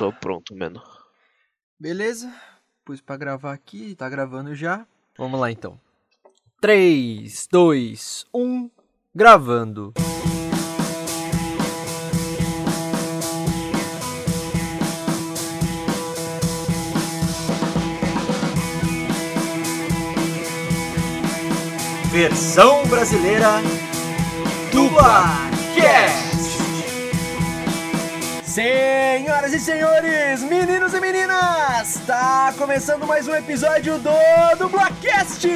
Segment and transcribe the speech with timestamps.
[0.00, 0.82] tô pronto, mano.
[1.78, 2.34] Beleza?
[2.86, 4.86] Pus pra gravar aqui, tá gravando já.
[5.18, 5.78] Vamos lá então.
[6.58, 8.70] 3, 2, 1,
[9.14, 9.92] gravando.
[22.10, 23.50] Versão brasileira
[24.72, 26.40] Dublacast.
[29.20, 35.46] Senhoras e senhores, meninos e meninas, está começando mais um episódio do Dublacast,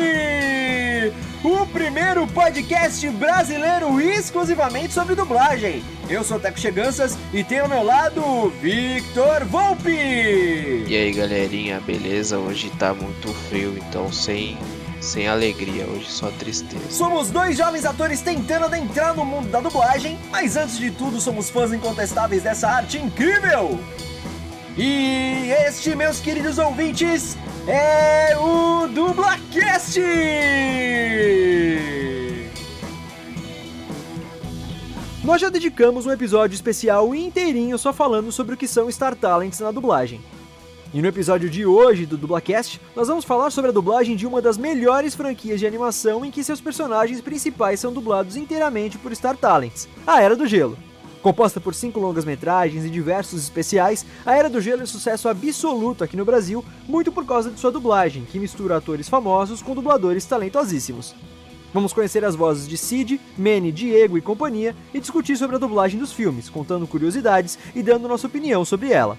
[1.42, 5.82] o primeiro podcast brasileiro exclusivamente sobre dublagem.
[6.10, 10.84] Eu sou o Teco Cheganças e tenho ao meu lado o Victor Volpe.
[10.86, 12.36] E aí, galerinha, beleza?
[12.36, 14.58] Hoje tá muito frio, então sem
[15.04, 16.90] sem alegria, hoje só tristeza.
[16.90, 21.50] Somos dois jovens atores tentando adentrar no mundo da dublagem, mas antes de tudo somos
[21.50, 23.78] fãs incontestáveis dessa arte incrível.
[24.76, 27.36] E este, meus queridos ouvintes,
[27.68, 30.00] é o Dublacast!
[35.22, 39.60] Nós já dedicamos um episódio especial inteirinho só falando sobre o que são Star Talents
[39.60, 40.20] na dublagem.
[40.94, 44.40] E no episódio de hoje do Dublacast, nós vamos falar sobre a dublagem de uma
[44.40, 49.36] das melhores franquias de animação em que seus personagens principais são dublados inteiramente por Star
[49.36, 50.78] Talents, a Era do Gelo.
[51.20, 56.16] Composta por cinco longas-metragens e diversos especiais, a Era do Gelo é sucesso absoluto aqui
[56.16, 61.12] no Brasil, muito por causa de sua dublagem, que mistura atores famosos com dubladores talentosíssimos.
[61.72, 65.98] Vamos conhecer as vozes de Sid, Manny, Diego e companhia e discutir sobre a dublagem
[65.98, 69.18] dos filmes, contando curiosidades e dando nossa opinião sobre ela.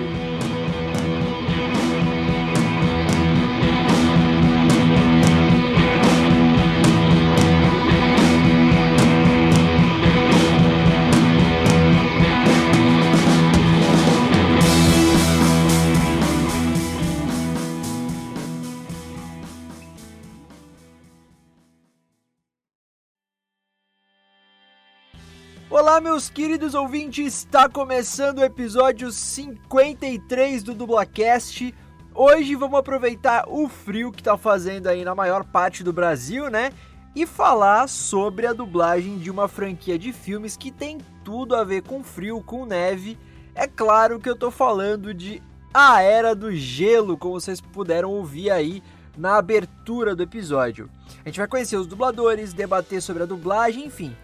[25.81, 31.73] Olá, meus queridos ouvintes, está começando o episódio 53 do Dublacast.
[32.13, 36.71] Hoje vamos aproveitar o frio que tá fazendo aí na maior parte do Brasil, né?
[37.15, 41.81] E falar sobre a dublagem de uma franquia de filmes que tem tudo a ver
[41.81, 43.17] com frio, com neve.
[43.55, 45.41] É claro que eu tô falando de
[45.73, 48.83] A Era do Gelo, como vocês puderam ouvir aí
[49.17, 50.91] na abertura do episódio.
[51.25, 54.15] A gente vai conhecer os dubladores, debater sobre a dublagem, enfim.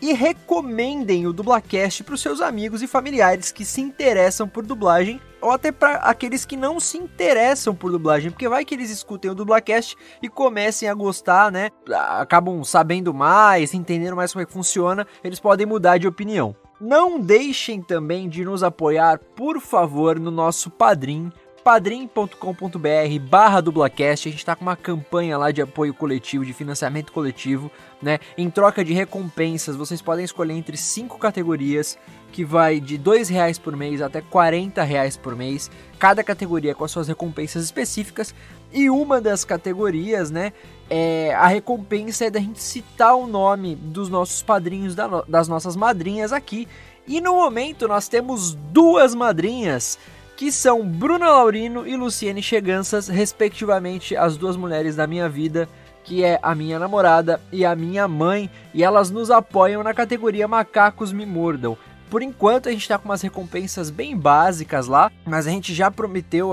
[0.00, 5.20] E recomendem o Dublacast para os seus amigos e familiares que se interessam por dublagem,
[5.40, 9.30] ou até para aqueles que não se interessam por dublagem, porque vai que eles escutem
[9.30, 11.70] o Dublacast e comecem a gostar, né?
[12.18, 16.54] Acabam sabendo mais, entendendo mais como é que funciona, eles podem mudar de opinião.
[16.80, 21.32] Não deixem também de nos apoiar, por favor, no nosso Padrim,
[21.66, 27.10] padrim.com.br barra dublacast, a gente tá com uma campanha lá de apoio coletivo, de financiamento
[27.10, 27.68] coletivo,
[28.00, 28.20] né?
[28.38, 31.98] Em troca de recompensas, vocês podem escolher entre cinco categorias,
[32.30, 35.68] que vai de R$ reais por mês até 40 reais por mês,
[35.98, 38.32] cada categoria com as suas recompensas específicas,
[38.72, 40.52] e uma das categorias, né,
[40.88, 44.94] é, a recompensa é da gente citar o nome dos nossos padrinhos,
[45.26, 46.68] das nossas madrinhas aqui,
[47.08, 49.98] e no momento nós temos duas madrinhas,
[50.36, 55.66] que são Bruna Laurino e Luciene Cheganças, respectivamente as duas mulheres da minha vida,
[56.04, 60.46] que é a minha namorada e a minha mãe, e elas nos apoiam na categoria
[60.46, 61.76] Macacos Me Mordam.
[62.10, 65.90] Por enquanto a gente tá com umas recompensas bem básicas lá, mas a gente já
[65.90, 66.52] prometeu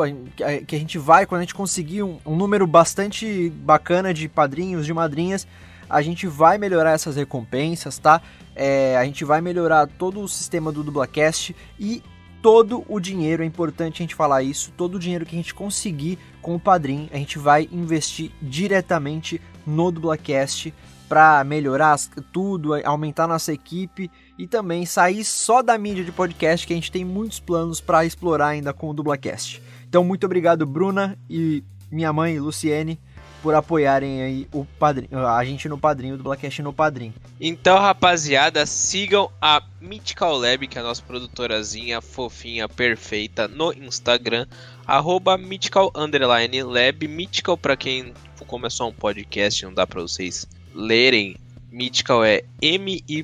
[0.66, 4.94] que a gente vai, quando a gente conseguir um, número bastante bacana de padrinhos, de
[4.94, 5.46] madrinhas,
[5.88, 8.20] a gente vai melhorar essas recompensas, tá?
[8.56, 12.02] É, a gente vai melhorar todo o sistema do Dublacast e
[12.44, 15.54] todo o dinheiro, é importante a gente falar isso, todo o dinheiro que a gente
[15.54, 20.74] conseguir com o Padrim, a gente vai investir diretamente no Dublacast
[21.08, 21.98] para melhorar
[22.34, 26.92] tudo, aumentar nossa equipe e também sair só da mídia de podcast que a gente
[26.92, 29.62] tem muitos planos para explorar ainda com o Dublacast.
[29.88, 33.00] Então muito obrigado Bruna e minha mãe Luciene
[33.44, 37.14] por apoiarem aí o padrinho, a gente no padrinho do Blackcast no padrinho.
[37.42, 44.48] Então, rapaziada, sigam a Mythical Lab, que é a nossa produtorazinha fofinha, perfeita, no Instagram,
[44.88, 48.14] arroba Mythical Underline Lab, Mythical para quem
[48.48, 51.36] começou um podcast, não dá para vocês lerem,
[51.70, 53.24] Mythical é M-Y-T-H-I-C-A-L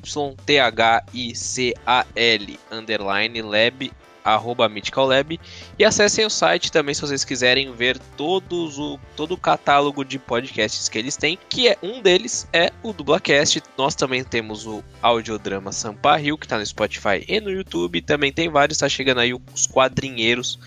[2.70, 3.92] underline lab
[4.32, 5.40] arroba Mythical Lab
[5.78, 10.18] e acessem o site também se vocês quiserem ver todos o, todo o catálogo de
[10.18, 13.62] podcasts que eles têm, que é um deles é o Dublacast.
[13.76, 18.02] Nós também temos o audiodrama Sampa Rio, que está no Spotify e no YouTube.
[18.02, 20.58] Também tem vários, está chegando aí os quadrinheiros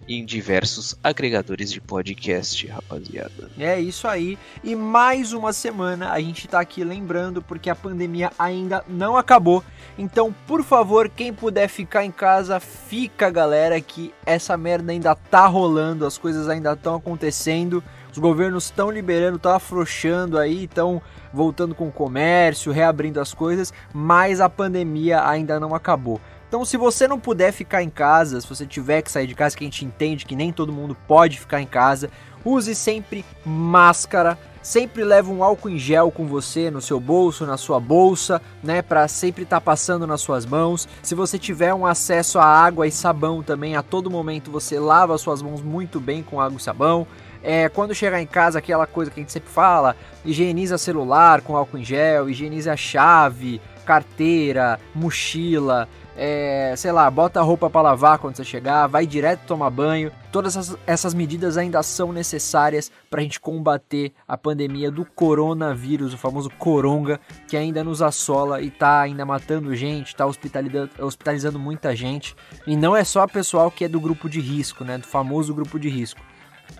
[0.09, 3.51] em diversos agregadores de podcast, rapaziada.
[3.59, 4.39] É isso aí.
[4.63, 9.63] E mais uma semana a gente tá aqui lembrando porque a pandemia ainda não acabou.
[9.99, 15.45] Então, por favor, quem puder ficar em casa, fica, galera, que essa merda ainda tá
[15.45, 17.83] rolando, as coisas ainda estão acontecendo.
[18.11, 20.99] Os governos estão liberando, estão afrouxando aí, estão
[21.31, 26.19] voltando com o comércio, reabrindo as coisas, mas a pandemia ainda não acabou.
[26.49, 29.55] Então, se você não puder ficar em casa, se você tiver que sair de casa,
[29.55, 32.09] que a gente entende que nem todo mundo pode ficar em casa,
[32.43, 34.35] use sempre máscara.
[34.61, 38.81] Sempre leve um álcool em gel com você no seu bolso, na sua bolsa, né,
[38.81, 40.87] para sempre estar tá passando nas suas mãos.
[41.01, 45.15] Se você tiver um acesso a água e sabão também, a todo momento você lava
[45.15, 47.07] as suas mãos muito bem com água e sabão.
[47.41, 49.95] É, quando chegar em casa, aquela coisa que a gente sempre fala,
[50.25, 55.87] higieniza celular com álcool em gel, higieniza chave, carteira, mochila,
[56.21, 60.11] é, sei lá, bota a roupa para lavar quando você chegar, vai direto tomar banho.
[60.33, 66.17] Todas essas, medidas ainda são necessárias para a gente combater a pandemia do coronavírus, o
[66.17, 71.95] famoso coronga, que ainda nos assola e está ainda matando gente, está hospitalizando, hospitalizando muita
[71.95, 72.35] gente.
[72.67, 74.97] E não é só o pessoal que é do grupo de risco, né?
[74.97, 76.19] Do famoso grupo de risco.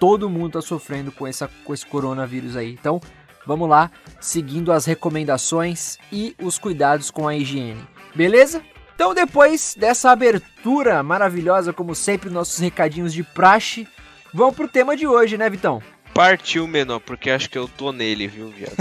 [0.01, 2.73] Todo mundo está sofrendo com, essa, com esse coronavírus aí.
[2.73, 2.99] Então,
[3.47, 3.89] vamos lá,
[4.19, 7.81] seguindo as recomendações e os cuidados com a higiene.
[8.13, 8.61] Beleza?
[8.99, 13.87] Então, depois dessa abertura maravilhosa, como sempre, nossos recadinhos de praxe,
[14.33, 15.81] vamos pro tema de hoje, né, Vitão?
[16.13, 18.75] Partiu, menor, porque acho que eu tô nele, viu, viado?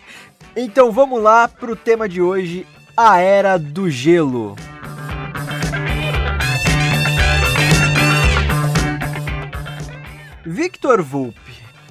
[0.56, 2.66] então, vamos lá pro tema de hoje,
[2.96, 4.56] a Era do Gelo.
[10.46, 11.47] Victor Volpe,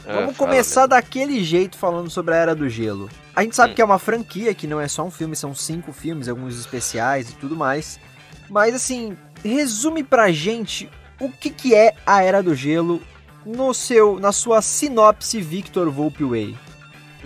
[0.08, 3.10] é, Vamos começar daquele jeito falando sobre a Era do Gelo.
[3.36, 3.76] A gente sabe hum.
[3.76, 7.30] que é uma franquia, que não é só um filme, são cinco filmes, alguns especiais
[7.30, 8.00] e tudo mais.
[8.50, 10.90] Mas assim, resume pra gente
[11.20, 13.02] o que, que é a Era do Gelo
[13.46, 16.56] no seu, na sua sinopse Victor Volpe Way.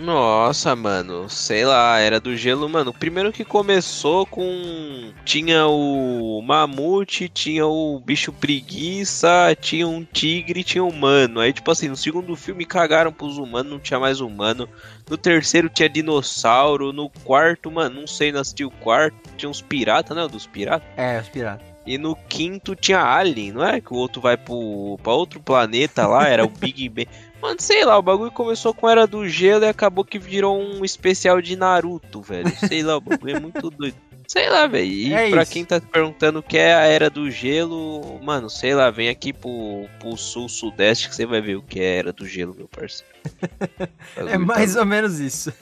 [0.02, 2.92] Nossa, mano, sei lá, era do gelo, mano.
[2.92, 5.12] Primeiro que começou com.
[5.24, 11.38] Tinha o mamute, tinha o bicho preguiça, tinha um tigre, tinha um humano.
[11.38, 14.68] Aí, tipo assim, no segundo filme cagaram pros humanos, não tinha mais humano.
[15.08, 16.92] No terceiro tinha dinossauro.
[16.92, 19.16] No quarto, mano, não sei, não assisti o quarto.
[19.36, 20.26] Tinha uns piratas, né?
[20.26, 20.88] Dos piratas?
[20.96, 21.72] É, os piratas.
[21.86, 23.80] E no quinto tinha Alien, não é?
[23.80, 27.08] Que o outro vai pro, pra outro planeta lá, era o Big Bang.
[27.42, 30.84] Mano, sei lá, o bagulho começou com Era do Gelo e acabou que virou um
[30.84, 32.48] especial de Naruto, velho.
[32.56, 33.96] Sei lá, o bagulho é muito doido.
[34.28, 34.86] Sei lá, velho.
[34.86, 35.50] E é pra isso.
[35.50, 39.32] quem tá perguntando o que é a Era do Gelo, mano, sei lá, vem aqui
[39.32, 42.68] pro, pro sul-sudeste que você vai ver o que é a Era do Gelo, meu
[42.68, 43.12] parceiro.
[44.16, 44.80] é mais tá...
[44.80, 45.52] ou menos isso.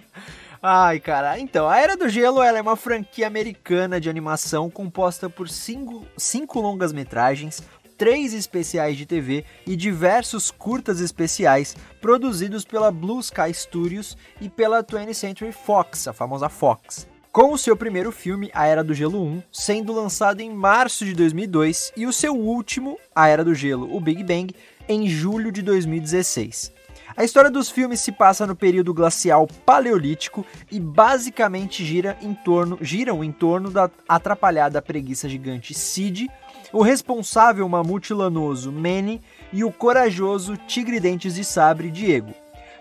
[0.62, 1.38] Ai, cara.
[1.38, 6.06] Então, a Era do Gelo ela é uma franquia americana de animação composta por cinco,
[6.16, 7.62] cinco longas-metragens,
[8.02, 14.82] três especiais de TV e diversos curtas especiais produzidos pela Blue Sky Studios e pela
[14.82, 17.06] 20th Century Fox, a famosa Fox.
[17.30, 21.14] com o seu primeiro filme, A Era do Gelo 1, sendo lançado em março de
[21.14, 24.52] 2002 e o seu último, A Era do Gelo, o Big Bang,
[24.88, 26.72] em julho de 2016.
[27.16, 32.78] A história dos filmes se passa no período glacial paleolítico e basicamente gira em torno,
[32.80, 36.28] giram em torno da atrapalhada preguiça gigante Sid,
[36.72, 39.20] o responsável mamute lanoso Manny
[39.52, 42.32] e o corajoso tigre dentes de sabre Diego.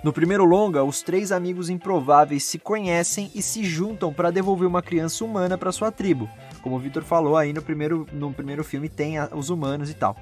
[0.03, 4.81] No primeiro longa, os três amigos improváveis se conhecem e se juntam para devolver uma
[4.81, 6.27] criança humana para sua tribo.
[6.63, 9.93] Como o Victor falou aí no primeiro, no primeiro filme tem a, os humanos e
[9.93, 10.15] tal.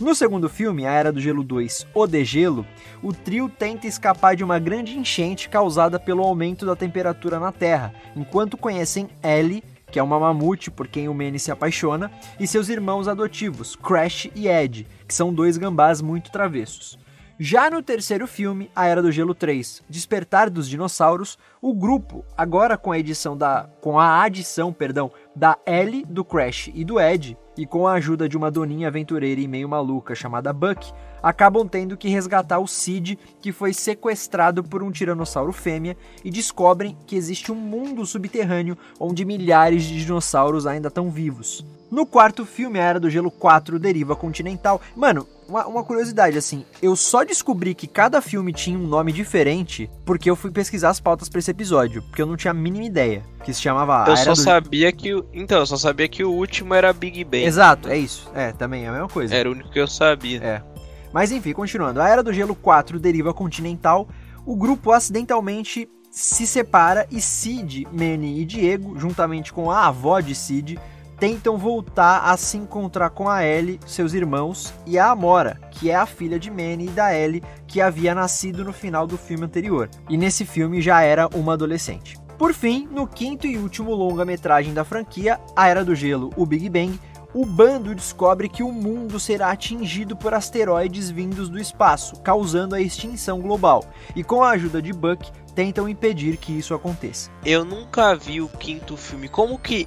[0.00, 2.66] No segundo filme, A Era do Gelo 2, O Degelo,
[3.02, 7.92] o trio tenta escapar de uma grande enchente causada pelo aumento da temperatura na Terra,
[8.16, 12.68] enquanto conhecem Ellie, que é uma mamute por quem o Manny se apaixona, e seus
[12.68, 16.98] irmãos adotivos, Crash e Ed, que são dois gambás muito travessos.
[17.42, 22.76] Já no terceiro filme, A Era do Gelo 3, Despertar dos Dinossauros, o grupo, agora
[22.76, 27.38] com a edição da com a adição, perdão, da Ellie, do Crash e do Ed,
[27.56, 31.96] e com a ajuda de uma doninha aventureira e meio maluca chamada Buck, acabam tendo
[31.96, 37.52] que resgatar o Sid, que foi sequestrado por um tiranossauro fêmea, e descobrem que existe
[37.52, 41.64] um mundo subterrâneo onde milhares de dinossauros ainda estão vivos.
[41.90, 44.80] No quarto filme, A Era do Gelo 4, Deriva Continental.
[44.94, 49.90] Mano, uma, uma, curiosidade, assim, eu só descobri que cada filme tinha um nome diferente
[50.04, 52.84] porque eu fui pesquisar as pautas para esse episódio, porque eu não tinha a mínima
[52.84, 53.24] ideia.
[53.42, 54.08] Que se chamava.
[54.08, 54.36] Eu só do...
[54.36, 55.12] sabia que.
[55.14, 55.26] O...
[55.32, 57.42] Então, eu só sabia que o último era Big Bang.
[57.42, 58.30] Exato, é isso.
[58.34, 59.34] É, também é a mesma coisa.
[59.34, 60.40] Era o único que eu sabia.
[60.44, 60.69] É.
[61.12, 62.00] Mas enfim, continuando.
[62.00, 64.08] A Era do Gelo 4, Deriva Continental.
[64.46, 70.34] O grupo acidentalmente se separa e Sid, Manny e Diego, juntamente com a avó de
[70.34, 70.78] Sid,
[71.20, 75.94] tentam voltar a se encontrar com a Ellie, seus irmãos, e a Amora, que é
[75.94, 79.88] a filha de Manny e da Ellie, que havia nascido no final do filme anterior.
[80.08, 82.18] E nesse filme já era uma adolescente.
[82.38, 86.70] Por fim, no quinto e último longa-metragem da franquia, A Era do Gelo, o Big
[86.70, 86.98] Bang,
[87.32, 92.80] o bando descobre que o mundo será atingido por asteroides vindos do espaço, causando a
[92.80, 93.84] extinção global.
[94.16, 97.30] E com a ajuda de Buck, tentam impedir que isso aconteça.
[97.44, 99.28] Eu nunca vi o quinto filme.
[99.28, 99.86] Como que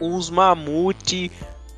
[0.00, 1.30] uns mamute,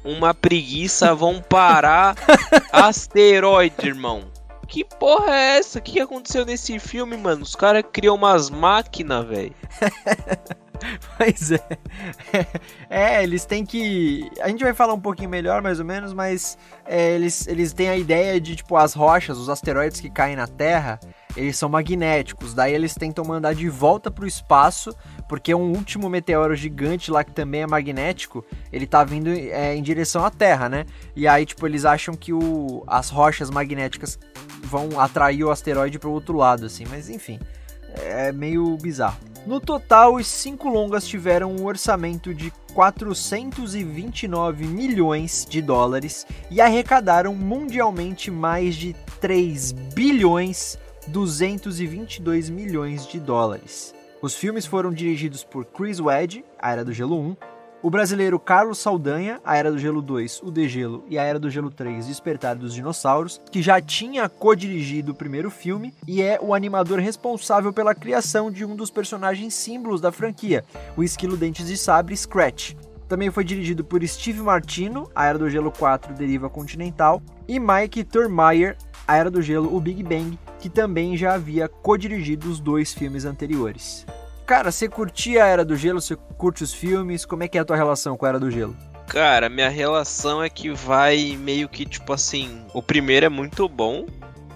[0.04, 2.16] uma preguiça vão parar
[2.72, 4.24] asteroide, irmão.
[4.66, 5.78] Que porra é essa?
[5.78, 7.42] O que aconteceu nesse filme, mano?
[7.42, 9.54] Os caras criam umas máquinas, velho.
[11.16, 11.78] pois é.
[12.88, 14.30] É, eles têm que.
[14.40, 17.88] A gente vai falar um pouquinho melhor, mais ou menos, mas é, eles, eles têm
[17.88, 21.00] a ideia de, tipo, as rochas, os asteroides que caem na Terra,
[21.36, 22.54] eles são magnéticos.
[22.54, 24.94] Daí eles tentam mandar de volta pro espaço,
[25.28, 29.82] porque um último meteoro gigante lá que também é magnético, ele tá vindo é, em
[29.82, 30.86] direção à Terra, né?
[31.14, 34.18] E aí, tipo, eles acham que o, as rochas magnéticas
[34.62, 36.84] vão atrair o asteroide pro outro lado, assim.
[36.88, 37.38] Mas enfim,
[37.96, 39.18] é meio bizarro.
[39.46, 47.34] No total, os cinco longas tiveram um orçamento de 429 milhões de dólares e arrecadaram
[47.34, 50.76] mundialmente mais de 3 bilhões
[51.06, 53.94] 222 milhões de dólares.
[54.20, 57.36] Os filmes foram dirigidos por Chris Wedge, A Era do Gelo 1,
[57.86, 61.48] o brasileiro Carlos Saldanha, A Era do Gelo 2, O Degelo e A Era do
[61.48, 66.52] Gelo 3, Despertar dos Dinossauros, que já tinha co-dirigido o primeiro filme e é o
[66.52, 70.64] animador responsável pela criação de um dos personagens símbolos da franquia,
[70.96, 72.74] o esquilo dentes de sabre Scratch.
[73.08, 78.02] Também foi dirigido por Steve Martino, A Era do Gelo 4, Deriva Continental, e Mike
[78.02, 78.76] Thurmeyer,
[79.06, 83.24] A Era do Gelo, O Big Bang, que também já havia co-dirigido os dois filmes
[83.24, 84.04] anteriores.
[84.46, 86.00] Cara, você curtia a Era do Gelo?
[86.00, 87.26] Você curte os filmes?
[87.26, 88.76] Como é que é a tua relação com a Era do Gelo?
[89.08, 92.62] Cara, minha relação é que vai meio que tipo assim.
[92.72, 94.06] O primeiro é muito bom.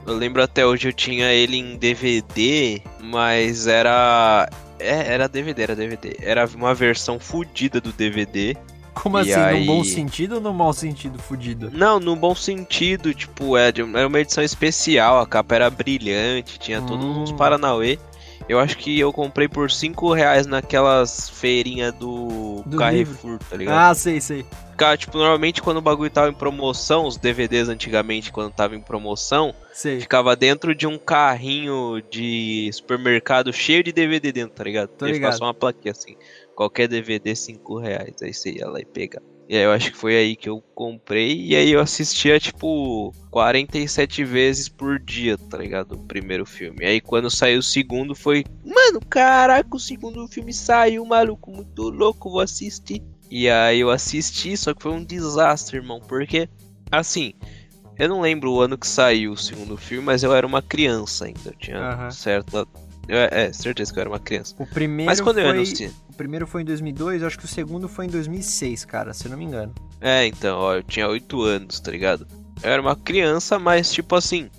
[0.06, 4.49] Eu lembro até hoje eu tinha ele em DVD, mas era.
[4.78, 6.16] É, era DVD, era DVD.
[6.20, 8.56] Era uma versão fodida do DVD.
[8.94, 9.35] Como e assim?
[9.35, 9.61] Aí...
[9.61, 11.68] No bom sentido ou no mau sentido fudido?
[11.73, 16.80] Não, no bom sentido, tipo, é era uma edição especial, a capa era brilhante, tinha
[16.80, 16.87] hum.
[16.87, 17.99] todos uns Paranauê.
[18.50, 23.47] Eu acho que eu comprei por 5 reais naquelas feirinhas do, do Carrefour, livro.
[23.49, 23.90] tá ligado?
[23.90, 24.45] Ah, sei, sei.
[24.81, 28.81] Cara, tipo, normalmente quando o bagulho tava em promoção, os DVDs antigamente, quando tava em
[28.81, 30.01] promoção, sei.
[30.01, 34.89] ficava dentro de um carrinho de supermercado cheio de DVD dentro, tá ligado?
[34.89, 35.37] Tô ligado.
[35.37, 36.17] só uma plaquinha assim
[36.61, 38.17] qualquer DVD 5 reais.
[38.23, 39.25] Aí você ia lá e pegava.
[39.49, 41.47] E aí eu acho que foi aí que eu comprei.
[41.47, 45.93] E aí eu assistia, tipo, 47 vezes por dia, tá ligado?
[45.93, 46.79] O primeiro filme.
[46.83, 48.45] E aí quando saiu o segundo foi.
[48.65, 53.03] Mano, caraca, o segundo filme saiu, maluco, muito louco, vou assistir.
[53.31, 56.01] E aí eu assisti, só que foi um desastre, irmão.
[56.01, 56.49] Porque,
[56.91, 57.33] assim,
[57.99, 61.27] eu não lembro o ano que saiu o segundo filme, mas eu era uma criança
[61.27, 61.41] ainda.
[61.47, 62.11] Eu tinha uhum.
[62.11, 62.67] certa
[63.09, 64.55] É, é, certeza que eu era uma criança.
[64.59, 65.59] O primeiro Mas quando foi...
[65.59, 65.95] eu cinema.
[66.09, 69.27] O primeiro foi em 2002, eu acho que o segundo foi em 2006, cara, se
[69.27, 69.75] eu não me engano.
[70.01, 72.27] É, então, ó, eu tinha 8 anos, tá ligado?
[72.63, 74.51] Eu era uma criança, mas tipo assim.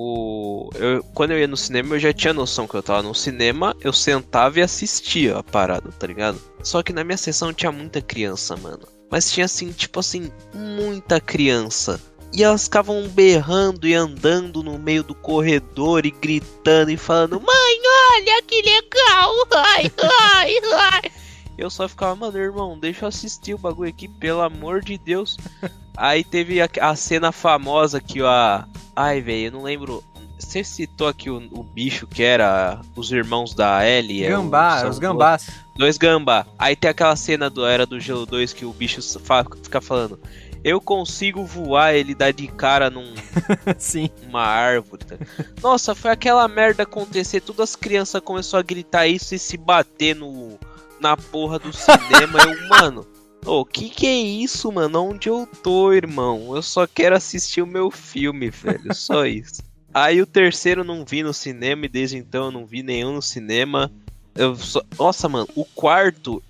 [0.00, 0.70] O...
[0.76, 3.76] Eu, quando eu ia no cinema, eu já tinha noção que eu tava no cinema,
[3.80, 6.40] eu sentava e assistia a parada, tá ligado?
[6.62, 8.86] Só que na minha sessão tinha muita criança, mano.
[9.10, 12.00] Mas tinha assim, tipo assim, muita criança.
[12.32, 17.80] E elas ficavam berrando e andando no meio do corredor e gritando e falando: Mãe,
[18.12, 19.34] olha que legal!
[19.52, 19.92] Ai,
[20.32, 21.12] ai, ai.
[21.58, 25.36] Eu só ficava, mano, irmão, deixa eu assistir o bagulho aqui, pelo amor de Deus.
[25.96, 28.64] Aí teve a, a cena famosa que a.
[28.94, 30.04] Ai, velho, eu não lembro.
[30.38, 34.28] Você citou aqui o, o, bicho que era os irmãos da Ellie?
[34.28, 35.48] Gambá, é os gambás.
[35.74, 36.46] Dois gambá.
[36.56, 40.20] Aí tem aquela cena do Era do Gelo 2 que o bicho fa, fica falando.
[40.62, 43.14] Eu consigo voar, ele dá de cara num.
[43.78, 44.10] Sim.
[44.28, 45.04] Uma árvore.
[45.04, 45.16] Tá?
[45.60, 47.40] Nossa, foi aquela merda acontecer.
[47.40, 50.56] Todas as crianças começaram a gritar isso e se bater no,
[51.00, 52.38] na porra do cinema.
[52.40, 53.06] eu, mano.
[53.46, 55.04] Ô, oh, que que é isso, mano?
[55.04, 56.54] Onde eu tô, irmão?
[56.54, 58.94] Eu só quero assistir o meu filme, velho.
[58.94, 59.62] Só isso.
[59.94, 63.22] Aí o terceiro não vi no cinema e desde então eu não vi nenhum no
[63.22, 63.90] cinema.
[64.34, 64.82] Eu só...
[64.98, 66.42] Nossa, mano, o quarto,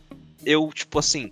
[0.44, 1.30] eu, tipo assim,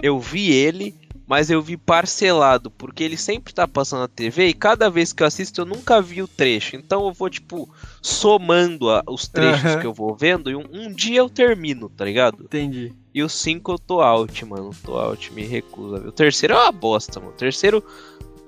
[0.00, 0.94] eu vi ele,
[1.28, 5.22] mas eu vi parcelado, porque ele sempre tá passando na TV e cada vez que
[5.22, 6.74] eu assisto eu nunca vi o trecho.
[6.74, 7.68] Então eu vou, tipo,
[8.00, 9.80] somando a, os trechos uhum.
[9.80, 12.44] que eu vou vendo e um, um, dia eu termino, tá ligado?
[12.44, 12.94] Entendi.
[13.12, 14.70] E o 5 eu tô out, mano.
[14.82, 16.08] Tô out, me recusa.
[16.08, 17.32] O terceiro é uma bosta, mano.
[17.32, 17.84] O terceiro,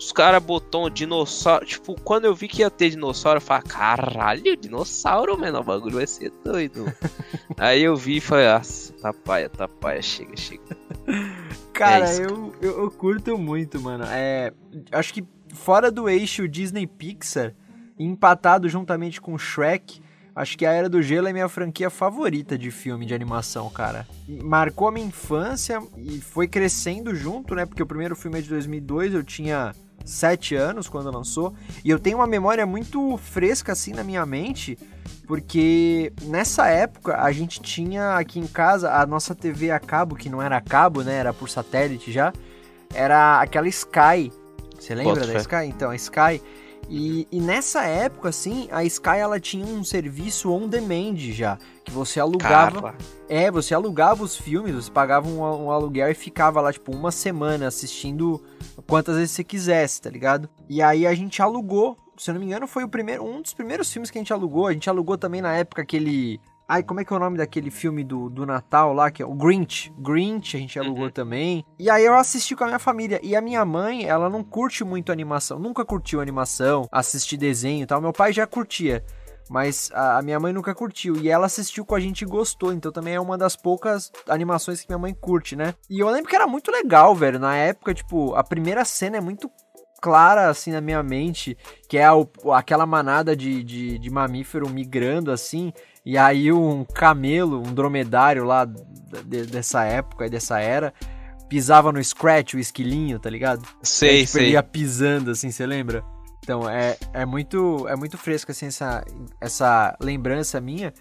[0.00, 1.66] os caras botou um dinossauro.
[1.66, 5.60] Tipo, quando eu vi que ia ter dinossauro, eu falei, caralho, dinossauro, mano.
[5.60, 6.90] O bagulho vai ser doido.
[7.58, 8.62] Aí eu vi e falei, ah,
[9.02, 9.68] tá paia, tá
[10.00, 10.62] chega, chega.
[11.74, 14.04] Cara, é eu, eu, eu curto muito, mano.
[14.08, 14.54] É,
[14.90, 17.54] acho que fora do eixo Disney Pixar,
[17.98, 20.00] empatado juntamente com Shrek
[20.34, 24.06] Acho que a Era do Gelo é minha franquia favorita de filme de animação, cara.
[24.26, 27.66] Marcou a minha infância e foi crescendo junto, né?
[27.66, 31.54] Porque o primeiro filme é de 2002, eu tinha sete anos quando lançou.
[31.84, 34.78] E eu tenho uma memória muito fresca assim na minha mente,
[35.26, 40.28] porque nessa época a gente tinha aqui em casa a nossa TV a cabo, que
[40.28, 41.14] não era a cabo, né?
[41.14, 42.32] Era por satélite já.
[42.92, 44.32] Era aquela Sky.
[44.78, 45.66] Você lembra da Sky?
[45.66, 46.42] Então, a Sky
[46.90, 51.92] e, e, nessa época, assim, a Sky ela tinha um serviço on demand já, que
[51.92, 52.82] você alugava.
[52.82, 52.94] Carla.
[53.28, 57.12] É, você alugava os filmes, você pagava um, um, aluguel e ficava lá, tipo, uma
[57.12, 58.42] semana assistindo
[58.88, 60.50] quantas vezes você quisesse, tá ligado?
[60.68, 61.96] E aí a gente alugou.
[62.16, 64.32] Se eu não me engano, foi o primeiro, um dos primeiros filmes que a gente
[64.32, 64.66] alugou.
[64.66, 66.40] A gente alugou também na época aquele
[66.72, 69.26] Ai, como é que é o nome daquele filme do, do Natal lá, que é
[69.26, 69.92] o Grinch?
[69.98, 71.10] Grinch, a gente alugou uhum.
[71.10, 71.64] também.
[71.76, 73.18] E aí eu assisti com a minha família.
[73.24, 77.86] E a minha mãe, ela não curte muito animação, nunca curtiu animação, assistir desenho e
[77.86, 78.00] tal.
[78.00, 79.04] Meu pai já curtia.
[79.50, 81.16] Mas a, minha mãe nunca curtiu.
[81.16, 82.72] E ela assistiu com a gente e gostou.
[82.72, 85.74] Então também é uma das poucas animações que minha mãe curte, né?
[85.90, 87.40] E eu lembro que era muito legal, velho.
[87.40, 89.50] Na época, tipo, a primeira cena é muito
[90.00, 91.56] clara assim na minha mente,
[91.88, 92.12] que é a,
[92.56, 95.72] aquela manada de, de, de mamífero migrando assim,
[96.04, 100.94] e aí um camelo, um dromedário lá de, dessa época e dessa era,
[101.48, 103.66] pisava no Scratch, o esquilinho, tá ligado?
[103.82, 104.42] Sei, aí, tipo, sei.
[104.44, 106.04] Ele ia pisando, assim, você lembra?
[106.42, 109.04] Então, é, é muito é muito fresco, assim, essa,
[109.40, 110.92] essa lembrança minha.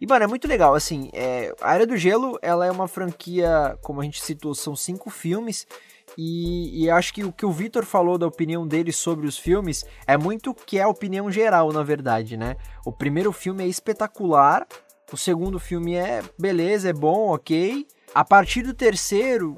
[0.00, 3.76] E, mano, é muito legal, assim, é, a Era do Gelo, ela é uma franquia,
[3.82, 5.66] como a gente citou, são cinco filmes,
[6.16, 9.84] e, e, acho que o que o Vitor falou da opinião dele sobre os filmes
[10.06, 12.56] é muito que é a opinião geral, na verdade, né?
[12.84, 14.66] O primeiro filme é espetacular,
[15.12, 17.86] o segundo filme é beleza, é bom, ok.
[18.14, 19.56] A partir do terceiro,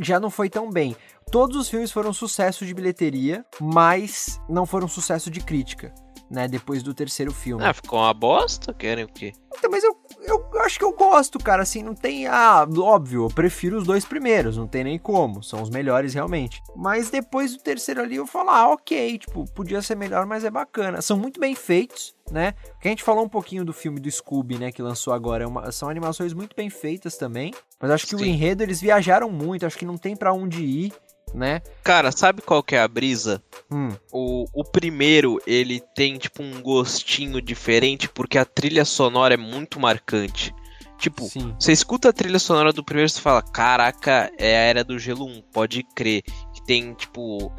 [0.00, 0.96] já não foi tão bem.
[1.32, 5.92] Todos os filmes foram sucesso de bilheteria, mas não foram sucesso de crítica
[6.30, 6.48] né?
[6.48, 7.64] Depois do terceiro filme.
[7.64, 8.72] Ah, ficou uma bosta?
[8.72, 9.32] Querem o quê?
[9.56, 11.62] Então, mas eu, eu acho que eu gosto, cara.
[11.62, 12.26] Assim, não tem.
[12.26, 15.42] Ah, óbvio, eu prefiro os dois primeiros, não tem nem como.
[15.42, 16.62] São os melhores realmente.
[16.76, 20.50] Mas depois do terceiro ali eu falo, ah, ok, tipo, podia ser melhor, mas é
[20.50, 21.02] bacana.
[21.02, 22.52] São muito bem feitos, né?
[22.80, 24.70] Que a gente falou um pouquinho do filme do Scooby, né?
[24.70, 25.44] Que lançou agora.
[25.44, 27.52] É uma, são animações muito bem feitas também.
[27.80, 28.22] Mas acho que Sim.
[28.22, 30.92] o enredo eles viajaram muito, acho que não tem para onde ir
[31.34, 31.60] né?
[31.82, 33.42] Cara, sabe qual que é a brisa?
[33.70, 33.88] Hum.
[34.12, 39.80] O, o primeiro, ele tem, tipo, um gostinho diferente porque a trilha sonora é muito
[39.80, 40.54] marcante.
[40.98, 41.54] Tipo, Sim.
[41.58, 45.26] você escuta a trilha sonora do primeiro e fala, caraca, é a Era do Gelo
[45.26, 46.22] 1, pode crer.
[46.52, 47.52] Que tem, tipo...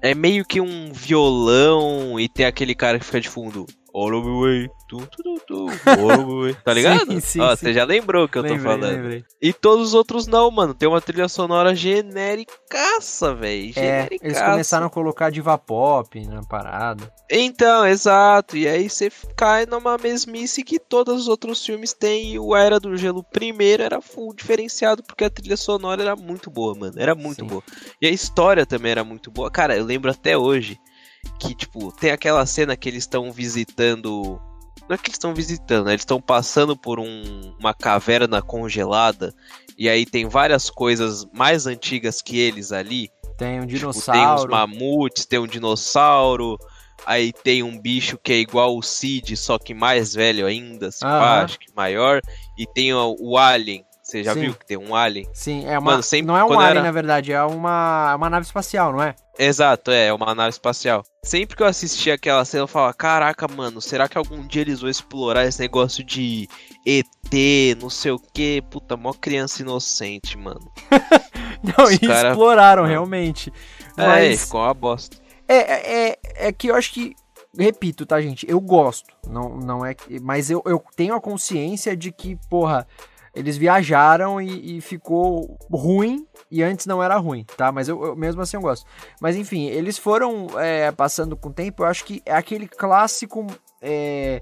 [0.00, 3.66] É meio que um violão e tem aquele cara que fica de fundo.
[3.94, 5.66] All the way tu, tu, tu,
[6.64, 7.12] tá ligado?
[7.12, 7.66] Sim, sim, Ó, sim.
[7.66, 8.96] Você já lembrou que eu lembrei, tô falando.
[8.96, 9.24] Lembrei.
[9.40, 10.74] E todos os outros não, mano.
[10.74, 13.72] Tem uma trilha sonora genéricaça, velho.
[13.76, 17.12] É, eles começaram a colocar diva pop na parada.
[17.30, 18.56] Então, exato.
[18.56, 22.32] E aí você cai numa mesmice que todos os outros filmes têm.
[22.34, 26.50] E o Era do Gelo primeiro era full diferenciado porque a trilha sonora era muito
[26.50, 26.94] boa, mano.
[26.96, 27.46] Era muito Sim.
[27.46, 27.62] boa.
[28.00, 29.50] E a história também era muito boa.
[29.50, 30.78] Cara, eu lembro até hoje
[31.38, 34.40] que, tipo, tem aquela cena que eles estão visitando.
[34.88, 35.92] Não é que eles estão visitando, né?
[35.92, 39.34] Eles estão passando por um, uma caverna congelada.
[39.78, 43.10] E aí tem várias coisas mais antigas que eles ali.
[43.36, 44.20] Tem um dinossauro.
[44.20, 46.58] Tipo, tem uns mamutes, tem um dinossauro.
[47.06, 51.00] Aí tem um bicho que é igual o Cid, só que mais velho ainda, se
[51.00, 52.20] pá, acho que maior.
[52.56, 53.84] E tem o, o Alien.
[54.02, 54.40] Você já Sim.
[54.40, 55.26] viu que tem um Alien?
[55.32, 55.92] Sim, é uma.
[55.92, 56.82] Mano, sempre, não é um Alien, era...
[56.82, 59.14] na verdade, é uma, uma nave espacial, não é?
[59.38, 61.04] Exato, é, é uma nave espacial.
[61.22, 64.80] Sempre que eu assistia aquela cena, eu falava, caraca, mano, será que algum dia eles
[64.80, 66.48] vão explorar esse negócio de
[66.86, 68.62] ET, não sei o que?
[68.70, 70.70] Puta, mó criança inocente, mano.
[71.62, 72.30] não, e cara...
[72.30, 73.52] exploraram, realmente.
[73.96, 74.34] É, Mas...
[74.34, 75.16] É, ficou uma bosta.
[75.48, 76.18] É, é, é,
[76.48, 77.14] é que eu acho que
[77.56, 78.48] repito, tá, gente?
[78.48, 79.14] Eu gosto.
[79.26, 79.94] Não, não é.
[80.20, 82.86] Mas eu, eu tenho a consciência de que, porra,
[83.34, 87.72] eles viajaram e, e, ficou ruim, e antes não era ruim, tá?
[87.72, 88.86] Mas eu, eu mesmo assim eu gosto.
[89.20, 93.46] Mas enfim, eles foram é, passando com o tempo, eu acho que é aquele clássico.
[93.82, 94.40] É,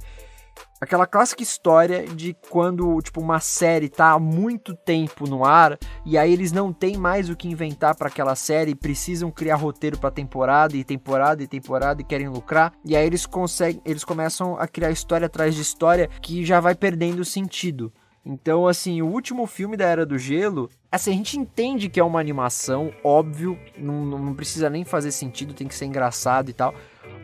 [0.80, 6.18] aquela clássica história de quando, tipo, uma série tá há muito tempo no ar e
[6.18, 10.10] aí eles não têm mais o que inventar para aquela série, precisam criar roteiro para
[10.10, 14.66] temporada e temporada e temporada e querem lucrar, e aí eles conseguem, eles começam a
[14.66, 17.92] criar história atrás de história que já vai perdendo sentido.
[18.24, 22.04] Então, assim, o último filme da Era do Gelo, assim, a gente entende que é
[22.04, 26.72] uma animação, óbvio, não, não precisa nem fazer sentido, tem que ser engraçado e tal.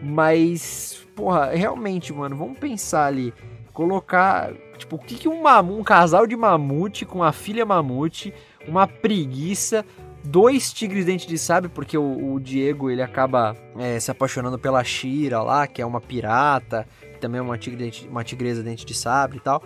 [0.03, 3.33] Mas, porra, realmente, mano, vamos pensar ali,
[3.73, 8.35] colocar, tipo, o que, que um, um casal de mamute com a filha mamute,
[8.67, 9.85] uma preguiça,
[10.25, 14.83] dois tigres dente de sabre, porque o, o Diego ele acaba é, se apaixonando pela
[14.83, 16.89] Shira lá, que é uma pirata,
[17.21, 19.63] também é uma, tigre uma tigresa dente de sabre e tal.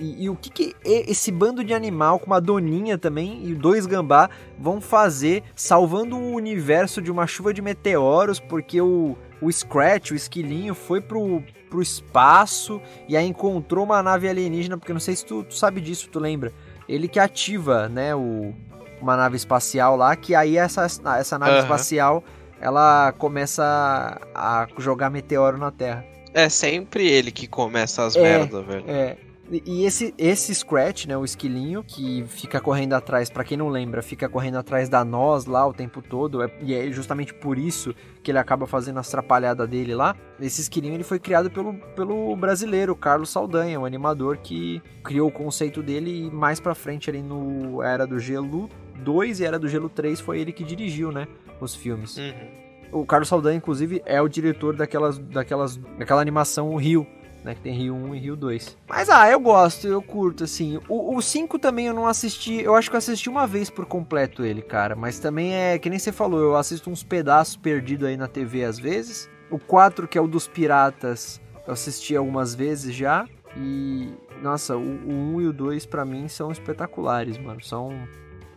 [0.00, 3.84] E, e, o que, que esse bando de animal com uma doninha também e dois
[3.84, 10.12] gambá vão fazer salvando o universo de uma chuva de meteoros porque o, o Scratch,
[10.12, 15.14] o esquilinho, foi pro, pro espaço e aí encontrou uma nave alienígena, porque não sei
[15.14, 16.50] se tu, tu sabe disso, tu lembra?
[16.88, 18.54] Ele que ativa, né, o,
[19.02, 21.58] uma nave espacial lá, que aí essa, essa nave uhum.
[21.58, 22.24] espacial
[22.60, 26.04] ela começa a jogar meteoro na Terra.
[26.34, 28.84] É sempre ele que começa as é, merdas, velho.
[28.86, 29.16] É,
[29.50, 34.00] e esse, esse Scratch, né, o esquilinho, que fica correndo atrás, para quem não lembra,
[34.00, 37.94] fica correndo atrás da nós lá o tempo todo, é, e é justamente por isso
[38.22, 40.14] que ele acaba fazendo as atrapalhadas dele lá.
[40.40, 45.32] Esse esquilinho ele foi criado pelo, pelo brasileiro Carlos Saldanha, um animador que criou o
[45.32, 48.68] conceito dele e mais pra frente ali no Era do Gelo
[49.02, 51.26] 2 e Era do Gelo 3 foi ele que dirigiu, né,
[51.60, 52.16] os filmes.
[52.16, 52.60] Uhum.
[52.92, 57.06] O Carlos Saldanha, inclusive, é o diretor daquelas, daquelas, daquela animação Rio,
[57.44, 57.54] né?
[57.54, 58.76] Que tem Rio 1 e Rio 2.
[58.88, 60.78] Mas ah, eu gosto, eu curto, assim.
[60.88, 62.60] O, o 5 também eu não assisti.
[62.60, 64.94] Eu acho que eu assisti uma vez por completo ele, cara.
[64.94, 68.64] Mas também é, que nem você falou, eu assisto uns pedaços perdidos aí na TV
[68.64, 69.28] às vezes.
[69.50, 73.26] O 4, que é o dos piratas, eu assisti algumas vezes já.
[73.56, 74.12] E.
[74.42, 77.60] Nossa, o, o 1 e o 2 para mim são espetaculares, mano.
[77.62, 77.90] São.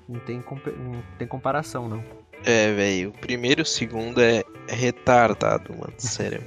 [0.07, 2.03] Não tem, não tem comparação, não.
[2.45, 3.09] É, velho.
[3.09, 5.93] O primeiro e o segundo é, retardado, mano.
[5.97, 6.43] Sério,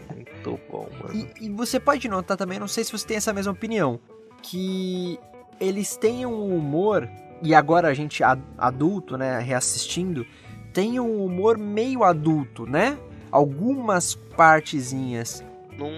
[0.50, 1.28] muito bom, mano.
[1.40, 3.98] E, e, você pode notar também, não sei se você tem essa mesma opinião,
[4.42, 5.18] que
[5.60, 7.08] eles têm um humor,
[7.42, 8.22] e agora a gente
[8.58, 10.26] adulto, né, reassistindo,
[10.72, 12.98] tem um humor meio adulto, né?
[13.30, 15.42] Algumas partezinhas.
[15.78, 15.90] Não,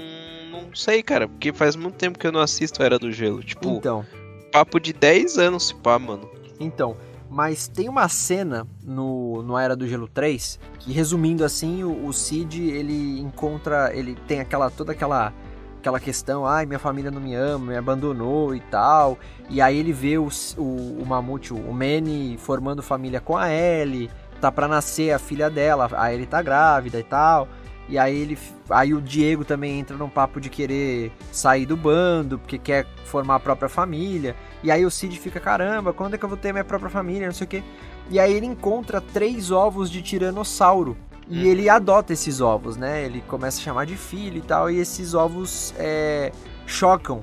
[0.51, 3.43] não sei, cara, porque faz muito tempo que eu não assisto Era do Gelo.
[3.43, 4.07] Tipo, então.
[4.53, 6.29] papo de 10 anos se pá, mano.
[6.61, 6.97] Então,
[7.31, 12.13] mas tem uma cena no, no Era do Gelo 3 que, resumindo assim, o, o
[12.13, 13.91] Cid ele encontra.
[13.95, 15.33] Ele tem aquela toda aquela
[15.79, 19.19] aquela questão, ai, minha família não me ama, me abandonou e tal.
[19.49, 24.11] E aí ele vê o, o, o Mamute, o Manny, formando família com a Ellie,
[24.41, 27.49] tá pra nascer a filha dela, a Ellie tá grávida e tal.
[27.89, 28.39] E aí ele.
[28.69, 33.37] Aí o Diego também entra num papo de querer sair do bando, porque quer formar
[33.37, 34.37] a própria família.
[34.63, 37.27] E aí o Cid fica, caramba, quando é que eu vou ter minha própria família?
[37.27, 37.63] Não sei o quê.
[38.11, 40.97] E aí ele encontra três ovos de tiranossauro.
[41.27, 41.47] E hum.
[41.47, 43.05] ele adota esses ovos, né?
[43.05, 44.71] Ele começa a chamar de filho e tal.
[44.71, 46.31] E esses ovos é,
[46.67, 47.23] chocam.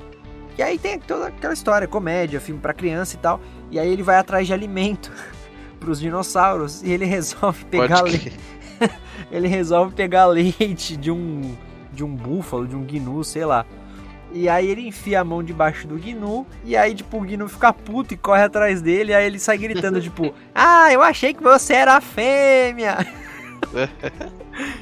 [0.57, 3.39] E aí tem toda aquela história, comédia, filme para criança e tal.
[3.69, 5.11] E aí ele vai atrás de alimento
[5.79, 6.81] para os dinossauros.
[6.81, 8.33] E ele resolve pegar leite.
[9.31, 11.55] ele resolve pegar leite de um
[11.91, 13.65] de um búfalo, de um gnu, sei lá.
[14.33, 16.45] E aí ele enfia a mão debaixo do Gnu.
[16.65, 19.13] E aí, tipo, o Gnu fica puto e corre atrás dele.
[19.13, 22.97] E aí ele sai gritando, tipo, ah, eu achei que você era fêmea.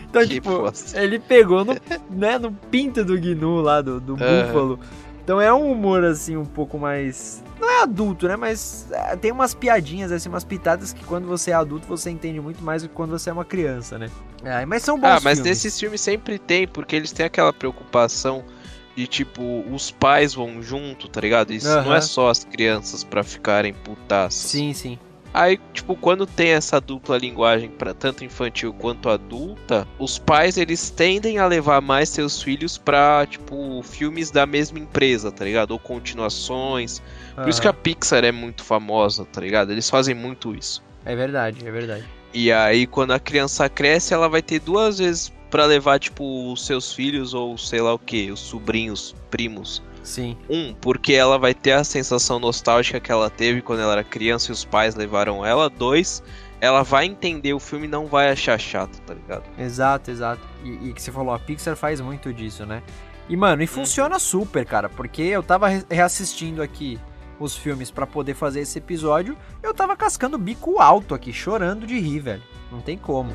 [0.10, 1.76] então, Que tipo, ele pegou no,
[2.10, 4.44] né, no pinto do Gnu lá, do, do Aham.
[4.48, 4.80] búfalo.
[5.24, 7.44] Então é um humor, assim, um pouco mais.
[7.64, 8.36] Não é adulto, né?
[8.36, 12.40] Mas é, tem umas piadinhas, assim, umas pitadas que quando você é adulto você entende
[12.42, 14.10] muito mais do que quando você é uma criança, né?
[14.44, 15.44] É, mas são bons Ah, mas filmes.
[15.46, 18.44] nesses filmes sempre tem, porque eles têm aquela preocupação
[18.96, 21.52] de tipo, os pais vão junto, tá ligado?
[21.54, 21.96] Isso não Aham.
[21.96, 24.52] é só as crianças pra ficarem putaças.
[24.52, 25.00] Sim, sim.
[25.34, 30.92] Aí, tipo, quando tem essa dupla linguagem para tanto infantil quanto adulta, os pais eles
[30.92, 35.72] tendem a levar mais seus filhos pra, tipo, filmes da mesma empresa, tá ligado?
[35.72, 37.02] Ou continuações.
[37.36, 37.80] Por isso que a Aham.
[37.82, 39.72] Pixar é muito famosa, tá ligado?
[39.72, 40.84] Eles fazem muito isso.
[41.06, 42.06] É verdade, é verdade.
[42.34, 46.66] E aí, quando a criança cresce, ela vai ter duas vezes pra levar, tipo, os
[46.66, 49.84] seus filhos ou sei lá o que, os sobrinhos, primos.
[50.04, 50.36] Sim.
[50.50, 54.50] Um, porque ela vai ter a sensação nostálgica que ela teve quando ela era criança
[54.50, 55.70] e os pais levaram ela.
[55.70, 56.22] Dois,
[56.60, 59.44] ela vai entender o filme e não vai achar chato, tá ligado?
[59.58, 60.42] Exato, exato.
[60.64, 62.82] E, e que você falou, a Pixar faz muito disso, né?
[63.30, 67.00] E, mano, e funciona super, cara, porque eu tava re- reassistindo aqui
[67.40, 71.86] os filmes pra poder fazer esse episódio, eu tava cascando o bico alto aqui, chorando
[71.86, 72.44] de rir, velho.
[72.72, 73.32] Não tem como.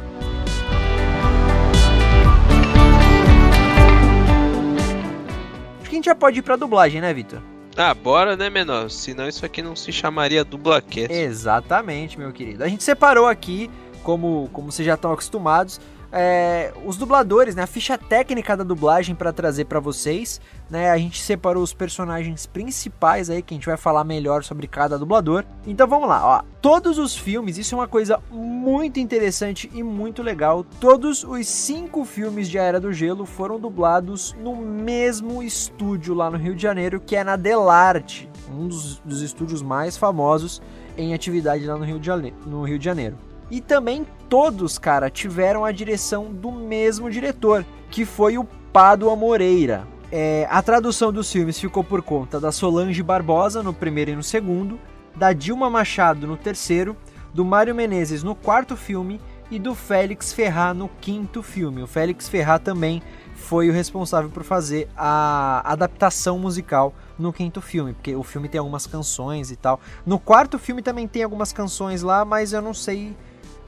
[5.80, 7.40] Acho que a gente já pode ir pra dublagem, né, Vitor?
[7.76, 8.90] Ah, bora, né, menor?
[8.90, 11.12] Senão isso aqui não se chamaria dublacast.
[11.12, 12.64] Exatamente, meu querido.
[12.64, 13.70] A gente separou aqui,
[14.02, 15.80] como, como vocês já estão acostumados,
[16.12, 20.40] é, os dubladores, né, a ficha técnica da dublagem para trazer para vocês.
[20.70, 24.66] Né, a gente separou os personagens principais aí, que a gente vai falar melhor sobre
[24.66, 25.44] cada dublador.
[25.66, 26.42] Então vamos lá, ó.
[26.60, 30.64] Todos os filmes, isso é uma coisa muito interessante e muito legal.
[30.80, 36.30] Todos os cinco filmes de A Era do Gelo foram dublados no mesmo estúdio lá
[36.30, 40.60] no Rio de Janeiro, que é na Delarte, um dos, dos estúdios mais famosos
[40.96, 42.36] em atividade lá no Rio de Janeiro.
[42.44, 43.27] No Rio de Janeiro.
[43.50, 49.86] E também todos, cara, tiveram a direção do mesmo diretor, que foi o Pádua Moreira.
[50.10, 54.22] É, a tradução dos filmes ficou por conta da Solange Barbosa no primeiro e no
[54.22, 54.78] segundo,
[55.16, 56.96] da Dilma Machado no terceiro,
[57.32, 61.82] do Mário Menezes no quarto filme e do Félix Ferrar no quinto filme.
[61.82, 63.02] O Félix Ferrar também
[63.34, 68.58] foi o responsável por fazer a adaptação musical no quinto filme, porque o filme tem
[68.58, 69.80] algumas canções e tal.
[70.04, 73.16] No quarto filme também tem algumas canções lá, mas eu não sei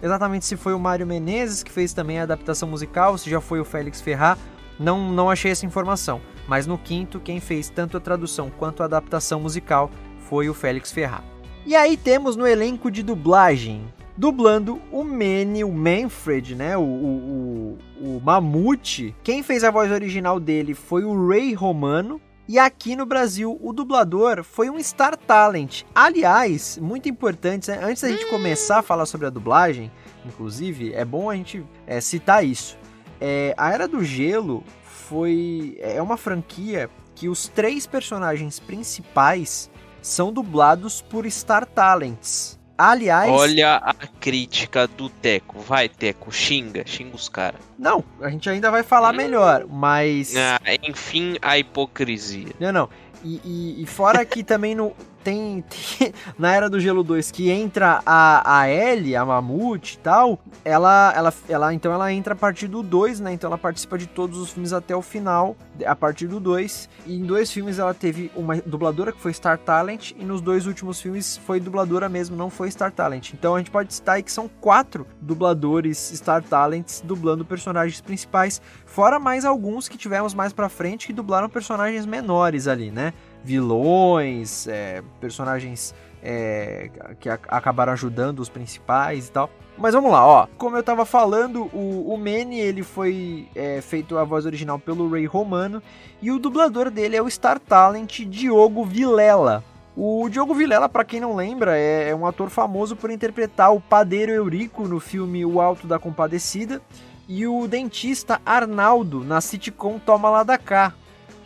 [0.03, 3.61] exatamente se foi o Mário Menezes que fez também a adaptação musical, se já foi
[3.61, 4.39] o Félix Ferrar.
[4.79, 6.21] Não, não achei essa informação.
[6.49, 9.91] Mas no quinto, quem fez tanto a tradução quanto a adaptação musical
[10.29, 11.23] foi o Félix Ferrar.
[11.67, 13.85] E aí temos no elenco de dublagem,
[14.17, 16.77] dublando o Manny, o Manfred, né?
[16.77, 19.15] O, o, o, o Mamute.
[19.23, 22.21] Quem fez a voz original dele foi o Ray Romano.
[22.51, 25.85] E aqui no Brasil, o dublador foi um Star Talent.
[25.95, 27.79] Aliás, muito importante, né?
[27.81, 29.89] antes da gente começar a falar sobre a dublagem,
[30.27, 32.77] inclusive, é bom a gente é, citar isso.
[33.21, 39.71] É, a Era do Gelo foi é uma franquia que os três personagens principais
[40.03, 42.59] são dublados por Star Talents.
[42.83, 45.61] Aliás, Olha a crítica do Teco.
[45.61, 47.61] Vai, Teco, xinga, xinga os caras.
[47.79, 49.17] não, a gente ainda vai falar Hum.
[49.19, 52.53] melhor, mas Ah, enfim, a hipocrisia.
[52.59, 52.89] Não, não.
[53.23, 55.63] E, e- e fora que também no, tem,
[55.99, 60.39] tem- Na Era do Gelo 2 que entra a, a Ellie, a Mamute e tal.
[60.65, 61.75] Ela, ela, ela.
[61.75, 63.33] Então ela entra a partir do 2, né?
[63.33, 65.57] Então ela participa de todos os filmes até o final,
[65.87, 66.89] a partir do 2.
[67.07, 70.13] E em dois filmes ela teve uma dubladora que foi Star Talent.
[70.19, 73.33] E nos dois últimos filmes foi dubladora mesmo, não foi Star Talent.
[73.33, 78.61] Então a gente pode citar aí que são quatro dubladores Star Talents dublando personagens principais.
[78.87, 83.13] Fora mais alguns que tivemos mais pra frente que dublaram personagens menores ali, né?
[83.45, 89.51] Vilões, é, personagens é, que a- acabaram ajudando os principais e tal.
[89.79, 90.47] Mas vamos lá, ó.
[90.59, 95.09] Como eu tava falando, o, o Manny, ele foi é, feito a voz original pelo
[95.11, 95.83] Ray Romano.
[96.21, 99.65] E o dublador dele é o Star Talent Diogo Vilela.
[99.97, 103.81] O Diogo Vilela, pra quem não lembra, é, é um ator famoso por interpretar o
[103.81, 106.81] padeiro Eurico no filme O Alto da Compadecida
[107.29, 110.93] e o dentista Arnaldo na sitcom Toma Lá da Cá,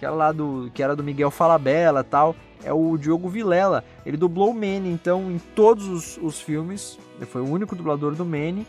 [0.05, 2.37] que era lá do que era do Miguel Falabella e tal.
[2.63, 3.83] É o Diogo Vilela.
[4.05, 6.99] Ele dublou o Manny, então, em todos os, os filmes.
[7.17, 8.67] Ele foi o único dublador do Manny.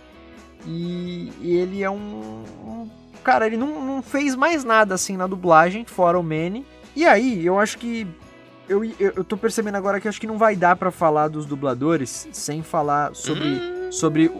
[0.65, 2.89] E, e ele é um, um-
[3.23, 6.65] Cara, ele não, não fez mais nada assim na dublagem, fora o Manny.
[6.95, 8.07] E aí, eu acho que.
[8.67, 11.45] Eu, eu, eu tô percebendo agora que acho que não vai dar pra falar dos
[11.45, 13.47] dubladores sem falar sobre.
[13.47, 14.31] Hum, sobre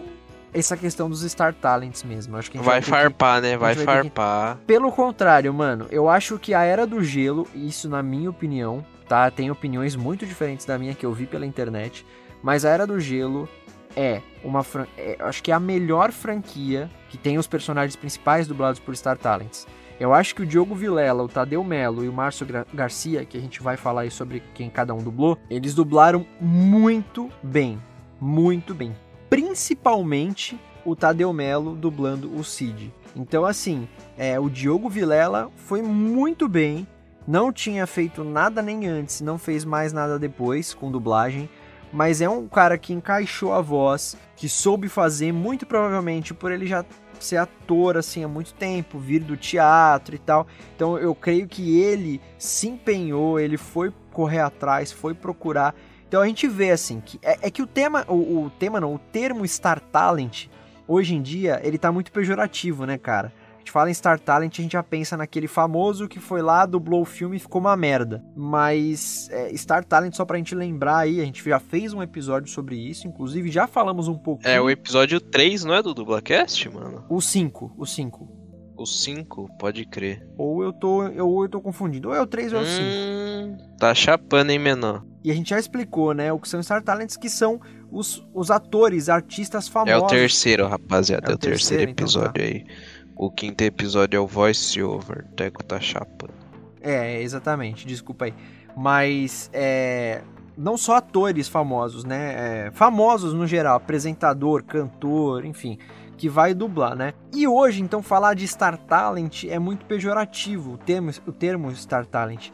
[0.58, 2.36] essa questão dos Star Talents mesmo.
[2.36, 3.56] Acho que vai, farpar, que, né?
[3.56, 4.56] Vai, vai farpar.
[4.56, 4.64] Que...
[4.64, 9.30] Pelo contrário, mano, eu acho que a Era do Gelo, isso na minha opinião, tá?
[9.30, 12.06] Tem opiniões muito diferentes da minha que eu vi pela internet,
[12.42, 13.48] mas a Era do Gelo
[13.94, 14.86] é uma fran...
[14.96, 19.16] é, acho que é a melhor franquia que tem os personagens principais dublados por Star
[19.16, 19.66] Talents.
[19.98, 23.40] Eu acho que o Diogo Vilela, o Tadeu Melo e o Márcio Garcia, que a
[23.40, 27.80] gente vai falar aí sobre quem cada um dublou, eles dublaram muito bem.
[28.20, 28.94] Muito bem.
[29.36, 32.90] Principalmente o Tadeu Melo dublando o Cid.
[33.14, 36.86] Então, assim, é, o Diogo Vilela foi muito bem.
[37.28, 41.50] Não tinha feito nada nem antes, não fez mais nada depois com dublagem.
[41.92, 46.66] Mas é um cara que encaixou a voz, que soube fazer, muito provavelmente por ele
[46.66, 46.82] já
[47.20, 50.46] ser ator assim há muito tempo, vir do teatro e tal.
[50.74, 55.74] Então eu creio que ele se empenhou, ele foi correr atrás, foi procurar.
[56.08, 58.94] Então a gente vê assim que é, é que o tema, o, o, tema não,
[58.94, 60.46] o termo Star Talent
[60.86, 63.32] hoje em dia ele tá muito pejorativo, né, cara?
[63.66, 67.02] gente fala em Star Talent, a gente já pensa naquele famoso que foi lá, dublou
[67.02, 68.24] o filme e ficou uma merda.
[68.36, 72.48] Mas é, Star Talent, só pra gente lembrar aí, a gente já fez um episódio
[72.48, 74.46] sobre isso, inclusive já falamos um pouco.
[74.46, 77.04] É, o episódio 3, não é do Dublacast, mano?
[77.08, 78.35] O 5, o 5.
[78.76, 80.26] O 5, pode crer.
[80.36, 82.08] Ou eu tô, eu, ou eu tô confundindo.
[82.08, 82.82] Ou é o 3 ou é o 5.
[82.82, 85.02] Hum, tá chapando, hein, menor?
[85.24, 87.60] E a gente já explicou, né, o que são Star Talents, que são
[87.90, 90.02] os, os atores, artistas famosos.
[90.02, 91.28] É o terceiro, rapaziada.
[91.28, 92.70] É, é o terceiro, terceiro episódio então tá.
[92.70, 92.76] aí.
[93.16, 96.34] O quinto episódio é o voice over, Teco tá chapando.
[96.82, 98.34] É, exatamente, desculpa aí.
[98.76, 100.20] Mas é,
[100.56, 102.66] não só atores famosos, né?
[102.66, 105.78] É, famosos no geral, apresentador, cantor, enfim,
[106.16, 107.12] que vai dublar, né?
[107.32, 112.06] E hoje, então, falar de Star Talent é muito pejorativo, o termo, o termo Star
[112.06, 112.50] Talent.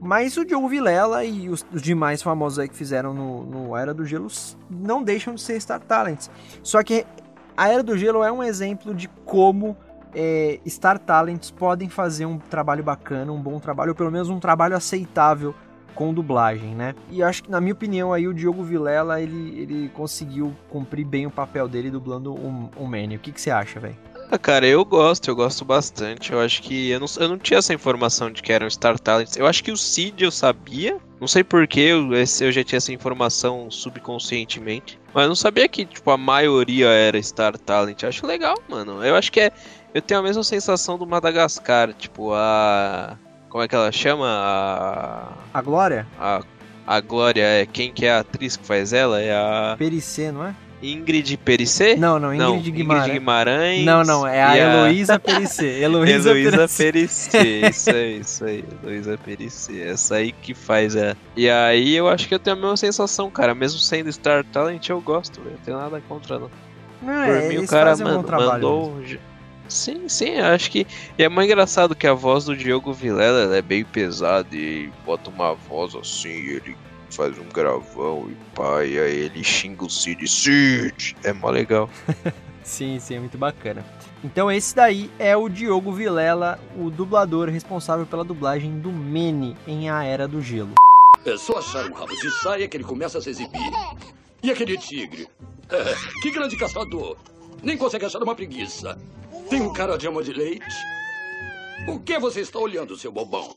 [0.00, 3.94] Mas o Diogo Vilela e os, os, demais famosos aí que fizeram no, no Era
[3.94, 4.26] do Gelo
[4.68, 6.28] não deixam de ser Star Talents.
[6.62, 7.06] Só que
[7.56, 9.76] a Era do Gelo é um exemplo de como
[10.12, 14.40] é, Star Talents podem fazer um trabalho bacana, um bom trabalho, ou pelo menos um
[14.40, 15.54] trabalho aceitável
[15.94, 16.94] com dublagem, né?
[17.10, 21.26] E acho que, na minha opinião, aí o Diogo Vilela, ele, ele conseguiu cumprir bem
[21.26, 23.16] o papel dele dublando um, um Manny.
[23.16, 23.96] O que, que você acha, velho?
[24.34, 26.32] Ah, cara, eu gosto, eu gosto bastante.
[26.32, 26.88] Eu acho que.
[26.88, 29.36] Eu não, eu não tinha essa informação de que eram Star Talents.
[29.36, 30.98] Eu acho que o Cid eu sabia.
[31.20, 34.98] Não sei porquê, eu, eu já tinha essa informação subconscientemente.
[35.12, 38.02] Mas eu não sabia que, tipo, a maioria era Star Talent.
[38.02, 39.04] Eu acho legal, mano.
[39.04, 39.52] Eu acho que é.
[39.92, 43.18] Eu tenho a mesma sensação do Madagascar, tipo, a.
[43.52, 44.26] Como é que ela chama?
[44.26, 45.28] A.
[45.52, 46.06] A Glória?
[46.18, 46.40] A,
[46.86, 47.66] a Glória é.
[47.66, 49.20] Quem que é a atriz que faz ela?
[49.20, 49.76] É a.
[49.76, 50.54] Perissé, não é?
[50.82, 51.94] Ingrid Perissé?
[51.94, 53.04] Não, não, Ingrid, não, Guimarães.
[53.04, 53.84] Ingrid Guimarães.
[53.84, 55.80] Não, não, é a Heloísa Perissé.
[55.80, 57.68] Heloísa, Heloísa Perissé.
[57.68, 58.64] isso aí, isso aí.
[58.82, 59.82] Heloísa Perissé.
[59.82, 61.14] Essa aí que faz é.
[61.36, 63.54] E aí eu acho que eu tenho a mesma sensação, cara.
[63.54, 65.56] Mesmo sendo Star Talent, eu gosto, velho.
[65.56, 66.50] Não tenho nada contra não.
[67.02, 68.94] Não, Por é, mim, o cara mano, um mandou.
[68.96, 69.18] Né?
[69.72, 70.86] Sim, sim, acho que.
[71.18, 75.30] E é mais engraçado que a voz do Diogo Vilela é bem pesada e bota
[75.30, 76.76] uma voz assim, ele
[77.10, 81.16] faz um gravão e e aí ele xinga o Cid, Cid!
[81.24, 81.88] É mó legal.
[82.62, 83.84] sim, sim, é muito bacana.
[84.22, 89.88] Então esse daí é o Diogo Vilela, o dublador responsável pela dublagem do Mene em
[89.88, 90.74] A Era do Gelo.
[91.24, 93.70] É só achar um rabo de saia que ele começa a se exibir.
[94.42, 95.26] E aquele tigre?
[95.70, 97.16] É, que grande caçador!
[97.62, 98.98] Nem consegue achar uma preguiça.
[99.52, 100.74] Tem um cara de ama de leite?
[101.86, 103.54] O que você está olhando, seu bobão?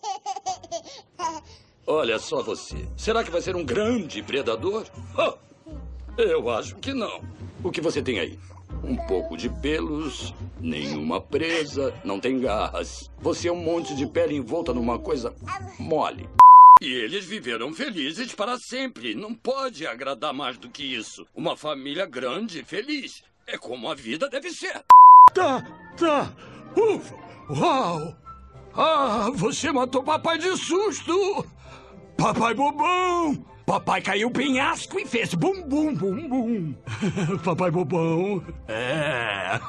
[1.88, 2.86] Olha só você.
[2.98, 4.86] Será que vai ser um grande predador?
[5.18, 5.38] Oh,
[6.22, 7.24] eu acho que não.
[7.64, 8.38] O que você tem aí?
[8.84, 13.10] Um pouco de pelos, nenhuma presa, não tem garras.
[13.22, 15.34] Você é um monte de pele envolta numa coisa
[15.80, 16.30] mole.
[16.82, 19.16] E eles viveram felizes para sempre.
[19.16, 21.26] Não pode agradar mais do que isso.
[21.34, 23.24] Uma família grande e feliz.
[23.48, 24.84] É como a vida deve ser.
[25.34, 25.62] Tá,
[26.76, 27.16] Ufa!
[27.50, 28.16] Uau!
[28.74, 31.46] Ah, você matou papai de susto!
[32.18, 33.46] Papai bobão!
[33.66, 36.76] Papai caiu penhasco e fez bum bum bum bum.
[37.44, 38.44] Papai bobão.
[38.68, 39.60] É.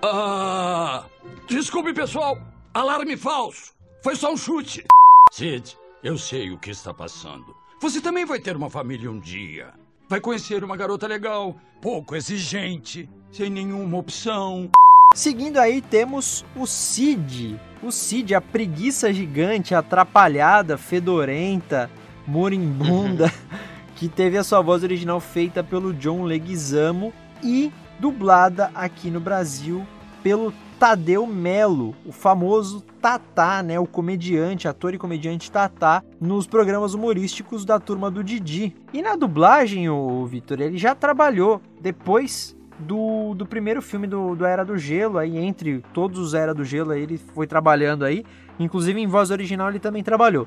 [0.02, 1.04] ah,
[1.46, 2.38] desculpe, pessoal.
[2.72, 3.74] Alarme falso.
[4.02, 4.84] Foi só um chute.
[5.30, 7.54] Sid, eu sei o que está passando.
[7.80, 9.74] Você também vai ter uma família um dia.
[10.14, 14.70] Vai conhecer uma garota legal, pouco exigente, sem nenhuma opção.
[15.12, 17.58] Seguindo aí, temos o Cid.
[17.82, 21.90] O Cid, a preguiça gigante, atrapalhada, fedorenta,
[22.28, 23.58] moribunda, uhum.
[23.96, 27.12] que teve a sua voz original feita pelo John Leguizamo
[27.42, 29.84] e dublada aqui no Brasil
[30.22, 30.54] pelo
[30.84, 37.64] Tadeu Melo, o famoso Tatá, né, o comediante, ator e comediante Tatá, nos programas humorísticos
[37.64, 38.76] da turma do Didi.
[38.92, 44.44] E na dublagem, o Vitor, ele já trabalhou depois do, do primeiro filme do, do
[44.44, 48.22] Era do Gelo, aí entre todos os Era do Gelo, aí, ele foi trabalhando aí,
[48.60, 50.46] inclusive em voz original ele também trabalhou.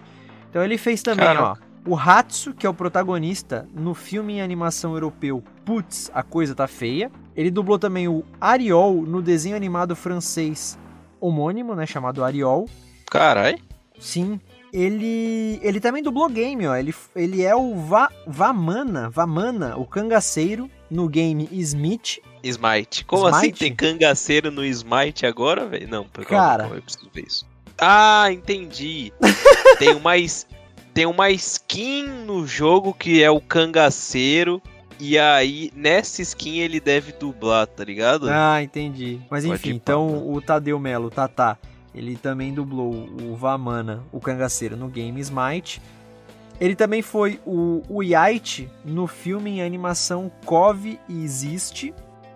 [0.52, 1.56] Então ele fez também, ó,
[1.88, 6.66] o Hatsu, que é o protagonista no filme em animação europeu Putz, a coisa tá
[6.66, 7.12] feia.
[7.36, 10.80] Ele dublou também o Ariol no desenho animado francês
[11.20, 12.70] homônimo, né, chamado Ariol.
[13.12, 13.58] Carai.
[14.00, 14.40] Sim.
[14.72, 16.76] Ele ele também dublou game, ó.
[16.76, 22.22] Ele, ele é o Va, Vamana, Vamana, o cangaceiro no game Smite.
[22.44, 23.04] Smite.
[23.06, 23.54] Como assim Smite?
[23.54, 25.88] assim tem cangaceiro no Smite agora, velho?
[25.90, 27.46] Não, Cara, eu preciso ver isso.
[27.78, 29.12] Ah, entendi.
[29.80, 30.18] tem uma
[30.98, 34.60] tem uma skin no jogo que é o cangaceiro.
[35.00, 38.28] E aí, nessa skin ele deve dublar, tá ligado?
[38.28, 39.20] Ah, entendi.
[39.30, 41.56] Mas enfim, então o Tadeu Melo, o Tatá,
[41.94, 45.80] ele também dublou o Vamana, o cangaceiro, no game Smite.
[46.60, 51.94] Ele também foi o, o Yait no filme em animação Cove Existe.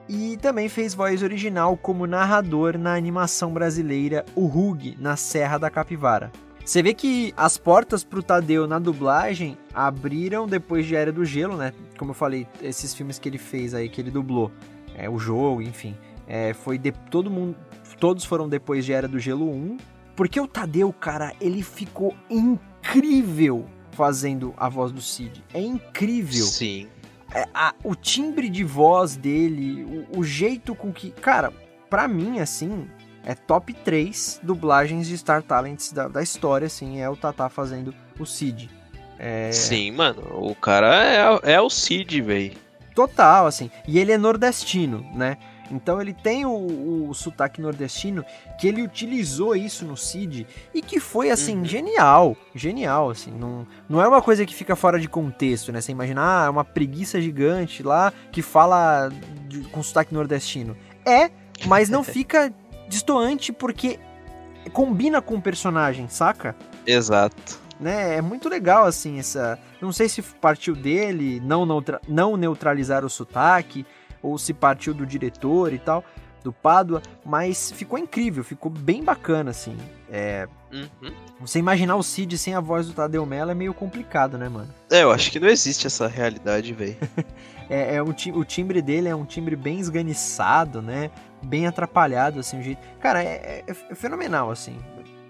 [0.07, 5.71] E também fez voz original como narrador na animação brasileira O Rug, na Serra da
[5.71, 6.31] Capivara.
[6.63, 11.57] Você vê que as portas pro Tadeu na dublagem abriram depois de Era do Gelo,
[11.57, 11.73] né?
[11.97, 14.51] Como eu falei, esses filmes que ele fez aí, que ele dublou,
[14.95, 15.95] é, o jogo, enfim,
[16.27, 17.57] é, foi de, todo mundo,
[17.99, 19.77] todos foram depois de Era do Gelo 1,
[20.15, 25.43] porque o Tadeu, cara, ele ficou incrível fazendo a voz do Cid.
[25.53, 26.45] É incrível.
[26.45, 26.87] Sim.
[27.33, 31.51] É, a, o timbre de voz dele, o, o jeito com que, cara,
[31.89, 32.87] para mim assim,
[33.23, 37.93] é top 3 dublagens de Star Talents da, da história, assim, é o Tata fazendo
[38.19, 38.69] o Cid.
[39.19, 39.51] É...
[39.51, 42.57] Sim, mano, o cara é, é o Cid, velho.
[42.95, 45.37] Total, assim, e ele é nordestino, né?
[45.71, 48.25] Então ele tem o, o, sotaque nordestino
[48.59, 51.65] que ele utilizou isso no Cid e que foi assim uhum.
[51.65, 55.79] genial, genial assim, não, não é uma coisa que fica fora de contexto, né?
[55.79, 59.09] Você imaginar ah, é uma preguiça gigante lá que fala
[59.47, 60.75] de, com sotaque nordestino.
[61.05, 61.31] É,
[61.65, 62.53] mas não fica
[62.91, 63.97] distoante porque
[64.73, 66.55] combina com o personagem, saca?
[66.85, 67.59] Exato.
[67.79, 68.17] Né?
[68.17, 69.57] É muito legal, assim, essa.
[69.81, 71.65] Não sei se partiu dele não,
[72.07, 73.85] não neutralizar o sotaque,
[74.21, 76.03] ou se partiu do diretor e tal,
[76.43, 79.75] do Padua, mas ficou incrível, ficou bem bacana, assim.
[80.11, 80.47] É.
[80.71, 81.11] Uhum.
[81.39, 84.69] Você imaginar o Cid sem a voz do Tadeu Mello é meio complicado, né, mano?
[84.91, 86.97] É, eu acho que não existe essa realidade, velho.
[87.71, 91.09] é, é o, o timbre dele é um timbre bem esganiçado, né?
[91.41, 92.81] bem atrapalhado, assim, o jeito.
[92.99, 94.79] Cara, é, é, é, fenomenal, assim.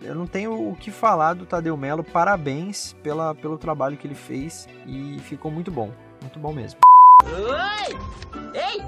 [0.01, 2.03] Eu não tenho o que falar do Tadeu Melo.
[2.03, 5.91] Parabéns pela, pelo trabalho que ele fez e ficou muito bom.
[6.21, 6.79] Muito bom mesmo.
[7.23, 7.95] Oi!
[8.53, 8.81] Ei!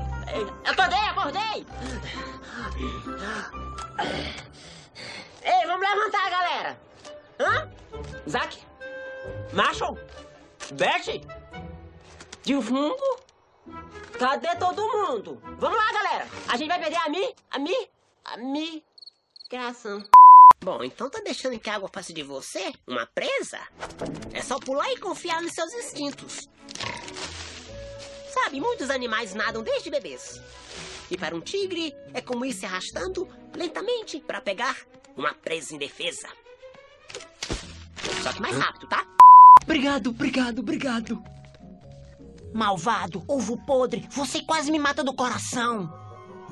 [0.65, 1.67] Acordei, acordei!
[5.43, 6.79] Ei, vamos levantar, galera!
[7.39, 7.69] Hã?
[8.27, 8.57] Zack?
[9.53, 9.97] Marshall?
[10.73, 11.21] Bert?
[12.43, 13.23] De fundo?
[14.23, 15.37] Cadê todo mundo?
[15.59, 16.25] Vamos lá, galera.
[16.47, 17.87] A gente vai perder a mim, a mim,
[18.23, 18.81] a mim.
[19.51, 20.01] Gração.
[20.63, 22.71] Bom, então tá deixando que a água passe de você?
[22.87, 23.59] Uma presa?
[24.31, 26.47] É só pular e confiar nos seus instintos.
[28.33, 30.41] Sabe, muitos animais nadam desde bebês.
[31.11, 34.77] E para um tigre, é como ir se arrastando lentamente para pegar
[35.17, 36.29] uma presa indefesa.
[38.23, 39.05] Só que mais rápido, tá?
[39.63, 41.21] Obrigado, obrigado, obrigado.
[42.53, 45.91] Malvado, ovo podre, você quase me mata do coração.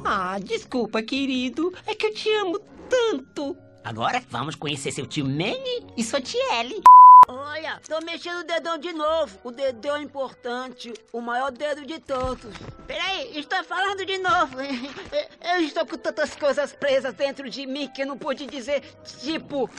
[0.04, 1.74] Ah, desculpa, querido.
[1.86, 3.56] É que eu te amo tanto.
[3.84, 6.82] Agora vamos conhecer seu tio Manny e sua tia Ellie.
[7.28, 9.38] Olha, tô mexendo o dedão de novo.
[9.44, 12.52] O dedão é importante, o maior dedo de todos.
[12.88, 14.58] Peraí, estou falando de novo.
[15.42, 18.82] Eu estou com tantas coisas presas dentro de mim que eu não pude dizer,
[19.20, 19.70] tipo...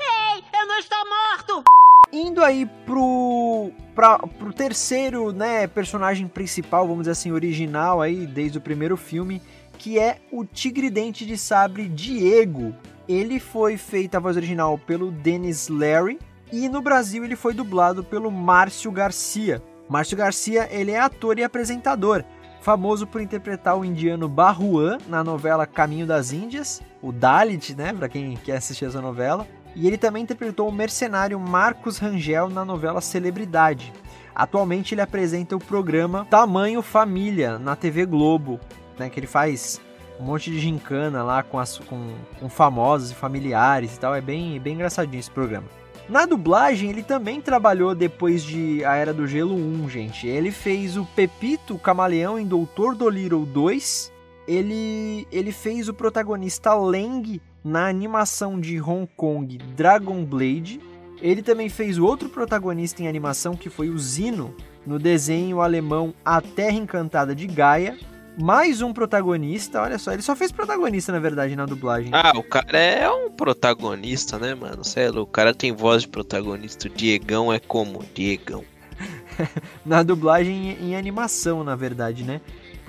[0.00, 1.64] Ei, eu não estou morto!
[2.12, 8.58] Indo aí pro, pra, pro terceiro, né, personagem principal, vamos dizer assim, original aí, desde
[8.58, 9.40] o primeiro filme,
[9.78, 12.74] que é o Tigre Dente de Sabre Diego.
[13.08, 16.18] Ele foi feito a voz original pelo Dennis Larry
[16.52, 19.62] e no Brasil ele foi dublado pelo Márcio Garcia.
[19.88, 22.22] Márcio Garcia, ele é ator e apresentador,
[22.60, 28.10] famoso por interpretar o indiano Barruan na novela Caminho das Índias, o Dalit, né, para
[28.10, 33.00] quem quer assistir essa novela e ele também interpretou o mercenário Marcos Rangel na novela
[33.00, 33.92] Celebridade.
[34.34, 38.58] Atualmente ele apresenta o programa Tamanho Família na TV Globo,
[38.98, 39.80] né, que ele faz
[40.18, 44.14] um monte de gincana lá com, as, com, com famosos e familiares e tal.
[44.14, 45.66] É bem, bem engraçadinho esse programa.
[46.08, 50.26] Na dublagem, ele também trabalhou depois de A Era do Gelo 1, gente.
[50.26, 54.12] Ele fez o Pepito o Camaleão em Doutor Dolittle 2
[54.46, 60.80] ele, ele fez o protagonista Leng na animação de Hong Kong Dragon Blade.
[61.20, 64.54] Ele também fez o outro protagonista em animação que foi o Zino
[64.84, 67.96] no desenho alemão A Terra Encantada de Gaia.
[68.40, 72.10] Mais um protagonista, olha só, ele só fez protagonista na verdade na dublagem.
[72.14, 74.82] Ah, o cara é um protagonista, né, mano?
[75.12, 76.88] Louco, o cara tem voz de protagonista.
[76.88, 78.02] O Diegão é como?
[78.14, 78.64] Diegão.
[79.84, 82.40] na dublagem em animação, na verdade, né?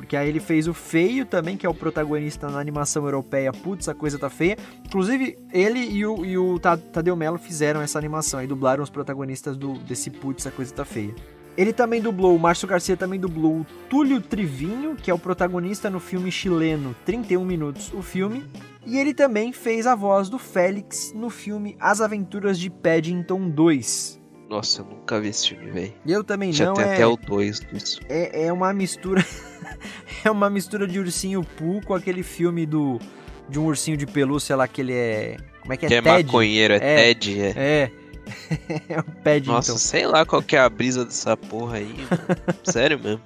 [0.04, 3.54] Porque aí ele fez o Feio também, que é o protagonista na animação europeia.
[3.54, 4.58] Putz, a coisa tá feia.
[4.86, 9.56] Inclusive, ele e o, e o Tadeu Melo fizeram essa animação e dublaram os protagonistas
[9.56, 11.16] do, desse Putz, a coisa tá feia.
[11.56, 15.90] Ele também dublou, o Márcio Garcia também dublou o Túlio Trivinho, que é o protagonista
[15.90, 18.44] no filme chileno 31 Minutos, o filme.
[18.86, 24.22] E ele também fez a voz do Félix no filme As Aventuras de Paddington 2.
[24.50, 25.94] Nossa, eu nunca vi esse filme, velho.
[26.06, 26.74] Eu também Já não.
[26.74, 28.02] tem é, até o 2 disso.
[28.10, 29.26] É, é uma mistura.
[30.24, 33.00] é uma mistura de ursinho Pooh com aquele filme do.
[33.50, 35.38] De um ursinho de pelúcia lá que ele é.
[35.62, 35.90] Como é que é?
[35.90, 36.26] Que é Ted?
[36.26, 36.96] maconheiro, é, É.
[37.14, 37.54] Ted, é.
[37.56, 37.92] É.
[38.90, 39.52] é o Paddington.
[39.52, 41.94] Nossa, sei lá qual que é a brisa dessa porra aí.
[42.10, 42.42] mano.
[42.64, 43.22] Sério mesmo.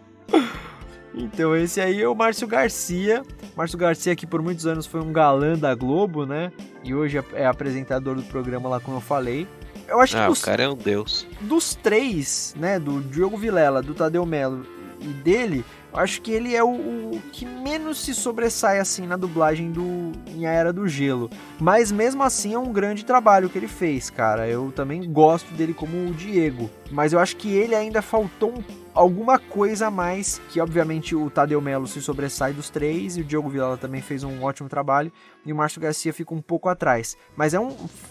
[1.13, 3.23] Então, esse aí é o Márcio Garcia.
[3.55, 6.51] Márcio Garcia, que por muitos anos foi um galã da Globo, né?
[6.83, 9.47] E hoje é apresentador do programa lá, como eu falei.
[9.87, 11.25] Eu acho Ah, que o dos, cara é um deus.
[11.41, 12.77] dos três, né?
[12.77, 14.65] Do Diogo Vilela, do Tadeu Melo
[14.99, 19.15] e dele, eu acho que ele é o, o que menos se sobressai, assim, na
[19.15, 21.29] dublagem do em A Era do Gelo.
[21.59, 24.47] Mas mesmo assim é um grande trabalho que ele fez, cara.
[24.47, 26.69] Eu também gosto dele como o Diego.
[26.91, 31.29] Mas eu acho que ele ainda faltou um alguma coisa a mais, que obviamente o
[31.29, 35.11] Tadeu Melo se sobressai dos três, e o Diogo Vilela também fez um ótimo trabalho,
[35.45, 37.15] e o Márcio Garcia fica um pouco atrás.
[37.35, 37.69] Mas é um,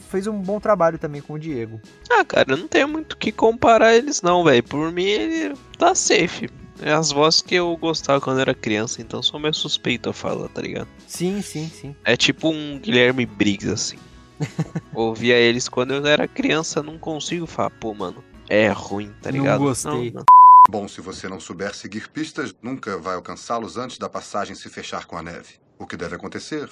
[0.09, 1.81] fez um bom trabalho também com o Diego.
[2.09, 4.63] Ah, cara, eu não tenho muito o que comparar eles não, velho.
[4.63, 6.49] Por mim, ele tá safe.
[6.81, 10.49] É as vozes que eu gostava quando era criança, então sou meio suspeito a falar,
[10.49, 10.89] tá ligado?
[11.07, 11.97] Sim, sim, sim.
[12.05, 13.99] É tipo um Guilherme Briggs, assim.
[14.95, 19.39] Ouvia eles quando eu era criança, não consigo falar, pô, mano, é ruim, tá Não
[19.39, 19.59] ligado?
[19.61, 20.11] gostei.
[20.11, 20.25] não.
[20.69, 25.07] Bom, se você não souber seguir pistas, nunca vai alcançá-los antes da passagem se fechar
[25.07, 25.55] com a neve.
[25.79, 26.69] O que deve acontecer?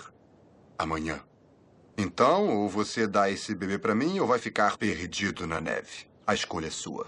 [0.77, 1.21] Amanhã.
[1.97, 6.09] Então, ou você dá esse bebê pra mim ou vai ficar perdido na neve.
[6.27, 7.07] A escolha é sua.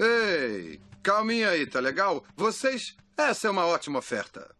[0.00, 2.24] Ei, calminha aí, tá legal?
[2.34, 2.96] Vocês.
[3.16, 4.52] Essa é uma ótima oferta.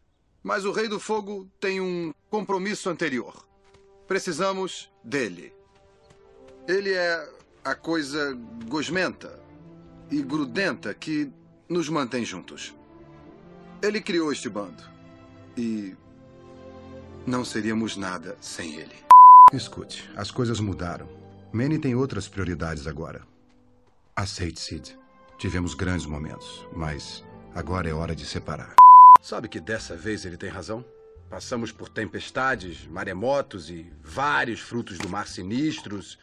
[0.43, 3.45] Mas o Rei do Fogo tem um compromisso anterior.
[4.07, 5.53] Precisamos dele.
[6.69, 7.29] Ele é
[7.65, 8.39] a coisa
[8.69, 9.41] gosmenta
[10.11, 11.33] e grudenta que
[11.69, 12.75] nos mantém juntos.
[13.83, 14.83] Ele criou este bando.
[15.57, 15.97] E.
[17.27, 18.95] não seríamos nada sem ele.
[19.53, 21.09] Escute, as coisas mudaram.
[21.53, 23.23] Manny tem outras prioridades agora.
[24.15, 25.04] Aceite, Sid.
[25.39, 27.25] Tivemos grandes momentos, mas
[27.55, 28.75] agora é hora de separar.
[29.21, 30.85] Sabe que dessa vez ele tem razão?
[31.29, 36.19] Passamos por tempestades, maremotos e vários frutos do mar sinistros.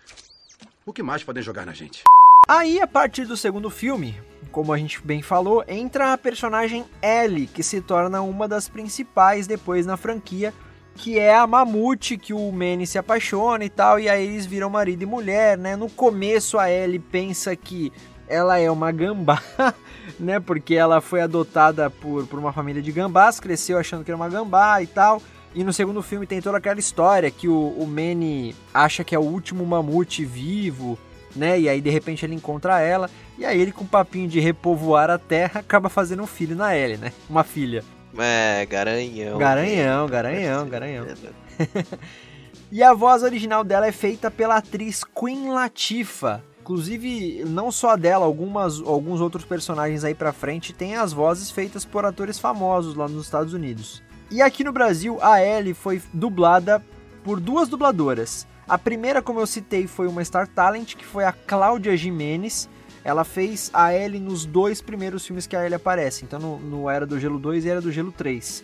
[0.86, 2.04] O que mais podem jogar na gente?
[2.48, 4.20] Aí, a partir do segundo filme,
[4.52, 9.48] como a gente bem falou, entra a personagem Ellie, que se torna uma das principais
[9.48, 10.54] depois na franquia,
[10.96, 14.70] que é a Mamute, que o Manny se apaixona e tal, e aí eles viram
[14.70, 15.76] marido e mulher, né?
[15.76, 17.92] No começo a Ellie pensa que
[18.32, 19.42] ela é uma gambá,
[20.20, 20.40] né?
[20.40, 24.30] Porque ela foi adotada por, por uma família de gambás, cresceu achando que era uma
[24.30, 25.22] gambá e tal.
[25.54, 29.20] E no segundo filme tem toda aquela história que o, o Manny acha que é
[29.20, 30.98] o último mamute vivo,
[31.36, 31.60] né?
[31.60, 35.10] E aí de repente ele encontra ela, e aí ele com o papinho de repovoar
[35.10, 37.12] a terra acaba fazendo um filho na Ellie, né?
[37.30, 37.84] Uma filha.
[38.18, 39.38] É, garanhão.
[39.38, 41.06] Garanhão, garanhão, garanhão.
[42.72, 46.42] E a voz original dela é feita pela atriz Queen Latifah.
[46.62, 51.84] Inclusive, não só dela, algumas, alguns outros personagens aí pra frente têm as vozes feitas
[51.84, 54.04] por atores famosos lá nos Estados Unidos.
[54.30, 56.82] E aqui no Brasil, a Ellie foi dublada
[57.24, 58.46] por duas dubladoras.
[58.68, 62.70] A primeira, como eu citei, foi uma Star Talent, que foi a Cláudia Jimenez.
[63.04, 66.90] Ela fez a Ellie nos dois primeiros filmes que a Ellie aparece, então no, no
[66.90, 68.64] Era do Gelo 2 e Era do Gelo 3.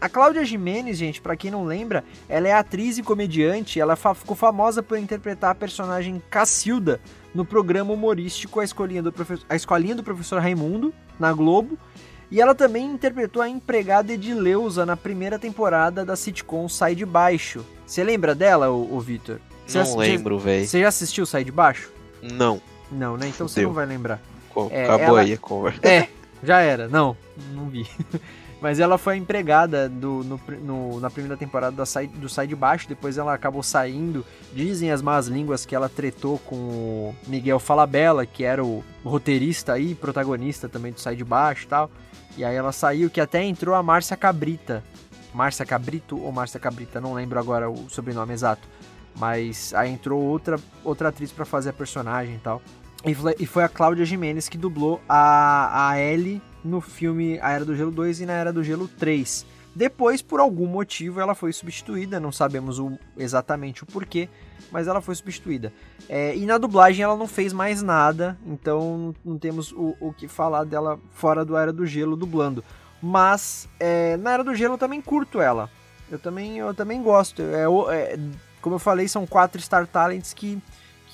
[0.00, 4.14] A Cláudia Jimenez, gente, pra quem não lembra, ela é atriz e comediante, ela fa-
[4.14, 7.00] ficou famosa por interpretar a personagem Cacilda
[7.34, 9.12] no programa humorístico A Escolinha do,
[9.48, 11.78] a Escolinha do Professor Raimundo, na Globo,
[12.30, 17.64] e ela também interpretou a empregada Edileuza na primeira temporada da sitcom Sai de Baixo.
[17.86, 19.38] Você lembra dela, ô, ô Vitor?
[19.72, 20.66] Não lembro, velho.
[20.66, 21.90] Você já assistiu Sai de Baixo?
[22.20, 22.60] Não.
[22.92, 23.28] Não, né?
[23.28, 24.20] Então você não vai lembrar.
[24.70, 25.80] É, Acabou ela- aí a conversa.
[25.86, 26.08] É,
[26.42, 26.88] já era.
[26.88, 27.16] Não,
[27.54, 27.86] não vi.
[28.60, 32.56] Mas ela foi empregada do, no, no- na primeira temporada da Sai- do Sai de
[32.56, 34.24] Baixo, depois ela acabou saindo.
[34.54, 39.78] Dizem as más línguas que ela tretou com o Miguel Falabella, que era o roteirista
[39.78, 41.90] e protagonista também do Sai de Baixo e tal.
[42.38, 44.82] E aí ela saiu, que até entrou a Márcia Cabrita
[45.34, 48.66] Márcia Cabrito ou Márcia Cabrita, não lembro agora o sobrenome exato.
[49.16, 52.62] Mas aí entrou outra, outra atriz para fazer a personagem e tal.
[53.04, 57.52] E foi, e foi a Cláudia Jimenez que dublou a, a Ellie no filme A
[57.52, 59.46] Era do Gelo 2 e na Era do Gelo 3.
[59.74, 64.28] Depois, por algum motivo, ela foi substituída, não sabemos o, exatamente o porquê,
[64.70, 65.72] mas ela foi substituída.
[66.08, 70.28] É, e na dublagem ela não fez mais nada, então não temos o, o que
[70.28, 72.64] falar dela fora do Era do Gelo dublando.
[73.02, 75.68] Mas é, na Era do Gelo eu também curto ela.
[76.10, 77.42] Eu também, eu também gosto.
[77.42, 78.18] É, é,
[78.60, 80.62] como eu falei, são quatro Star Talents que,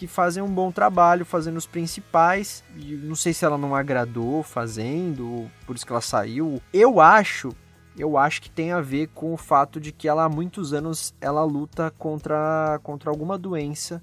[0.01, 2.65] que fazem um bom trabalho, fazendo os principais.
[2.75, 6.63] E não sei se ela não agradou fazendo, por isso que ela saiu.
[6.73, 7.55] Eu acho
[7.99, 11.13] eu acho que tem a ver com o fato de que ela há muitos anos
[11.21, 14.03] ela luta contra, contra alguma doença.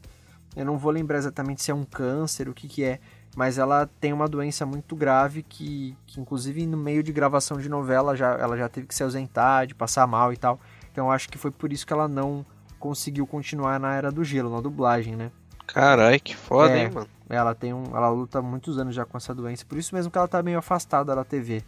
[0.55, 2.99] Eu não vou lembrar exatamente se é um câncer, o que que é,
[3.35, 7.69] mas ela tem uma doença muito grave que, que inclusive no meio de gravação de
[7.69, 10.59] novela já, ela já teve que se ausentar, de passar mal e tal.
[10.91, 12.45] Então eu acho que foi por isso que ela não
[12.77, 15.31] conseguiu continuar na Era do Gelo, na dublagem, né?
[15.67, 16.83] Carai, que foda, É.
[16.83, 17.07] hein, mano?
[17.29, 20.09] Ela tem um, ela luta há muitos anos já com essa doença, por isso mesmo
[20.11, 21.61] que ela tá meio afastada da TV.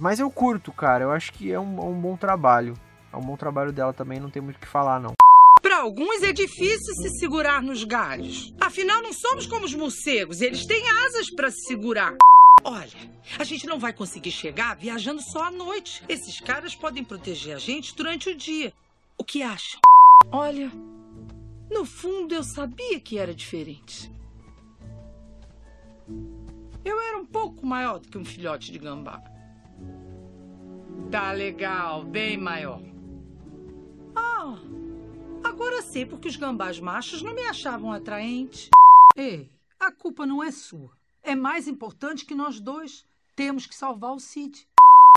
[0.00, 2.74] Mas eu curto, cara, eu acho que é um, é um bom trabalho.
[3.12, 5.12] É um bom trabalho dela também, não tem muito o que falar, não.
[5.62, 8.52] Para alguns é difícil se segurar nos galhos.
[8.60, 12.14] Afinal, não somos como os morcegos, eles têm asas para se segurar.
[12.64, 12.90] Olha,
[13.38, 16.02] a gente não vai conseguir chegar viajando só à noite.
[16.08, 18.72] Esses caras podem proteger a gente durante o dia.
[19.16, 19.78] O que acha?
[20.32, 20.72] Olha,
[21.74, 24.10] no fundo eu sabia que era diferente.
[26.84, 29.20] Eu era um pouco maior do que um filhote de gambá.
[31.10, 32.80] Tá legal, bem maior.
[34.14, 34.56] Ah,
[35.42, 38.70] agora sei porque os gambás machos não me achavam atraente.
[39.16, 39.50] Ei,
[39.80, 40.92] a culpa não é sua.
[41.24, 43.04] É mais importante que nós dois
[43.34, 44.64] temos que salvar o Cid.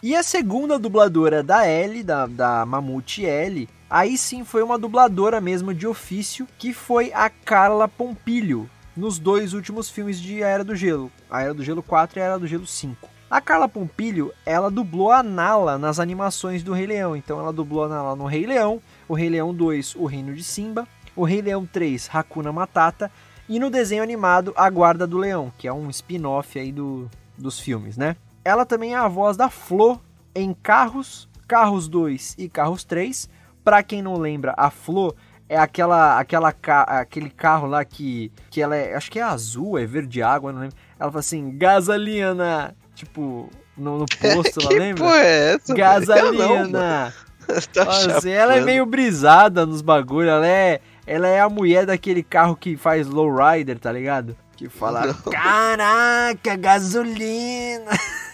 [0.03, 5.41] E a segunda dubladora da Ellie, da, da Mamute Ellie, aí sim foi uma dubladora
[5.41, 10.63] mesmo de ofício, que foi a Carla Pompilho, nos dois últimos filmes de A Era
[10.63, 13.09] do Gelo, A Era do Gelo 4 e A Era do Gelo 5.
[13.27, 17.85] A Carla Pompilho, ela dublou a Nala nas animações do Rei Leão, então ela dublou
[17.85, 18.79] a Nala no Rei Leão,
[19.09, 23.11] o Rei Leão 2, O Reino de Simba, o Rei Leão 3, Hakuna Matata,
[23.49, 27.59] e no desenho animado A Guarda do Leão, que é um spin-off aí do, dos
[27.59, 28.15] filmes, né?
[28.47, 30.01] Ela também é a voz da Flo
[30.33, 33.29] em Carros, Carros 2 e Carros 3.
[33.61, 35.13] Pra quem não lembra, a Flo
[35.49, 39.85] é aquela, aquela aquele carro lá que, que ela é, acho que é azul, é
[39.85, 40.77] verde água, não lembro.
[40.97, 45.03] Ela fala assim, gasolina, tipo, no, no posto, ela que lembra?
[45.03, 45.73] porra é essa?
[45.73, 47.13] não, Gasolina.
[47.73, 47.83] tá
[48.15, 52.55] Assim, ela é meio brisada nos bagulho, ela é, ela é a mulher daquele carro
[52.55, 54.37] que faz lowrider, tá ligado?
[54.55, 57.91] Que fala, caraca, gasolina.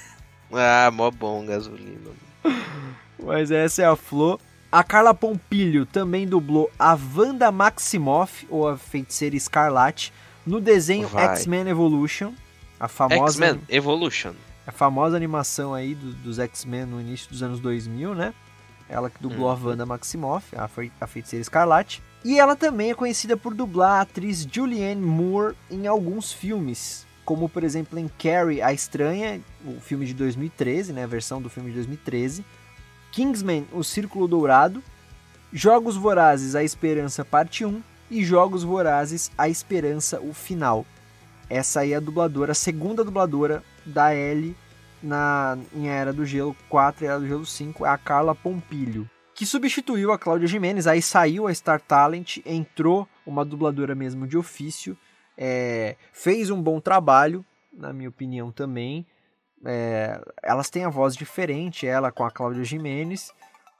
[0.53, 2.11] Ah, mó bom gasolina.
[3.19, 4.39] Mas essa é a Flo.
[4.71, 10.11] A Carla Pompilho também dublou a Wanda Maximoff, ou a Feiticeira Escarlate,
[10.45, 11.07] no desenho.
[11.15, 12.33] X-Men Evolution.
[12.79, 14.33] A famosa, X-Men Evolution.
[14.67, 18.33] a famosa animação aí do- dos X-Men no início dos anos 2000, né?
[18.89, 22.01] Ela que dublou a Wanda Maximoff, a, fei- a Feiticeira Escarlate.
[22.25, 27.05] E ela também é conhecida por dublar a atriz Julianne Moore em alguns filmes.
[27.25, 31.03] Como, por exemplo, em Carrie, a Estranha, o filme de 2013, né?
[31.03, 32.43] A versão do filme de 2013.
[33.11, 34.83] Kingsman, O Círculo Dourado.
[35.51, 37.81] Jogos Vorazes, A Esperança, parte 1.
[38.11, 40.85] E Jogos Vorazes, A Esperança, o final.
[41.49, 44.55] Essa aí é a dubladora, a segunda dubladora da Ellie
[45.03, 49.09] na, em Era do Gelo 4 e Era do Gelo 5, é a Carla Pompilho.
[49.35, 54.37] Que substituiu a Cláudia Jimenez, aí saiu a Star Talent, entrou uma dubladora mesmo de
[54.37, 54.97] ofício,
[55.37, 59.05] é, fez um bom trabalho, na minha opinião também.
[59.65, 63.31] É, elas têm a voz diferente, ela com a Cláudia Jimenez,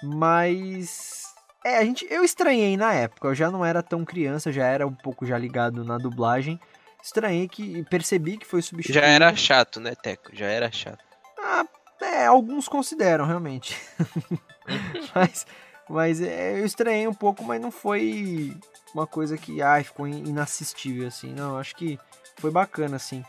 [0.01, 1.33] mas
[1.65, 4.85] é, a gente, eu estranhei na época, eu já não era tão criança, já era
[4.85, 6.59] um pouco já ligado na dublagem.
[7.01, 9.05] Estranhei que percebi que foi substituído.
[9.05, 10.29] Já era chato, né, Teco?
[10.33, 11.03] Já era chato.
[11.37, 11.65] Ah,
[12.01, 13.77] é, alguns consideram, realmente.
[15.13, 15.45] mas
[15.93, 18.55] mas é, eu estranhei um pouco, mas não foi
[18.93, 21.33] uma coisa que ai, ficou in- inassistível, assim.
[21.33, 21.97] Não, acho que
[22.37, 23.23] foi bacana, assim,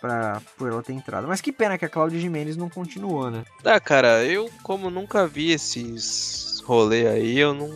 [0.00, 1.26] pra, por ela ter entrado.
[1.28, 3.44] Mas que pena que a Cláudia Jimenez não continuou, né?
[3.64, 7.68] Ah, cara, eu como nunca vi esses rolê aí, eu não.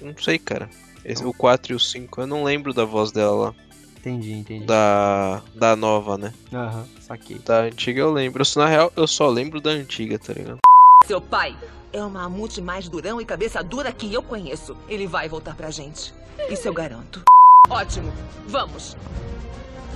[0.00, 0.68] Não sei, cara.
[1.04, 3.54] Esse, o 4 e o 5, eu não lembro da voz dela lá.
[3.98, 4.66] Entendi, entendi.
[4.66, 5.42] Da.
[5.54, 6.32] Da nova, né?
[6.52, 7.38] Aham, saquei.
[7.38, 8.44] Da antiga eu lembro.
[8.44, 10.58] Se na real, eu só lembro da antiga, tá ligado?
[11.06, 11.56] Seu pai
[11.92, 14.76] é o mamute mais durão e cabeça dura que eu conheço.
[14.88, 16.14] Ele vai voltar pra gente.
[16.48, 17.22] Isso eu garanto.
[17.68, 18.12] Ótimo.
[18.46, 18.96] Vamos.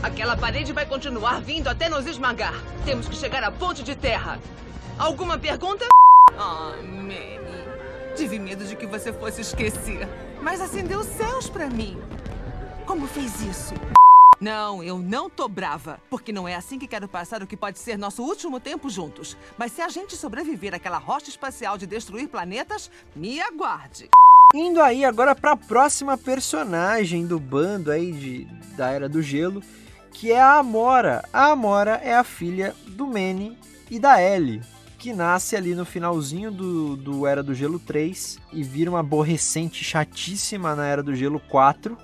[0.03, 2.55] Aquela parede vai continuar vindo até nos esmagar.
[2.85, 4.39] Temos que chegar à ponte de terra.
[4.99, 5.85] Alguma pergunta?
[6.39, 7.41] Ah, Manny.
[8.15, 10.09] Tive medo de que você fosse esquecer,
[10.41, 12.01] mas acendeu os céus pra mim.
[12.87, 13.75] Como fez isso?
[14.41, 17.79] Não, eu não tô brava, porque não é assim que quero passar o que pode
[17.79, 19.37] ser nosso último tempo juntos.
[19.57, 24.11] Mas se a gente sobreviver àquela rocha espacial de destruir planetas, me aguarde.
[24.55, 28.45] Indo aí agora para a próxima personagem do bando aí de,
[28.77, 29.63] da Era do Gelo,
[30.13, 31.25] que é a Amora.
[31.33, 33.59] A Amora é a filha do Manny
[33.91, 34.61] e da Ellie,
[34.99, 39.83] que nasce ali no finalzinho do, do Era do Gelo 3 e vira uma aborrecente
[39.83, 41.97] chatíssima na Era do Gelo 4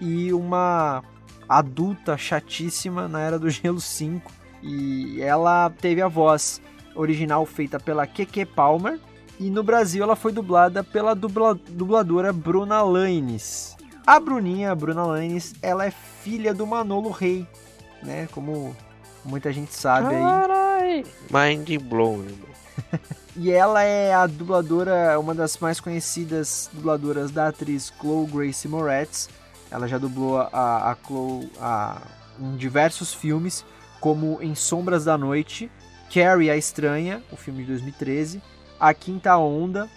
[0.00, 1.02] e uma
[1.48, 4.30] adulta chatíssima na Era do Gelo 5.
[4.62, 6.60] E ela teve a voz
[6.94, 8.98] original feita pela Keke Palmer,
[9.38, 13.76] e no Brasil ela foi dublada pela dubla, dubladora Bruna Lanes.
[14.04, 17.46] A Bruninha, a Bruna Lanes, ela é filha do Manolo Rei,
[18.02, 18.28] né?
[18.32, 18.76] Como
[19.24, 21.04] muita gente sabe aí.
[21.30, 22.24] Mind blown.
[23.36, 29.28] e ela é a dubladora, uma das mais conhecidas dubladoras da atriz Chloe Grace Moretz.
[29.70, 32.00] Ela já dublou a, a Chloe a,
[32.38, 33.64] em diversos filmes,
[34.00, 35.70] como Em Sombras da Noite,
[36.12, 38.42] Carrie a Estranha, o filme de 2013,
[38.78, 39.88] a Quinta Onda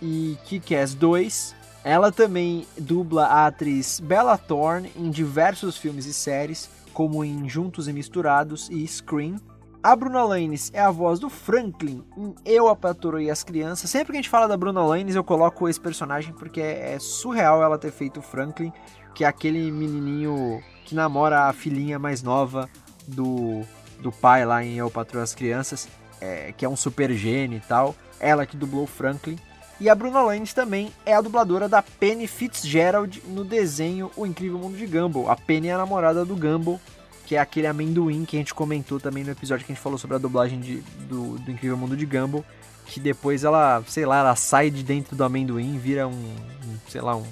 [0.00, 1.54] e Kick-Ass 2.
[1.82, 7.88] Ela também dubla a atriz Bella Thorne em diversos filmes e séries, como em Juntos
[7.88, 9.36] e Misturados e Scream.
[9.82, 13.88] A Bruna Lanes é a voz do Franklin em Eu, a Patroa e as Crianças.
[13.88, 17.62] Sempre que a gente fala da Bruna Lanes, eu coloco esse personagem porque é surreal
[17.62, 18.72] ela ter feito o Franklin,
[19.16, 22.70] que é aquele menininho que namora a filhinha mais nova
[23.08, 23.62] do,
[24.00, 25.88] do pai lá em Eu, Patroa e as Crianças,
[26.20, 29.38] é, que é um super gênio e tal ela que dublou Franklin.
[29.78, 34.58] E a Bruna Lanes também é a dubladora da Penny Fitzgerald no desenho O Incrível
[34.58, 35.30] Mundo de Gumball.
[35.30, 36.80] A Penny é a namorada do Gumball,
[37.26, 39.98] que é aquele amendoim que a gente comentou também no episódio que a gente falou
[39.98, 40.76] sobre a dublagem de,
[41.08, 42.44] do, do Incrível Mundo de Gumball.
[42.86, 47.00] Que depois ela, sei lá, ela sai de dentro do amendoim, vira um, um sei
[47.00, 47.24] lá, um,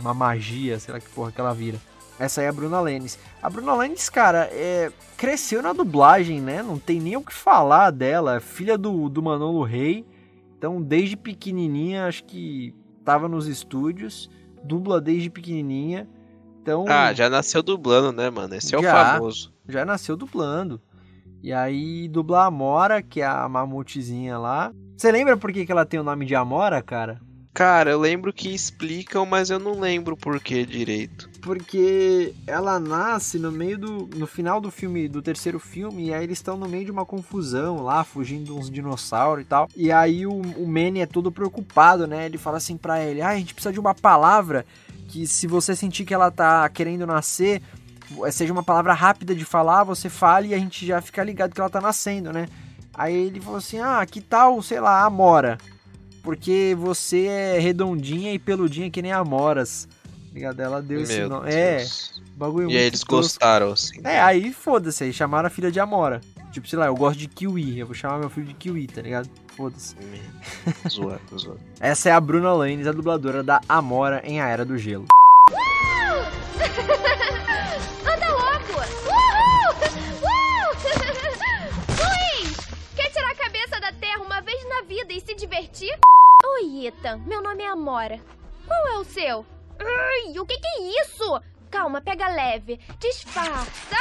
[0.00, 1.78] uma magia, sei lá que porra que ela vira.
[2.18, 3.18] Essa aí é a Bruna Lennes.
[3.42, 6.62] A Bruna Lennes, cara, é, cresceu na dublagem, né?
[6.62, 8.36] Não tem nem o que falar dela.
[8.36, 10.06] É filha do, do Manolo Rey.
[10.56, 12.74] Então, desde pequenininha, acho que
[13.04, 14.30] tava nos estúdios.
[14.62, 16.08] Dubla desde pequenininha.
[16.62, 18.54] Então, ah, já nasceu dublando, né, mano?
[18.54, 19.52] Esse é já, o famoso.
[19.68, 20.80] Já nasceu dublando.
[21.42, 24.72] E aí, dubla a Amora, que é a mamutezinha lá.
[24.96, 27.20] Você lembra por que, que ela tem o nome de Amora, cara?
[27.54, 31.30] Cara, eu lembro que explicam, mas eu não lembro por que direito.
[31.40, 34.10] Porque ela nasce no meio do.
[34.16, 37.06] no final do filme, do terceiro filme, e aí eles estão no meio de uma
[37.06, 39.68] confusão lá, fugindo uns dinossauros e tal.
[39.76, 42.26] E aí o, o Manny é todo preocupado, né?
[42.26, 44.66] Ele fala assim pra ele: ah, a gente precisa de uma palavra
[45.06, 47.62] que se você sentir que ela tá querendo nascer,
[48.32, 51.60] seja uma palavra rápida de falar, você fale e a gente já fica ligado que
[51.60, 52.48] ela tá nascendo, né?
[52.92, 55.56] Aí ele falou assim: ah, que tal, sei lá, Amora?
[56.24, 59.86] Porque você é redondinha e peludinha que nem a Moras.
[60.32, 60.58] Ligado?
[60.58, 61.48] Ela deu Meu esse nome.
[61.52, 61.86] É,
[62.34, 64.00] bagulho E aí eles gostaram, assim.
[64.02, 66.20] É, aí foda-se, aí chamaram a filha de Amora.
[66.50, 69.02] Tipo, sei lá, eu gosto de Kiwi, eu vou chamar meu filho de Kiwi, tá
[69.02, 69.28] ligado?
[69.56, 69.94] Foda-se.
[70.90, 71.60] zoando, zoando.
[71.78, 75.06] Essa é a Bruna Lanes, a dubladora da Amora em A Era do Gelo.
[78.02, 78.72] Anda logo!
[79.06, 79.74] Uhul!
[80.22, 80.34] Uh!
[82.42, 82.56] Luiz!
[82.96, 85.96] Quer tirar a cabeça da terra uma vez na vida e se divertir?
[86.46, 87.22] Oi, Ethan.
[87.26, 88.20] Meu nome é Amora.
[88.66, 89.46] Qual é o seu?
[89.80, 91.40] Ai, o que, que é isso?
[91.70, 92.76] Calma, pega leve.
[92.98, 93.96] Disfarça.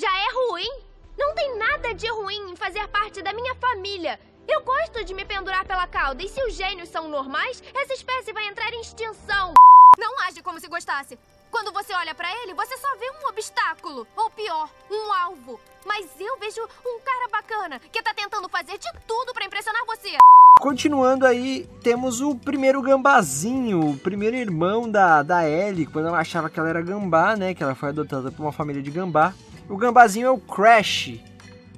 [0.00, 0.70] Já é ruim?
[1.18, 4.18] Não tem nada de ruim em fazer parte da minha família.
[4.48, 6.22] Eu gosto de me pendurar pela cauda.
[6.22, 9.52] E se os gênios são normais, essa espécie vai entrar em extinção.
[9.98, 11.18] Não age como se gostasse.
[11.52, 14.06] Quando você olha para ele, você só vê um obstáculo.
[14.16, 15.60] Ou pior, um alvo.
[15.84, 20.16] Mas eu vejo um cara bacana que tá tentando fazer de tudo para impressionar você.
[20.58, 26.48] Continuando aí, temos o primeiro gambazinho, o primeiro irmão da, da Ellie, quando ela achava
[26.48, 27.52] que ela era gambá, né?
[27.52, 29.34] Que ela foi adotada por uma família de gambá.
[29.68, 31.20] O gambazinho é o Crash.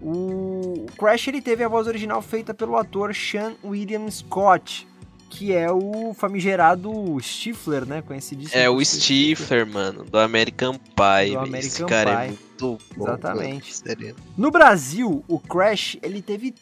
[0.01, 4.87] O Crash ele teve a voz original feita pelo ator Sean William Scott,
[5.35, 8.01] que é o famigerado Stifler, né?
[8.03, 8.61] Conhecidíssimo.
[8.61, 11.33] É o Stifler, mano, do American Pie.
[11.33, 12.23] Do American Esse cara é Pie.
[12.23, 13.05] é muito bom.
[13.05, 13.83] Exatamente.
[13.85, 16.55] Mano, no Brasil, o Crash ele teve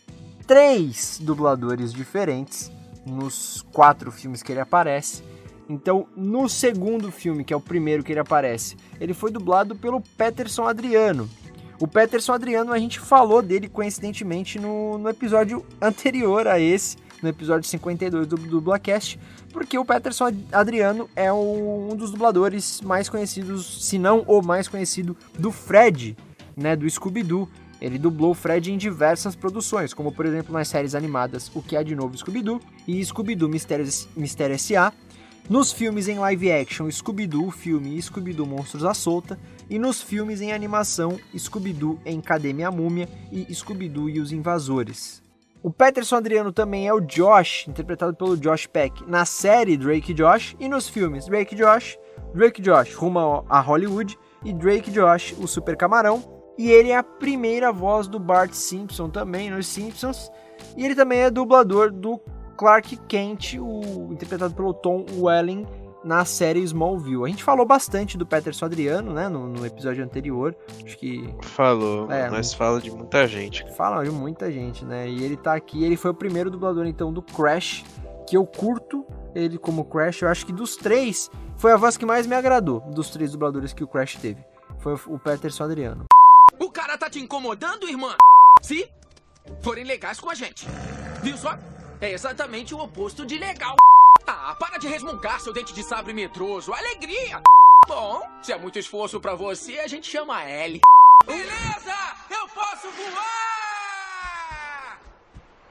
[0.47, 2.73] três dubladores diferentes
[3.05, 5.23] nos quatro filmes que ele aparece.
[5.69, 10.01] Então, no segundo filme, que é o primeiro que ele aparece, ele foi dublado pelo
[10.01, 11.29] Peterson Adriano.
[11.79, 17.29] O Peterson Adriano, a gente falou dele coincidentemente no, no episódio anterior a esse, no
[17.29, 19.19] episódio 52 do Dublacast,
[19.53, 25.17] porque o Peterson Adriano é um dos dubladores mais conhecidos, se não o mais conhecido,
[25.39, 26.17] do Fred,
[26.57, 27.49] né, do Scooby-Doo.
[27.81, 31.83] Ele dublou Fred em diversas produções, como por exemplo nas séries animadas O Que Há
[31.83, 34.93] de Novo Scooby-Doo e Scooby-Doo Mistério, Mistério S.A.,
[35.51, 40.53] nos filmes em live action Scooby-Doo, filme Scooby-Doo Monstros à Solta, e nos filmes em
[40.53, 45.22] animação Scooby-Doo em Academia Múmia e Scooby-Doo e os Invasores.
[45.63, 50.57] O Peterson Adriano também é o Josh, interpretado pelo Josh Peck, na série Drake Josh
[50.59, 51.97] e nos filmes Drake Josh,
[52.35, 56.43] Drake Josh rumo a Hollywood e Drake Josh, o Super Camarão.
[56.59, 60.31] E ele é a primeira voz do Bart Simpson também nos Simpsons.
[60.77, 62.19] E ele também é dublador do
[62.57, 65.65] Clark Kent, o, interpretado pelo Tom Welling
[66.05, 67.25] na série Smallville.
[67.25, 70.57] A gente falou bastante do Peterson Adriano, né, no, no episódio anterior.
[70.85, 73.65] Acho que falou, é, nós fala de muita gente.
[73.75, 75.09] Fala de muita gente, né?
[75.09, 77.85] E ele tá aqui, ele foi o primeiro dublador então do Crash,
[78.29, 80.23] que eu curto ele como Crash.
[80.23, 83.73] Eu acho que dos três foi a voz que mais me agradou dos três dubladores
[83.73, 84.45] que o Crash teve.
[84.79, 86.05] Foi o Peterson Adriano.
[86.59, 88.15] O cara tá te incomodando, irmã?
[88.61, 88.89] Se
[89.61, 90.67] forem legais com a gente.
[91.23, 91.57] Viu só?
[92.01, 93.77] É exatamente o oposto de legal.
[94.27, 96.73] Ah, para de resmungar, seu dente de sabre medroso.
[96.73, 97.43] Alegria!
[97.87, 100.81] Bom, se é muito esforço para você, a gente chama L.
[101.27, 101.95] Beleza!
[102.31, 105.01] Eu posso voar!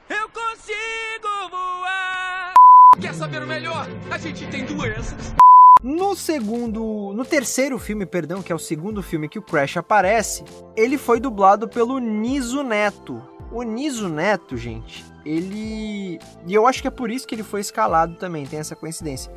[0.08, 2.54] Eu consigo voar!
[3.00, 3.86] Quer saber o melhor?
[4.10, 5.34] A gente tem doenças.
[5.82, 10.44] No segundo, no terceiro filme, perdão, que é o segundo filme que o Crash aparece,
[10.76, 13.20] ele foi dublado pelo Niso Neto.
[13.52, 16.18] O Niso Neto, gente, ele.
[16.46, 19.32] E eu acho que é por isso que ele foi escalado também, tem essa coincidência.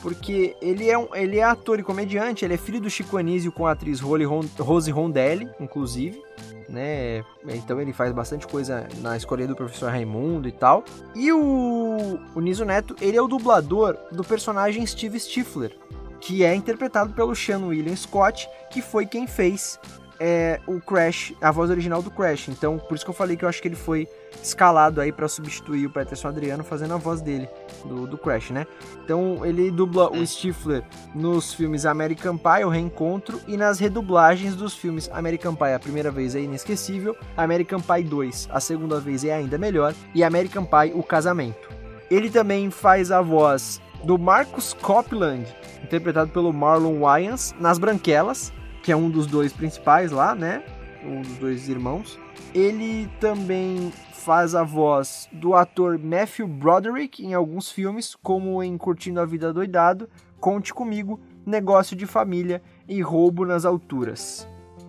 [0.00, 3.52] Porque ele é, um, ele é ator e comediante, ele é filho do Chico Anísio
[3.52, 6.22] com a atriz Rose Rondelli, inclusive.
[6.70, 7.22] Né?
[7.48, 10.84] Então ele faz bastante coisa na escolha do professor Raimundo e tal.
[11.14, 15.76] E o, o Niso Neto, ele é o dublador do personagem Steve Stifler,
[16.18, 19.78] que é interpretado pelo Sean William Scott, que foi quem fez
[20.20, 22.48] é o Crash, a voz original do Crash.
[22.48, 24.06] Então, por isso que eu falei que eu acho que ele foi
[24.42, 27.48] escalado aí para substituir o Peterson Adriano fazendo a voz dele,
[27.86, 28.66] do, do Crash, né?
[29.02, 34.74] Então, ele dubla o Stifler nos filmes American Pie, O Reencontro, e nas redublagens dos
[34.74, 39.32] filmes American Pie, a primeira vez é inesquecível, American Pie 2, a segunda vez é
[39.32, 41.70] ainda melhor, e American Pie, O Casamento.
[42.10, 45.46] Ele também faz a voz do Marcus Copland,
[45.82, 48.52] interpretado pelo Marlon Wayans, nas Branquelas,
[48.82, 50.62] que é um dos dois principais lá, né?
[51.04, 52.18] Um dos dois irmãos.
[52.54, 59.20] Ele também faz a voz do ator Matthew Broderick em alguns filmes, como em Curtindo
[59.20, 60.08] a Vida Doidado,
[60.38, 64.46] Conte Comigo, Negócio de Família e Roubo nas Alturas.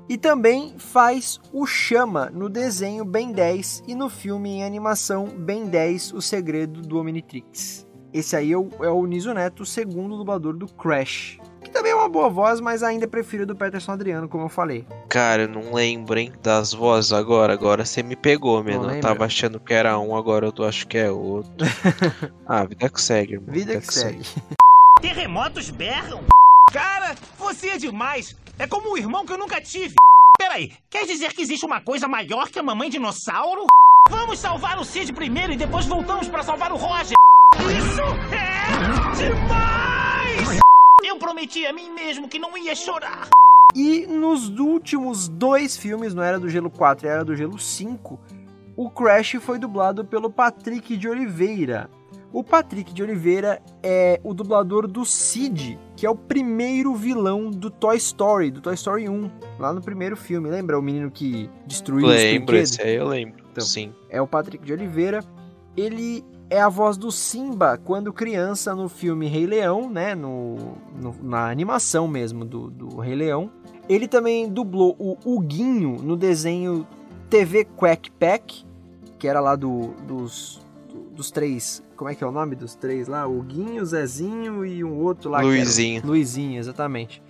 [0.10, 5.66] E também faz o Chama no desenho Ben 10 e no filme em animação Ben
[5.66, 7.88] 10 O Segredo do Omnitrix.
[8.14, 11.92] Esse aí é o, é o Niso Neto, o segundo dublador do Crash que também
[11.92, 14.86] é uma boa voz, mas ainda prefiro do Peterson Adriano, como eu falei.
[15.08, 17.54] Cara, eu não lembro, hein, das vozes agora.
[17.54, 18.90] Agora você me pegou, mesmo.
[18.90, 21.52] Eu tava achando que era um, agora eu tô acho que é outro.
[22.46, 23.54] ah, vida que segue, irmão.
[23.54, 24.24] Vida, vida que, que, segue.
[24.24, 24.42] segue.
[25.02, 26.24] Terremotos berram?
[26.72, 28.36] Cara, você é demais.
[28.58, 29.96] É como um irmão que eu nunca tive.
[30.38, 33.68] Peraí, quer dizer que existe uma coisa maior que a mamãe dinossauro?
[34.10, 37.21] Vamos salvar o Cid primeiro e depois voltamos para salvar o Roger.
[37.70, 38.02] Isso
[38.32, 40.60] é demais!
[41.04, 43.30] Eu prometi a mim mesmo que não ia chorar.
[43.76, 48.20] E nos últimos dois filmes, no Era do Gelo 4 e Era do Gelo 5,
[48.76, 51.90] o Crash foi dublado pelo Patrick de Oliveira.
[52.34, 57.70] O Patrick de Oliveira é o dublador do Sid, que é o primeiro vilão do
[57.70, 60.50] Toy Story, do Toy Story 1, lá no primeiro filme.
[60.50, 63.44] Lembra o menino que destruiu lembro, os esse aí eu lembro.
[63.52, 63.94] Então, Sim.
[64.10, 65.22] É o Patrick de Oliveira.
[65.76, 70.14] Ele é a voz do Simba quando criança no filme Rei Leão, né?
[70.14, 70.58] No,
[71.02, 73.50] no, na animação mesmo do, do Rei Leão.
[73.88, 76.86] Ele também dublou o Huguinho no desenho
[77.30, 78.66] TV Quack Pack,
[79.18, 80.60] que era lá do, dos,
[81.16, 81.82] dos três.
[81.96, 83.26] Como é que é o nome dos três lá?
[83.26, 85.40] O Guinho, Zezinho e um outro lá.
[85.40, 86.02] Luizinho.
[86.06, 87.24] Luizinho, exatamente.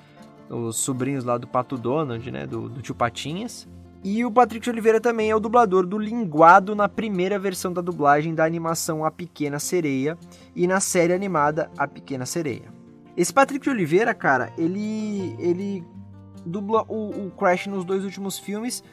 [0.49, 2.47] Os sobrinhos lá do Pato Donald, né?
[2.47, 3.67] Do, do tio Patinhas.
[4.04, 8.34] E o Patrick Oliveira também é o dublador do Linguado na primeira versão da dublagem
[8.34, 10.18] da animação A Pequena Sereia
[10.56, 12.74] e na série animada A Pequena Sereia.
[13.16, 15.86] Esse Patrick Oliveira, cara, ele ele
[16.45, 18.84] dubla o, o Crash nos dois últimos filmes,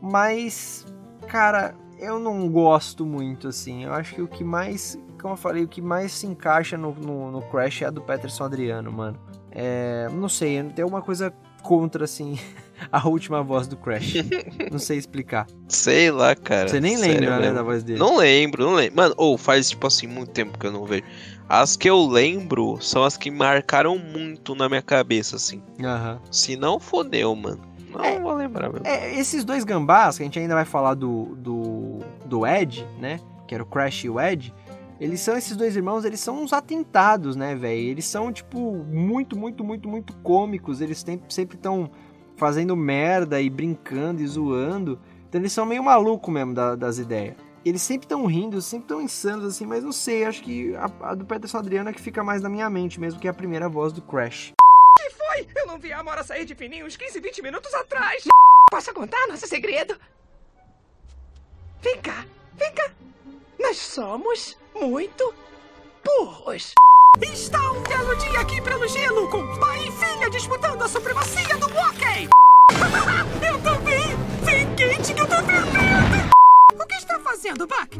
[0.00, 0.84] mas,
[1.28, 3.84] cara, eu não gosto muito, assim.
[3.84, 6.92] Eu acho que o que mais, como eu falei, o que mais se encaixa no,
[6.94, 9.18] no, no Crash é a do Peterson Adriano, mano.
[9.50, 12.38] É, não sei, tem uma coisa contra, assim,
[12.90, 14.14] a última voz do Crash.
[14.70, 15.46] não sei explicar.
[15.68, 16.68] Sei lá, cara.
[16.68, 17.98] Você nem lembra, né, da voz dele?
[17.98, 18.96] Não lembro, não lembro.
[18.96, 21.04] Mano, ou oh, faz, tipo assim, muito tempo que eu não vejo.
[21.48, 25.62] As que eu lembro são as que marcaram muito na minha cabeça, assim.
[25.82, 26.20] Aham.
[26.30, 27.60] Se não fodeu, mano.
[27.90, 28.86] Não é, vou lembrar mesmo.
[28.86, 33.20] É, esses dois gambás, que a gente ainda vai falar do, do, do Ed, né?
[33.46, 34.52] Que era o Crash e o Ed.
[34.98, 37.80] Eles são, esses dois irmãos, eles são uns atentados, né, velho?
[37.80, 40.80] Eles são, tipo, muito, muito, muito, muito cômicos.
[40.80, 41.90] Eles sempre estão
[42.36, 45.00] fazendo merda e brincando e zoando.
[45.28, 47.36] Então eles são meio malucos mesmo da, das ideias.
[47.64, 51.14] Eles sempre estão rindo, sempre estão insanos assim, mas não sei, acho que a, a
[51.14, 53.68] do Peterson Adriano é que fica mais na minha mente mesmo, que é a primeira
[53.68, 54.52] voz do Crash.
[54.96, 55.48] que foi?
[55.56, 58.22] Eu não vi a Amora sair de fininho uns 15, 20 minutos atrás.
[58.70, 59.98] Posso contar nosso segredo?
[61.82, 62.24] Vem cá,
[62.54, 62.90] vem cá.
[63.58, 65.34] Nós somos muito
[66.04, 66.74] burros.
[67.22, 71.66] Está um belo dia aqui pelo gelo, com pai e filha disputando a supremacia do
[71.66, 72.28] hockey.
[73.46, 74.16] eu também!
[74.42, 76.30] Vem quente que eu tô fervendo!
[76.74, 77.96] O que está fazendo, Buck?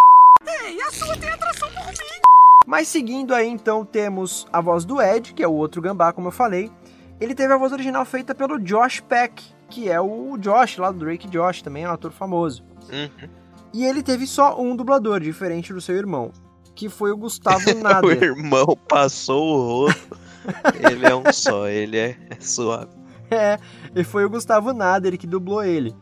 [0.47, 2.21] Ei, a sua tem atração por mim!
[2.67, 6.29] Mas seguindo aí, então, temos a voz do Ed, que é o outro gambá, como
[6.29, 6.71] eu falei.
[7.19, 10.99] Ele teve a voz original feita pelo Josh Peck, que é o Josh lá do
[10.99, 12.63] Drake Josh, também é um ator famoso.
[12.93, 13.29] Uhum.
[13.73, 16.33] E ele teve só um dublador, diferente do seu irmão,
[16.77, 18.21] que foi o Gustavo Nader.
[18.21, 20.19] o irmão passou o rosto.
[20.89, 22.91] ele é um só, ele é, é suave.
[23.29, 23.59] É,
[23.93, 25.93] e foi o Gustavo Nader que dublou ele.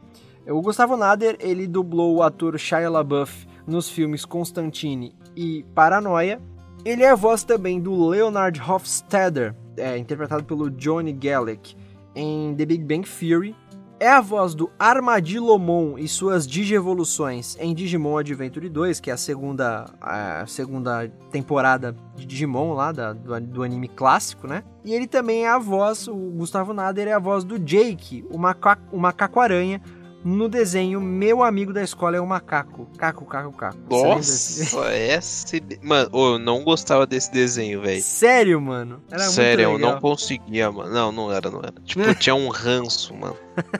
[0.47, 6.39] O Gustavo Nader, ele dublou o ator Shia LaBeouf nos filmes Constantine e Paranoia.
[6.85, 11.75] Ele é a voz também do Leonard Hofstadter, é, interpretado pelo Johnny Gallic,
[12.15, 13.57] em The Big Bang Theory.
[14.05, 19.17] É a voz do Armadillomon e suas digievoluções em Digimon Adventure 2, que é a
[19.17, 24.63] segunda, a segunda temporada de Digimon lá, da, do, do, anime clássico, né?
[24.85, 28.37] E ele também é a voz, o Gustavo Nader é a voz do Jake, o,
[28.37, 29.81] maca, o macaco-aranha,
[30.25, 32.89] no desenho Meu Amigo da Escola é o Macaco.
[32.97, 33.79] Caco, caco, caco.
[33.91, 35.63] Nossa, esse...
[35.83, 38.03] Mano, eu não gostava desse desenho, velho.
[38.03, 39.03] Sério, mano?
[39.11, 40.93] Era Sério, eu não conseguia, mano.
[40.93, 41.75] Não, não era, não era.
[41.85, 43.37] Tipo, eu tinha um ranço, mano.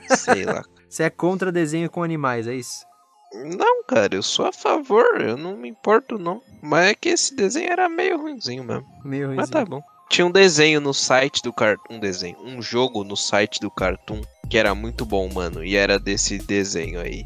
[0.09, 0.63] Sei lá.
[0.87, 2.85] Você é contra desenho com animais, é isso?
[3.33, 6.41] Não, cara, eu sou a favor, eu não me importo, não.
[6.61, 8.85] Mas é que esse desenho era meio ruimzinho mesmo.
[9.03, 9.35] Meio ruimzinho.
[9.35, 9.81] Mas tá bom.
[10.09, 11.95] Tinha um desenho no site do Cartoon.
[11.95, 12.37] Um desenho.
[12.43, 15.63] Um jogo no site do Cartoon que era muito bom, mano.
[15.63, 17.25] E era desse desenho aí.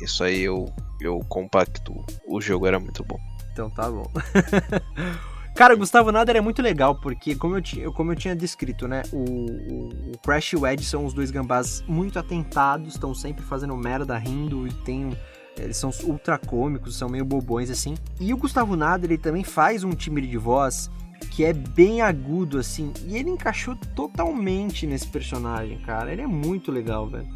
[0.00, 0.66] Isso aí eu,
[1.00, 2.04] eu compacto.
[2.26, 3.18] O jogo era muito bom.
[3.52, 4.06] Então tá bom.
[5.54, 8.86] Cara, o Gustavo Nader é muito legal, porque como eu, tinha, como eu tinha descrito,
[8.86, 9.02] né?
[9.10, 13.42] O, o, o Crash e o Ed são os dois gambás muito atentados, estão sempre
[13.42, 15.16] fazendo merda, rindo e tem.
[15.56, 17.94] Eles são ultra cômicos, são meio bobões assim.
[18.20, 20.90] E o Gustavo Nader, ele também faz um timbre de voz
[21.30, 22.92] que é bem agudo, assim.
[23.06, 26.12] E ele encaixou totalmente nesse personagem, cara.
[26.12, 27.28] Ele é muito legal, velho.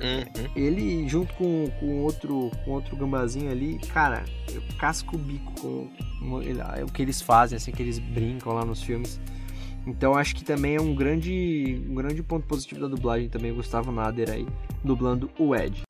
[0.00, 0.50] Uhum.
[0.56, 5.88] Ele, junto com, com, outro, com outro gambazinho ali, cara, eu casco o bico com,
[6.30, 9.20] o que eles fazem, assim, que eles brincam lá nos filmes.
[9.86, 13.56] Então acho que também é um grande, um grande ponto positivo da dublagem também, o
[13.56, 14.46] Gustavo Nader aí,
[14.82, 15.82] dublando o Ed.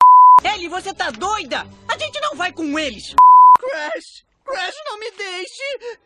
[0.43, 1.65] Ellie, você tá doida?
[1.87, 3.15] A gente não vai com eles!
[3.57, 4.23] Crash!
[4.45, 5.99] Crash, não me deixe!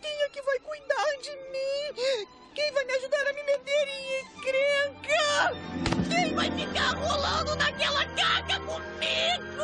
[0.00, 2.28] Quem é que vai cuidar de mim?
[2.54, 5.54] Quem vai me ajudar a me meter em encrenca?
[6.08, 9.62] Quem vai ficar rolando naquela caca comigo?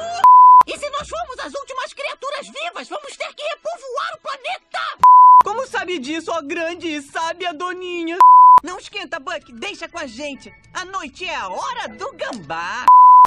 [0.67, 5.07] E se nós formos as últimas criaturas vivas, vamos ter que repovoar o planeta!
[5.45, 8.19] Como sabe disso, ó grande e sábia doninha?
[8.63, 10.53] Não esquenta, Buck, deixa com a gente.
[10.75, 12.85] A noite é a hora do gambá.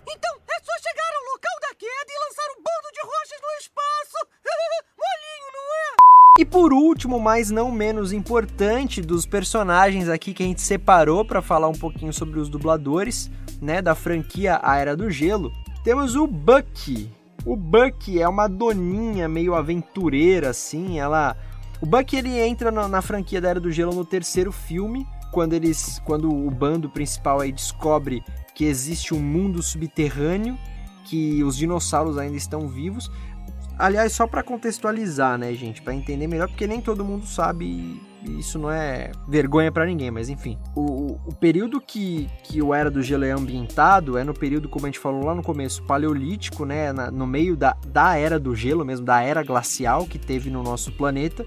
[0.08, 3.52] Então, é só chegar ao local da queda e lançar um bando de rochas no
[3.60, 4.28] espaço.
[4.98, 6.19] Molinho, não é?
[6.38, 11.42] E por último, mas não menos importante, dos personagens aqui que a gente separou para
[11.42, 13.30] falar um pouquinho sobre os dubladores,
[13.62, 15.52] né, da franquia A Era do Gelo,
[15.84, 17.10] temos o Bucky.
[17.46, 21.36] O Bucky é uma doninha meio aventureira assim, ela
[21.82, 25.54] o Bucky ele entra na, na franquia da Era do Gelo no terceiro filme, quando
[25.54, 28.24] eles quando o bando principal aí descobre
[28.54, 30.58] que existe um mundo subterrâneo,
[31.06, 33.10] que os dinossauros ainda estão vivos
[33.80, 37.98] Aliás, só para contextualizar, né, gente, para entender melhor, porque nem todo mundo sabe,
[38.38, 40.60] isso não é vergonha para ninguém, mas enfim.
[40.76, 44.86] O, o, período que, que o Era do Gelo é ambientado é no período, como
[44.86, 48.54] a gente falou lá no começo, paleolítico, né, na, no meio da, da Era do
[48.54, 51.46] Gelo mesmo, da Era Glacial que teve no nosso planeta.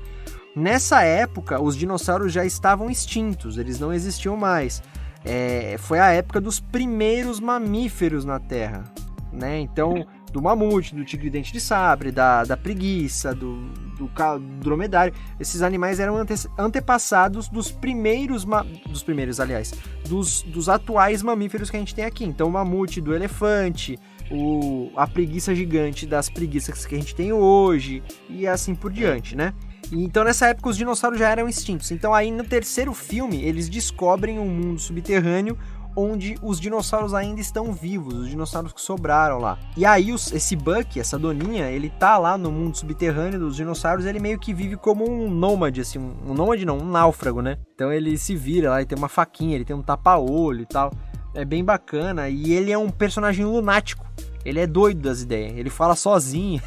[0.57, 4.83] Nessa época, os dinossauros já estavam extintos, eles não existiam mais.
[5.22, 8.85] É, foi a época dos primeiros mamíferos na Terra,
[9.30, 9.61] né?
[9.61, 13.57] Então do mamute, do tigre dente de sabre, da, da preguiça, do,
[13.99, 15.12] do, do dromedário.
[15.39, 18.47] Esses animais eram ante, antepassados dos primeiros,
[18.89, 19.74] dos primeiros, aliás,
[20.09, 22.24] dos, dos atuais mamíferos que a gente tem aqui.
[22.24, 23.99] Então, o mamute do elefante,
[24.30, 29.37] o, a preguiça gigante das preguiças que a gente tem hoje, e assim por diante,
[29.37, 29.53] né?
[29.91, 31.91] Então, nessa época, os dinossauros já eram extintos.
[31.91, 35.59] Então, aí no terceiro filme, eles descobrem um mundo subterrâneo
[35.95, 39.59] onde os dinossauros ainda estão vivos, os dinossauros que sobraram lá.
[39.76, 44.07] E aí os, esse Buck, essa doninha, ele tá lá no mundo subterrâneo dos dinossauros,
[44.07, 47.59] ele meio que vive como um nômade, assim, um, um nômade não, um náufrago, né?
[47.74, 50.93] Então ele se vira lá, ele tem uma faquinha, ele tem um tapa-olho e tal.
[51.34, 54.07] É bem bacana e ele é um personagem lunático.
[54.45, 56.61] Ele é doido das ideias, ele fala sozinho.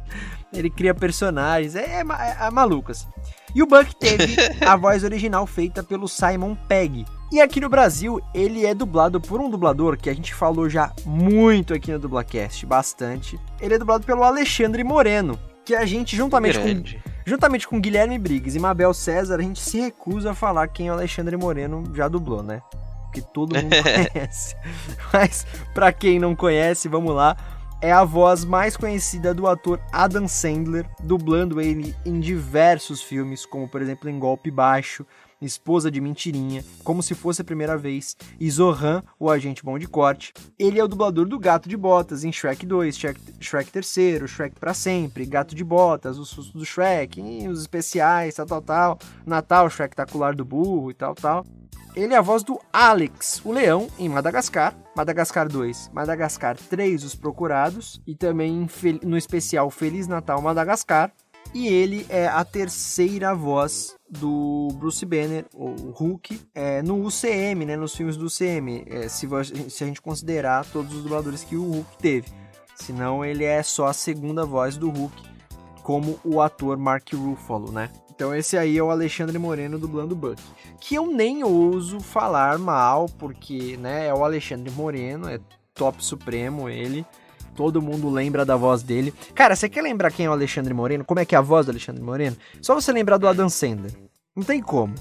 [0.52, 3.06] ele cria personagens, é, é, é maluco assim.
[3.54, 7.04] E o Buck teve a voz original feita pelo Simon Pegg.
[7.32, 10.92] E aqui no Brasil, ele é dublado por um dublador que a gente falou já
[11.04, 13.38] muito aqui no Dublacast, bastante.
[13.60, 17.00] Ele é dublado pelo Alexandre Moreno, que a gente, juntamente Grande.
[17.04, 20.90] com, juntamente com Guilherme Briggs e Mabel César, a gente se recusa a falar quem
[20.90, 22.60] o Alexandre Moreno já dublou, né?
[23.04, 23.76] Porque todo mundo
[24.12, 24.56] conhece.
[25.12, 27.36] Mas, pra quem não conhece, vamos lá
[27.82, 33.66] é a voz mais conhecida do ator Adam Sandler, dublando ele em diversos filmes, como
[33.66, 35.06] por exemplo em Golpe Baixo,
[35.46, 39.86] Esposa de Mentirinha, Como Se Fosse a Primeira Vez e Zohan, o Agente Bom de
[39.86, 40.32] Corte.
[40.58, 44.60] Ele é o dublador do Gato de Botas em Shrek 2, Shrek, Shrek 3, Shrek
[44.60, 49.70] para Sempre, Gato de Botas, O Susto do Shrek, os especiais, tal, tal, tal, Natal,
[49.70, 51.44] Shrek Tacular do Burro e tal, tal.
[51.96, 57.16] Ele é a voz do Alex, o leão, em Madagascar, Madagascar 2, Madagascar 3, Os
[57.16, 58.68] Procurados, e também
[59.02, 61.12] no especial Feliz Natal Madagascar.
[61.52, 67.76] E ele é a terceira voz do Bruce Banner, o Hulk, é, no UCM, né,
[67.76, 69.28] nos filmes do UCM, é, se,
[69.68, 72.28] se a gente considerar todos os dubladores que o Hulk teve.
[72.76, 75.22] Senão ele é só a segunda voz do Hulk,
[75.82, 77.90] como o ator Mark Ruffalo, né?
[78.20, 80.42] Então esse aí é o Alexandre Moreno dublando Buck.
[80.78, 85.40] Que eu nem ouso falar mal, porque né, é o Alexandre Moreno, é
[85.72, 87.06] top supremo ele.
[87.54, 89.12] Todo mundo lembra da voz dele.
[89.34, 91.04] Cara, você quer lembrar quem é o Alexandre Moreno?
[91.04, 92.36] Como é que é a voz do Alexandre Moreno?
[92.62, 93.92] Só você lembrar do Adam Sandler.
[94.34, 94.94] Não tem como.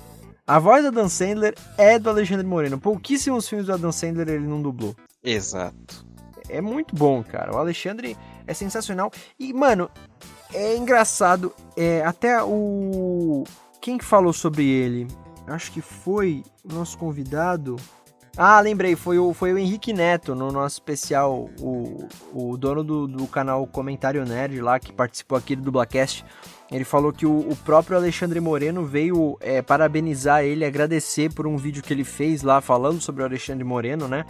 [0.45, 2.79] A voz do Adam Sandler é do Alexandre Moreno.
[2.79, 4.95] Pouquíssimos filmes do Adam Sandler ele não dublou.
[5.23, 6.05] Exato.
[6.49, 7.53] É muito bom, cara.
[7.53, 9.11] O Alexandre é sensacional.
[9.39, 9.89] E, mano,
[10.51, 13.43] é engraçado, é, até o.
[13.79, 15.07] Quem que falou sobre ele?
[15.47, 17.75] Acho que foi o nosso convidado.
[18.41, 23.05] Ah, lembrei, foi o, foi o Henrique Neto no nosso especial, o, o dono do,
[23.05, 26.23] do canal Comentário Nerd lá, que participou aqui do Dublacast.
[26.71, 31.57] Ele falou que o, o próprio Alexandre Moreno veio é, parabenizar ele, agradecer por um
[31.57, 34.23] vídeo que ele fez lá falando sobre o Alexandre Moreno, né?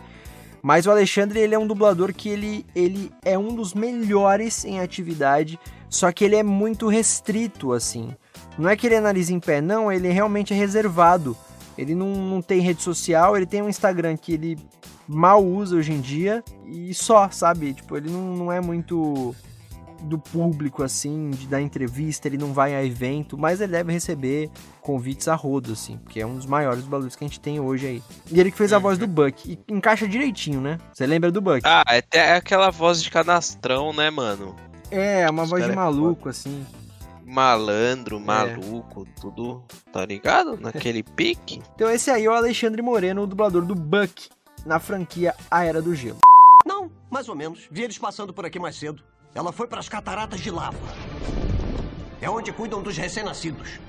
[0.59, 4.79] Mas o Alexandre ele é um dublador que ele, ele é um dos melhores em
[4.79, 8.15] atividade só que ele é muito restrito, assim.
[8.57, 11.37] Não é que ele analisa em pé, não, ele realmente é reservado.
[11.79, 14.57] Ele não, não tem rede social, ele tem um Instagram que ele
[15.07, 17.73] mal usa hoje em dia e só, sabe?
[17.73, 19.33] Tipo, ele não, não é muito
[20.03, 24.49] do público, assim, de dar entrevista, ele não vai a evento, mas ele deve receber
[24.81, 27.87] convites a rodo, assim, porque é um dos maiores dubladores que a gente tem hoje
[27.87, 28.03] aí.
[28.31, 30.77] E ele que fez a voz do Buck, e encaixa direitinho, né?
[30.93, 31.61] Você lembra do Buck?
[31.63, 34.55] Ah, é até aquela voz de canastrão, né, mano?
[34.91, 36.29] É, uma voz de é maluco, foda.
[36.31, 36.65] assim.
[37.29, 39.63] Malandro, maluco, tudo,
[39.93, 40.57] tá ligado?
[40.59, 41.61] Naquele pique.
[41.75, 44.29] Então esse aí é o Alexandre Moreno, o dublador do Buck,
[44.65, 46.17] na franquia A Era do Gelo.
[46.65, 47.67] Não, mais ou menos.
[47.69, 49.03] Vi eles passando por aqui mais cedo.
[49.35, 50.75] Ela foi para as cataratas de lava.
[52.19, 53.79] É onde cuidam dos recém-nascidos.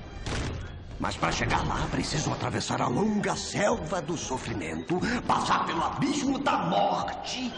[0.99, 6.59] Mas para chegar lá, precisam atravessar a longa selva do sofrimento, passar pelo abismo da
[6.59, 7.51] morte,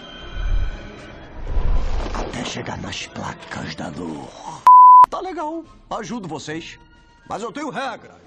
[2.14, 4.63] até chegar nas placas da dor.
[5.14, 6.80] Tá legal, ajudo vocês.
[7.30, 8.18] Mas eu tenho regras.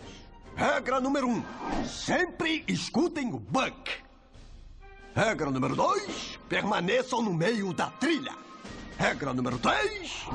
[0.54, 1.42] Regra número um:
[1.84, 3.90] sempre escutem o Buck.
[5.12, 8.36] Regra número dois: permaneçam no meio da trilha.
[8.96, 10.26] Regra número três: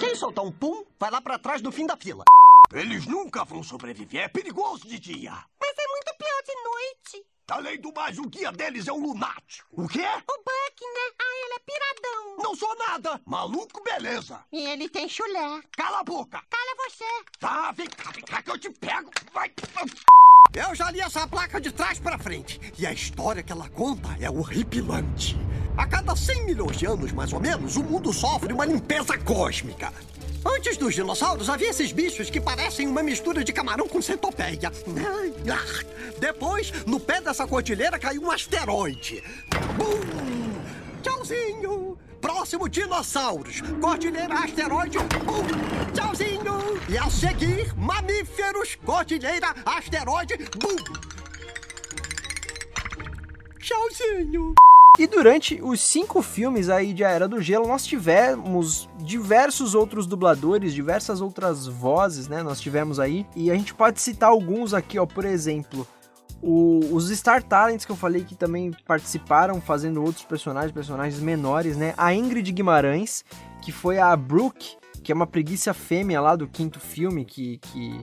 [0.00, 2.24] Quem soltar um pum, vai lá pra trás do fim da fila.
[2.72, 4.22] Eles nunca vão sobreviver.
[4.22, 5.32] É perigoso de dia.
[5.60, 7.33] Mas é muito pior de noite.
[7.50, 9.68] Além do mais, o guia deles é um lunático.
[9.72, 10.00] O quê?
[10.00, 11.14] O Buck, né?
[11.18, 12.36] Ah, ele é piradão.
[12.38, 13.20] Não sou nada.
[13.26, 14.42] Maluco, beleza.
[14.50, 15.60] E ele tem chulé.
[15.76, 16.42] Cala a boca.
[16.50, 17.04] Cala você.
[17.38, 19.10] Tá, vem cá, vem cá que eu te pego.
[19.32, 19.52] Vai.
[20.54, 22.60] Eu já li essa placa de trás pra frente.
[22.78, 25.36] E a história que ela conta é horripilante.
[25.76, 29.92] A cada 100 milhões de anos, mais ou menos, o mundo sofre uma limpeza cósmica.
[30.44, 34.70] Antes dos dinossauros, havia esses bichos que parecem uma mistura de camarão com centopeia.
[36.18, 39.22] Depois, no pé dessa cordilheira caiu um asteroide.
[39.76, 40.00] Bum!
[41.02, 41.98] Tchauzinho!
[42.20, 43.60] Próximo, dinossauros.
[43.80, 44.98] Cordilheira, asteroide.
[44.98, 45.92] Bum!
[45.92, 46.80] Tchauzinho!
[46.88, 48.76] E a seguir, mamíferos.
[48.84, 50.36] Cordilheira, asteroide.
[50.58, 50.76] Bum!
[53.58, 54.54] Tchauzinho!
[54.96, 60.06] E durante os cinco filmes aí de A Era do Gelo, nós tivemos diversos outros
[60.06, 62.44] dubladores, diversas outras vozes, né?
[62.44, 63.26] Nós tivemos aí.
[63.34, 65.04] E a gente pode citar alguns aqui, ó.
[65.04, 65.84] Por exemplo,
[66.40, 71.76] o- os Star Talents que eu falei que também participaram fazendo outros personagens, personagens menores,
[71.76, 71.92] né?
[71.96, 73.24] A Ingrid Guimarães,
[73.62, 77.98] que foi a Brooke, que é uma preguiça fêmea lá do quinto filme, que, que,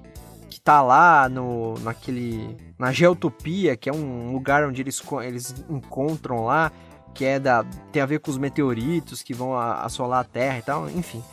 [0.64, 2.58] tá lá no, naquele.
[2.78, 6.72] na Geotopia, que é um lugar onde eles, eles encontram lá,
[7.14, 7.64] que é da.
[7.92, 11.24] tem a ver com os meteoritos que vão assolar a Terra e tal, enfim.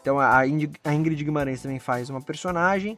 [0.00, 2.96] Então a Ingrid, a Ingrid Guimarães também faz uma personagem.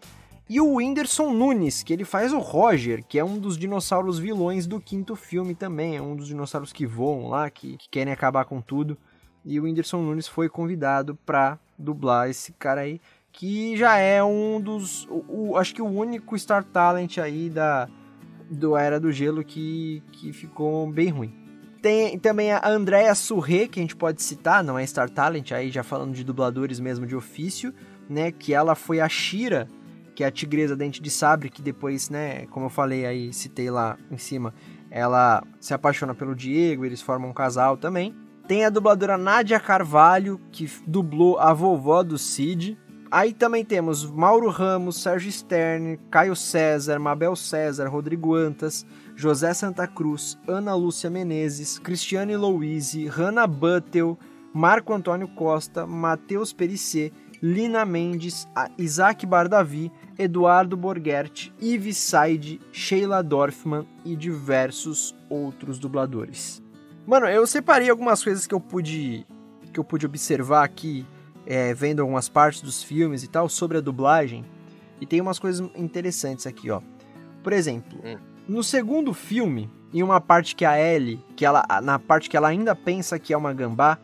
[0.49, 4.67] E o Whindersson Nunes, que ele faz o Roger, que é um dos dinossauros vilões
[4.67, 5.97] do quinto filme também.
[5.97, 8.99] É um dos dinossauros que voam lá, que, que querem acabar com tudo.
[9.45, 13.01] E o Whindersson Nunes foi convidado pra dublar esse cara aí,
[13.33, 15.07] que já é um dos.
[15.09, 17.89] O, o- acho que o único Star Talent aí da
[18.51, 21.33] do Era do Gelo que, que ficou bem ruim.
[21.81, 25.71] Tem também a Andrea Surré, que a gente pode citar, não é Star Talent, aí
[25.71, 27.73] já falando de dubladores mesmo de ofício,
[28.09, 28.31] né?
[28.33, 29.67] Que ela foi a Shira,
[30.15, 33.71] que é a tigresa dente de sabre, que depois, né, como eu falei aí, citei
[33.71, 34.53] lá em cima,
[34.91, 38.15] ela se apaixona pelo Diego, eles formam um casal também.
[38.47, 42.77] Tem a dubladora Nádia Carvalho, que dublou a vovó do Cid.
[43.13, 49.85] Aí também temos Mauro Ramos, Sérgio Stern, Caio César, Mabel César, Rodrigo Antas, José Santa
[49.89, 54.17] Cruz, Ana Lúcia Menezes, Cristiane Louise, Hanna Buttel,
[54.55, 57.11] Marco Antônio Costa, Matheus Perissé,
[57.43, 58.47] Lina Mendes,
[58.79, 66.63] Isaac Bardavi, Eduardo Borgert, Yves Said, Sheila Dorfman e diversos outros dubladores.
[67.05, 69.27] Mano, eu separei algumas coisas que eu pude
[69.73, 71.07] que eu pude observar aqui,
[71.51, 74.45] é, vendo algumas partes dos filmes e tal, sobre a dublagem.
[75.01, 76.81] E tem umas coisas interessantes aqui, ó.
[77.43, 77.99] Por exemplo,
[78.47, 82.47] no segundo filme, em uma parte que a Ellie, que ela, na parte que ela
[82.47, 83.99] ainda pensa que é uma gambá,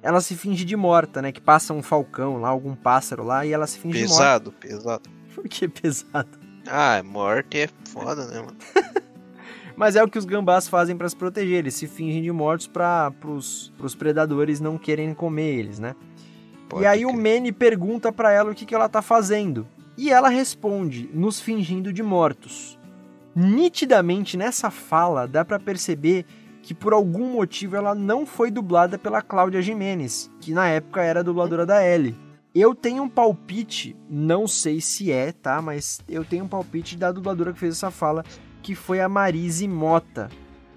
[0.00, 1.32] ela se finge de morta, né?
[1.32, 4.68] Que passa um falcão lá, algum pássaro lá, e ela se finge Pesado, de morta.
[4.68, 5.10] pesado.
[5.34, 6.38] Por que pesado?
[6.68, 8.56] Ah, morte é foda, né, mano?
[9.74, 12.68] Mas é o que os gambás fazem pra se proteger, eles se fingem de mortos
[12.68, 15.96] para pros, pros predadores não quererem comer eles, né?
[16.80, 19.66] E aí o Manny pergunta pra ela o que, que ela tá fazendo.
[19.96, 22.78] E ela responde, nos fingindo de mortos.
[23.34, 26.24] Nitidamente nessa fala dá pra perceber
[26.62, 31.20] que por algum motivo ela não foi dublada pela Cláudia Jimenez, que na época era
[31.20, 32.16] a dubladora da Ellie.
[32.54, 35.60] Eu tenho um palpite, não sei se é, tá?
[35.62, 38.24] Mas eu tenho um palpite da dubladora que fez essa fala,
[38.62, 40.28] que foi a Marise Mota.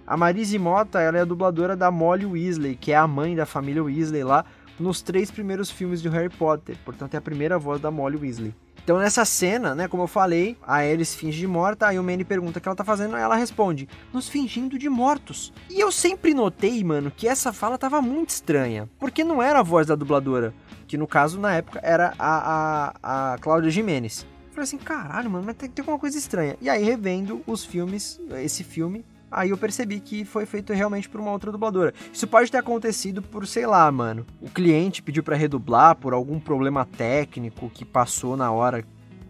[0.08, 3.46] A Marise Mota, ela é a dubladora da Molly Weasley, que é a mãe da
[3.46, 4.46] família Weasley lá,
[4.80, 6.78] nos três primeiros filmes de Harry Potter.
[6.84, 8.54] Portanto, é a primeira voz da Molly Weasley.
[8.86, 12.24] Então, nessa cena, né, como eu falei, a se finge de morta, aí o Manny
[12.24, 15.52] pergunta o que ela tá fazendo, aí ela responde, nos fingindo de mortos.
[15.72, 19.64] E eu sempre notei, mano, que essa fala tava muito estranha, porque não era a
[19.64, 20.54] voz da dubladora,
[20.88, 24.24] que no caso, na época, era a, a, a Cláudia Jimenez.
[24.52, 26.56] Falei assim, caralho, mano, mas tem, tem alguma coisa estranha.
[26.62, 29.04] E aí, revendo os filmes, esse filme,
[29.36, 31.94] aí eu percebi que foi feito realmente por uma outra dubladora.
[32.12, 36.40] Isso pode ter acontecido por, sei lá, mano, o cliente pediu pra redublar por algum
[36.40, 38.86] problema técnico que passou na hora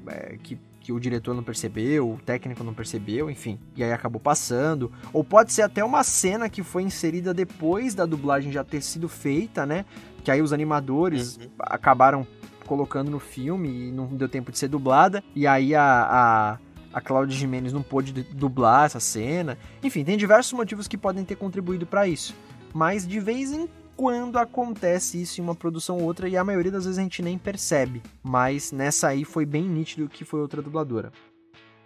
[0.07, 4.21] é, que, que o diretor não percebeu, o técnico não percebeu, enfim, e aí acabou
[4.21, 4.91] passando.
[5.11, 9.09] Ou pode ser até uma cena que foi inserida depois da dublagem já ter sido
[9.09, 9.85] feita, né?
[10.23, 12.25] Que aí os animadores acabaram
[12.65, 15.23] colocando no filme e não deu tempo de ser dublada.
[15.35, 16.57] E aí a, a,
[16.95, 19.57] a Cláudia Jimenez não pôde du- dublar essa cena.
[19.83, 22.33] Enfim, tem diversos motivos que podem ter contribuído para isso.
[22.73, 23.67] Mas de vez em
[23.97, 27.21] quando acontece isso em uma produção ou outra e a maioria das vezes a gente
[27.21, 28.01] nem percebe.
[28.23, 31.11] Mas nessa aí foi bem nítido que foi outra dubladora.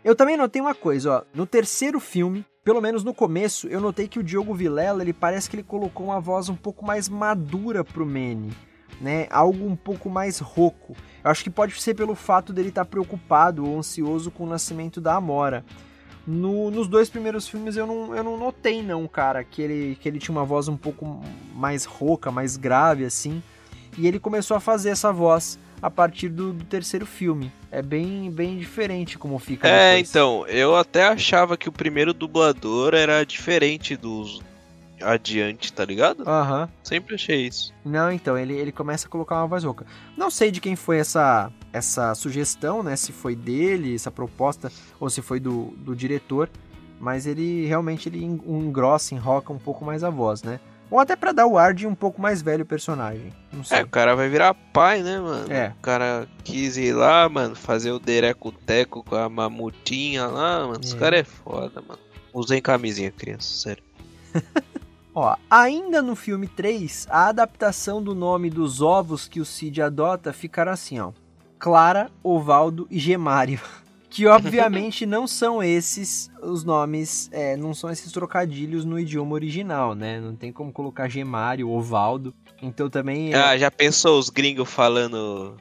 [0.04, 4.08] Eu também notei uma coisa, ó, no terceiro filme, pelo menos no começo, eu notei
[4.08, 7.84] que o Diogo Vilela, ele parece que ele colocou uma voz um pouco mais madura
[7.84, 8.52] pro Manny,
[9.02, 9.28] né?
[9.30, 10.96] Algo um pouco mais rouco.
[11.24, 15.00] Eu acho que pode ser pelo fato dele estar preocupado ou ansioso com o nascimento
[15.02, 15.64] da Amora.
[16.28, 20.08] No- nos dois primeiros filmes eu não, eu não notei não, cara, que ele, que
[20.08, 21.22] ele tinha uma voz um pouco
[21.56, 23.42] mais rouca, mais grave assim.
[23.98, 27.52] E ele começou a fazer essa voz a partir do, do terceiro filme.
[27.72, 30.10] É bem, bem diferente como fica É, depois.
[30.10, 34.42] então, eu até achava que o primeiro dublador era diferente dos
[35.02, 36.24] adiante, tá ligado?
[36.28, 36.70] Aham.
[36.84, 37.74] Sempre achei isso.
[37.86, 39.86] Não, então, ele, ele começa a colocar uma voz rouca.
[40.18, 42.96] Não sei de quem foi essa, essa sugestão, né?
[42.96, 46.50] Se foi dele, essa proposta, ou se foi do, do diretor.
[47.00, 50.60] Mas ele realmente ele en- engrossa, enroca um pouco mais a voz, né?
[50.92, 53.32] Ou até pra dar o ar de um pouco mais velho personagem.
[53.54, 53.78] Não sei.
[53.78, 55.50] É, o cara vai virar pai, né, mano?
[55.54, 55.70] É.
[55.78, 60.80] O cara quis ir lá, mano, fazer o dereco-teco com a mamutinha lá, mano.
[60.84, 60.98] Os É.
[60.98, 62.00] caras é foda, mano.
[62.34, 63.84] Usem camisinha, criança, sério.
[65.14, 70.32] Ó, ainda no filme 3, a adaptação do nome dos ovos que o Cid adota
[70.32, 71.12] ficará assim, ó.
[71.58, 73.60] Clara, Ovaldo e Gemário.
[74.12, 79.94] Que obviamente não são esses os nomes, é, não são esses trocadilhos no idioma original,
[79.94, 80.20] né?
[80.20, 82.34] Não tem como colocar Gemário, Ovaldo.
[82.60, 83.36] Então também.
[83.36, 85.56] Ah, já pensou os gringos falando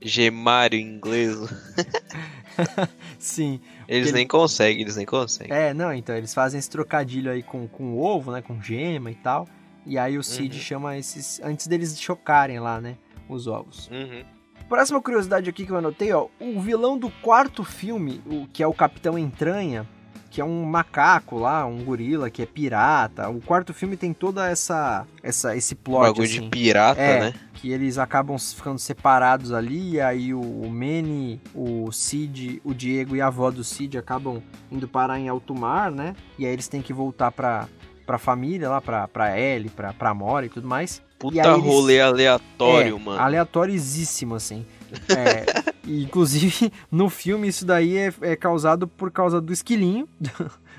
[0.00, 1.36] Gemário em inglês?
[3.18, 3.60] Sim.
[3.88, 5.52] Eles Ele- nem conseguem, eles nem conseguem.
[5.56, 8.42] É, não, então eles fazem esse trocadilho aí com, com ovo, né?
[8.42, 9.46] Com gema e tal.
[9.86, 10.62] E aí o Cid Uhum.
[10.62, 11.40] chama esses.
[11.42, 12.96] Antes deles chocarem lá, né?
[13.28, 13.88] Os ovos.
[13.90, 14.22] Uhum.
[14.68, 16.28] Próxima curiosidade aqui que eu anotei, ó.
[16.40, 19.86] O vilão do quarto filme, o que é o Capitão Entranha,
[20.32, 23.28] que é um macaco lá, um gorila que é pirata.
[23.28, 26.48] O quarto filme tem toda essa, essa esse plot Bagulho de assim.
[26.48, 27.34] pirata, É, né?
[27.52, 33.14] Que eles acabam ficando separados ali, e aí o, o Manny, o Cid, o Diego
[33.14, 34.40] e a avó do Cid acabam
[34.70, 36.16] indo parar em alto mar, né?
[36.38, 37.68] E aí eles têm que voltar pra,
[38.06, 41.02] pra família lá, pra, pra Ellie, pra, pra Mora e tudo mais.
[41.18, 43.20] Puta E aí eles- rolê aleatório, é, mano.
[43.20, 44.64] Aleatorizíssimo, assim.
[45.08, 45.44] É,
[46.00, 50.08] inclusive, no filme, isso daí é, é causado por causa do esquilinho,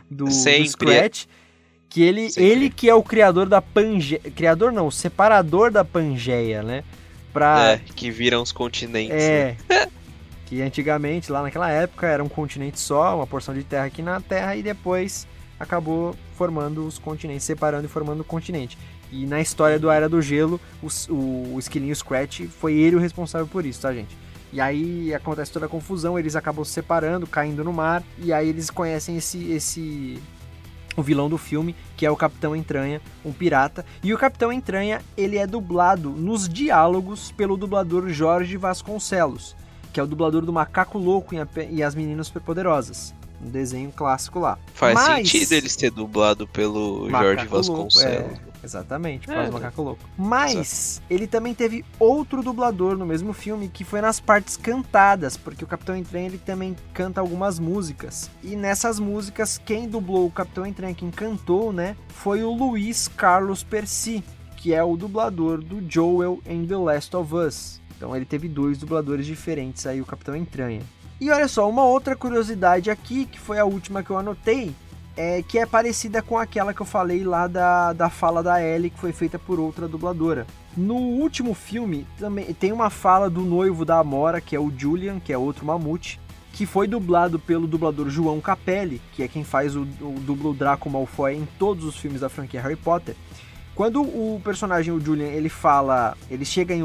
[0.09, 0.31] do, do.
[0.31, 1.25] Scratch.
[1.89, 4.19] Que ele, ele que é o criador da Pangeia.
[4.19, 6.83] Criador não, o separador da Pangeia, né?
[7.31, 9.15] Pra, É, que viram os continentes.
[9.15, 9.57] é.
[9.69, 9.87] né?
[10.47, 14.19] que antigamente, lá naquela época, era um continente só, uma porção de terra aqui na
[14.21, 15.27] Terra, e depois
[15.59, 18.77] acabou formando os continentes, separando e formando o continente.
[19.11, 22.99] E na história do Era do Gelo, o, o, o esquilinho Scratch foi ele o
[22.99, 24.15] responsável por isso, tá, gente?
[24.53, 28.47] E aí acontece toda a confusão, eles acabam se separando, caindo no mar, e aí
[28.47, 30.21] eles conhecem esse, esse
[30.95, 33.83] o vilão do filme, que é o Capitão Entranha, um pirata.
[34.03, 39.55] E o Capitão Entranha, ele é dublado nos diálogos pelo dublador Jorge Vasconcelos,
[39.91, 41.33] que é o dublador do Macaco Louco
[41.71, 43.11] e as Meninas Superpoderosas,
[43.43, 44.59] um desenho clássico lá.
[44.75, 48.37] Faz Mas- sentido ele ser dublado pelo Macaco Jorge Louco, Vasconcelos.
[48.37, 49.51] é, exatamente, É, do né?
[49.51, 50.03] Macaco Louco.
[50.17, 55.63] Mas ele também teve outro dublador no mesmo filme que foi nas partes cantadas, porque
[55.63, 58.29] o Capitão Entranha ele também canta algumas músicas.
[58.41, 63.63] E nessas músicas, quem dublou o Capitão Entranha, quem cantou, né, foi o Luiz Carlos
[63.63, 64.23] Percy,
[64.57, 67.81] que é o dublador do Joel em The Last of Us.
[67.97, 70.81] Então ele teve dois dubladores diferentes aí, o Capitão Entranha.
[71.21, 74.73] E olha só, uma outra curiosidade aqui, que foi a última que eu anotei,
[75.15, 78.89] é que é parecida com aquela que eu falei lá da, da fala da Ellie,
[78.89, 80.47] que foi feita por outra dubladora.
[80.75, 85.19] No último filme, também tem uma fala do noivo da Amora, que é o Julian,
[85.19, 86.19] que é outro mamute,
[86.51, 90.89] que foi dublado pelo dublador João Capelli, que é quem faz o, o dublo Draco
[90.89, 93.15] Malfoy em todos os filmes da franquia Harry Potter.
[93.75, 96.83] Quando o personagem, o Julian, ele fala, ele chega em,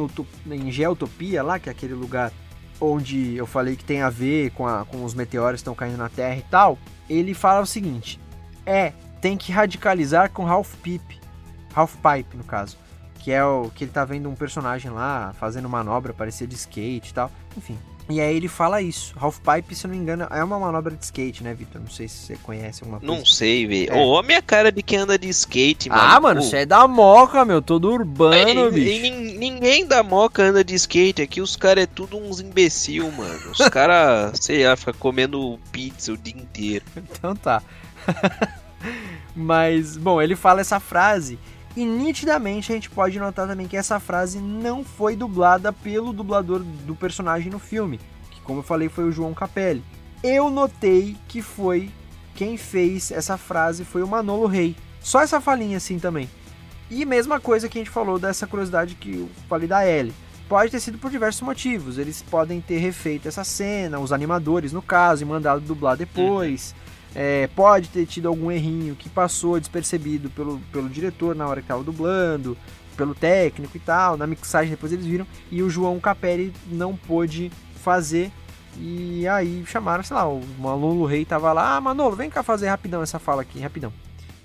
[0.51, 2.33] em Geotopia, lá, que é aquele lugar
[2.81, 5.99] onde eu falei que tem a ver com, a- com os meteoros que estão caindo
[5.99, 6.79] na Terra e tal,
[7.09, 8.21] ele fala o seguinte:
[8.65, 11.21] é, tem que radicalizar com Ralph Pipe,
[11.73, 12.77] Ralph Pipe no caso,
[13.21, 17.11] que é o que ele tá vendo um personagem lá fazendo manobra, parecia de skate
[17.11, 17.79] e tal, enfim.
[18.11, 19.15] E aí ele fala isso.
[19.19, 21.79] Ralph Pipe, se eu não me engano, é uma manobra de skate, né, Vitor?
[21.81, 23.15] Não sei se você conhece alguma coisa.
[23.15, 23.93] Não sei, velho.
[23.93, 23.97] É.
[24.03, 26.01] Ô, a minha cara de quem anda de skate, mano.
[26.03, 28.89] Ah, mano, você é da moca, meu, todo urbano, e- bicho.
[29.07, 33.13] e nin- ninguém da Moca anda de skate aqui, os caras é tudo uns imbecil,
[33.13, 33.51] mano.
[33.53, 36.85] Os caras, sei lá, ficam comendo pizza o dia inteiro.
[36.97, 37.63] Então tá.
[39.35, 41.39] Mas, bom, ele fala essa frase
[41.77, 46.61] e nitidamente a gente pode notar também que essa frase não foi dublada pelo dublador
[46.61, 48.01] do personagem no filme,
[48.31, 49.85] que como eu falei foi o João Capelli.
[50.23, 51.91] Eu notei que foi
[52.35, 54.77] quem fez essa frase foi o Manolo Rey.
[55.01, 56.29] Só essa falinha assim também.
[56.91, 60.15] E mesma coisa que a gente falou dessa curiosidade que eu falei da Ellie.
[60.49, 61.99] Pode ter sido por diversos motivos.
[61.99, 66.75] Eles podem ter refeito essa cena, os animadores no caso, e mandado dublar depois.
[67.15, 71.65] É, pode ter tido algum errinho que passou despercebido pelo, pelo diretor na hora que
[71.65, 72.57] estava dublando,
[72.97, 74.17] pelo técnico e tal.
[74.17, 75.27] Na mixagem depois eles viram.
[75.51, 77.51] E o João Capelli não pôde
[77.83, 78.31] fazer.
[78.77, 82.69] E aí chamaram, sei lá, o Manolo Rei tava lá, ah, Manolo, vem cá fazer
[82.69, 83.93] rapidão essa fala aqui, rapidão.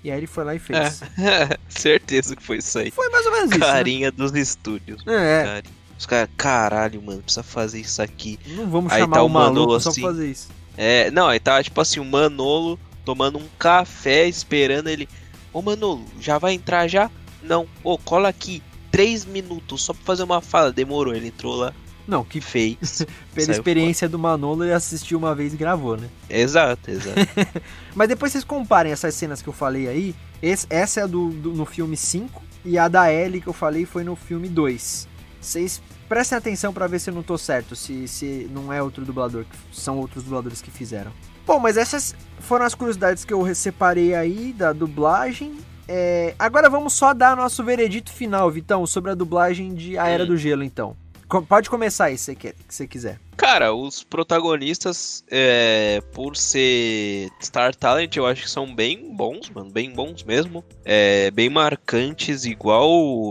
[0.02, 1.02] E aí ele foi lá e fez.
[1.18, 2.90] É, certeza que foi isso aí.
[2.90, 3.66] Foi mais ou menos isso, né?
[3.66, 5.02] Carinha dos estúdios.
[5.06, 5.44] É.
[5.44, 5.74] Carinha.
[5.98, 8.38] Os caras, caralho, mano, precisa fazer isso aqui.
[8.48, 10.00] Não vamos Aí chamar tá o o maluco só assim.
[10.02, 10.48] pra fazer isso.
[10.76, 15.08] É, não, aí tá tipo assim, o Manolo tomando um café, esperando ele.
[15.52, 17.10] Ô Manolo, já vai entrar já?
[17.42, 17.66] Não.
[17.82, 18.62] Ô, cola aqui.
[18.90, 20.72] Três minutos só pra fazer uma fala.
[20.72, 21.72] Demorou, ele entrou lá.
[22.06, 23.04] Não, que fez.
[23.34, 26.08] Pela experiência do Manolo, ele assistiu uma vez e gravou, né?
[26.30, 27.18] Exato, exato.
[27.94, 30.14] Mas depois vocês comparem essas cenas que eu falei aí.
[30.42, 33.52] esse- essa é a do, do- no filme 5 e a da Ellie que eu
[33.52, 35.08] falei foi no filme 2.
[35.40, 35.80] Vocês
[36.14, 39.44] prestem atenção pra ver se eu não tô certo, se, se não é outro dublador,
[39.44, 41.10] que são outros dubladores que fizeram.
[41.44, 45.56] Bom, mas essas foram as curiosidades que eu separei aí da dublagem.
[45.88, 50.22] É, agora vamos só dar nosso veredito final, Vitão, sobre a dublagem de A Era
[50.22, 50.28] Hum.
[50.28, 50.96] do Gelo, então.
[51.42, 52.36] Pode começar aí, se
[52.68, 53.18] você quiser.
[53.36, 59.70] Cara, os protagonistas, é, por ser Star Talent, eu acho que são bem bons, mano.
[59.70, 60.64] Bem bons mesmo.
[60.84, 62.88] É, bem marcantes, igual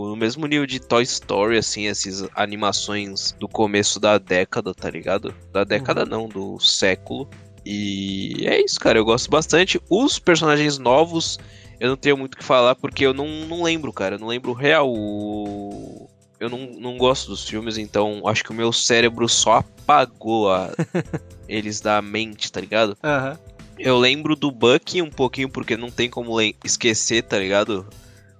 [0.08, 5.34] no mesmo nível de Toy Story, assim, essas animações do começo da década, tá ligado?
[5.52, 7.28] Da década não, do século.
[7.64, 8.98] E é isso, cara.
[8.98, 9.80] Eu gosto bastante.
[9.88, 11.38] Os personagens novos,
[11.80, 14.16] eu não tenho muito o que falar, porque eu não, não lembro, cara.
[14.16, 14.92] Eu não lembro real.
[14.92, 16.08] o-
[16.40, 20.70] Eu não, não gosto dos filmes, então acho que o meu cérebro só apagou a-
[21.48, 22.96] eles da mente, tá ligado?
[23.02, 23.38] Aham.
[23.78, 27.86] Eu lembro do Bucky um pouquinho, porque não tem como esquecer, tá ligado?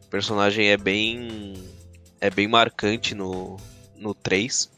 [0.05, 1.55] O personagem é bem.
[2.21, 3.57] É bem marcante no,
[3.97, 4.71] no 3.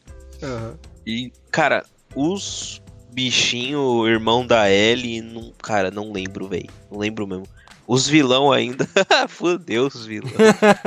[0.43, 0.78] Aham.
[1.06, 1.84] E, cara,
[2.14, 2.80] os
[3.12, 6.68] bichinho, irmão da Ellie, não, cara, não lembro, velho.
[6.90, 7.47] Não lembro mesmo.
[7.86, 8.88] Os vilão ainda.
[9.28, 10.32] Fudeu os vilão.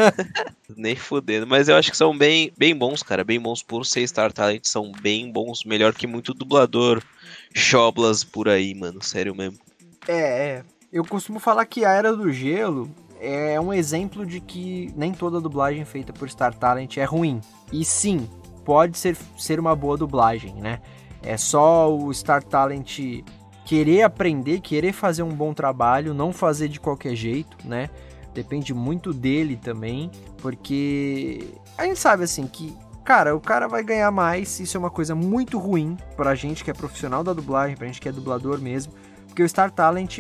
[0.75, 1.47] Nem fudendo.
[1.47, 3.23] Mas eu acho que são bem, bem bons, cara.
[3.23, 4.65] Bem bons por ser Star Talent.
[4.65, 5.63] São bem bons.
[5.63, 7.01] Melhor que muito dublador.
[7.53, 9.01] Choblas por aí, mano.
[9.01, 9.59] Sério mesmo.
[10.07, 10.63] É, é.
[10.91, 12.89] Eu costumo falar que a Era do Gelo
[13.19, 17.41] é um exemplo de que nem toda dublagem feita por Star Talent é ruim.
[17.71, 18.27] E sim,
[18.65, 20.81] pode ser, ser uma boa dublagem, né?
[21.21, 22.99] É só o Star Talent
[23.69, 27.91] querer aprender, querer fazer um bom trabalho, não fazer de qualquer jeito, né?
[28.33, 32.75] Depende muito dele também, porque a gente sabe assim que,
[33.05, 36.71] cara, o cara vai ganhar mais, isso é uma coisa muito ruim pra gente que
[36.71, 38.91] é profissional da dublagem, pra gente que é dublador mesmo,
[39.27, 40.17] porque o Star Talent,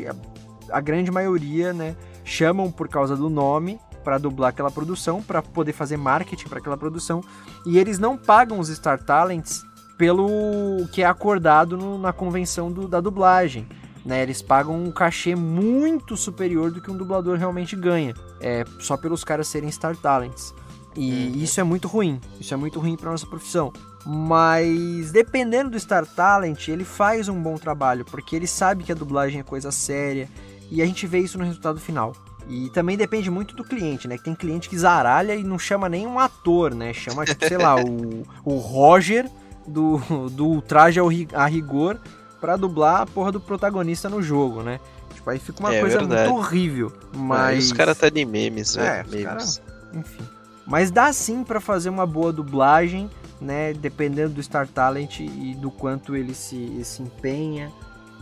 [0.71, 5.73] a, grande maioria, né, chamam por causa do nome para dublar aquela produção, para poder
[5.73, 7.23] fazer marketing para aquela produção,
[7.65, 9.63] e eles não pagam os Star Talents
[9.99, 13.67] pelo que é acordado no- na convenção do- da dublagem.
[14.05, 18.95] Né, eles pagam um cachê muito superior do que um dublador realmente ganha, é, só
[18.95, 20.53] pelos caras serem Star Talents.
[20.95, 23.71] E isso é muito ruim, isso é muito ruim para nossa profissão.
[24.05, 28.95] Mas dependendo do Star Talent, ele faz um bom trabalho, porque ele sabe que a
[28.95, 30.29] dublagem é coisa séria
[30.71, 32.13] e a gente vê isso no resultado final.
[32.47, 34.17] E também depende muito do cliente, né?
[34.17, 36.93] Que tem cliente que zaralha e não chama nem um ator, né?
[36.93, 39.29] Chama, tipo, sei lá, o, o Roger
[39.69, 39.97] do,
[40.31, 41.97] do Traje ao Ri- a Rigor
[42.41, 44.79] pra dublar a porra do protagonista no jogo, né?
[45.13, 46.29] Tipo, aí fica uma É coisa verdade.
[46.29, 46.91] muito horrível.
[47.13, 47.65] Aí Mas.
[47.65, 49.07] os caras tá de memes, É, velho.
[49.07, 49.57] os memes.
[49.61, 50.23] cara- enfim.
[50.65, 53.09] Mas dá sim pra fazer uma boa dublagem,
[53.41, 53.73] né?
[53.73, 57.71] Dependendo do Star Talent e do quanto ele se, se empenha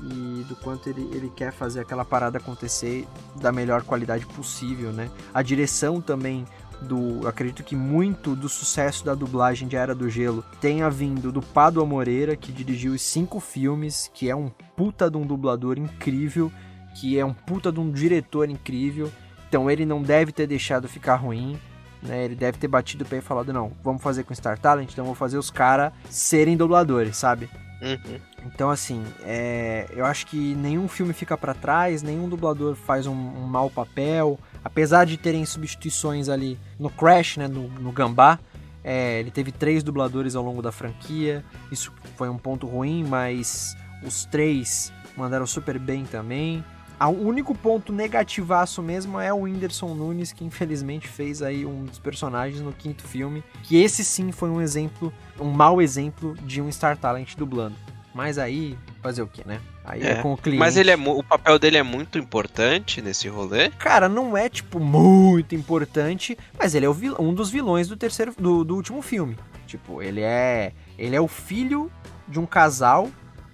[0.02, 3.06] e do quanto ele, ele quer fazer aquela parada acontecer
[3.36, 5.10] da melhor qualidade possível, né?
[5.34, 6.46] A direção também
[6.82, 11.42] do, acredito que muito do sucesso da dublagem de Era do Gelo tenha vindo do
[11.42, 16.52] Pado Moreira, que dirigiu os cinco filmes, que é um puta de um dublador incrível,
[17.00, 19.12] que é um puta de um diretor incrível.
[19.48, 21.58] Então ele não deve ter deixado ficar ruim,
[22.02, 22.26] né?
[22.26, 25.06] Ele deve ter batido o pé e falado, não, vamos fazer com Star Talent, então
[25.06, 27.50] vamos fazer os caras serem dubladores, sabe?
[27.82, 28.20] Uhum.
[28.46, 33.14] Então, assim, é, eu acho que nenhum filme fica pra trás, nenhum dublador faz um,
[33.14, 34.40] um mau papel.
[34.64, 38.40] Apesar de terem substituições ali no Crash, né, no, no Gambá,
[38.84, 41.44] é, ele teve três dubladores ao longo da franquia.
[41.72, 46.64] Isso foi um ponto ruim, mas os três mandaram super bem também.
[47.00, 52.00] O único ponto negativaço mesmo é o Whindersson Nunes, que infelizmente fez aí um dos
[52.00, 53.44] personagens no quinto filme.
[53.64, 57.76] Que esse sim foi um exemplo, um mau exemplo de um Star Talent dublando.
[58.16, 59.60] Mas aí, fazer o que, né?
[59.86, 60.16] Aí é, É.
[60.24, 60.58] com o cliente.
[60.60, 63.70] Mas ele é, o papel dele é muito importante nesse rolê.
[63.70, 67.96] Cara, não é, tipo, muito importante, mas ele é o vil- um dos vilões do
[67.96, 69.38] terceiro do, do último filme.
[69.68, 70.74] Tipo, ele é.
[70.98, 71.92] Ele é o filho
[72.28, 73.08] de um casal,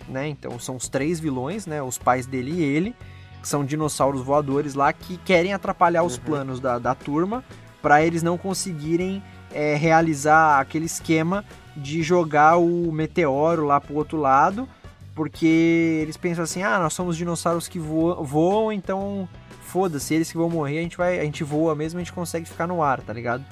[0.08, 0.30] né?
[0.30, 1.82] Então são os três vilões, né?
[1.84, 2.96] Os pais dele e ele.
[3.44, 7.44] Que são dinossauros voadores lá que querem atrapalhar os planos da, da turma
[7.82, 9.22] para eles não conseguirem
[9.52, 11.44] é, realizar aquele esquema
[11.76, 14.68] de jogar o meteoro lá pro outro lado.
[15.14, 19.28] Porque eles pensam assim, ah, nós somos dinossauros que voam, voam então
[19.74, 22.46] foda-se, eles que vão morrer, a gente vai, a gente voa mesmo, a gente consegue
[22.46, 23.44] ficar no ar, tá ligado?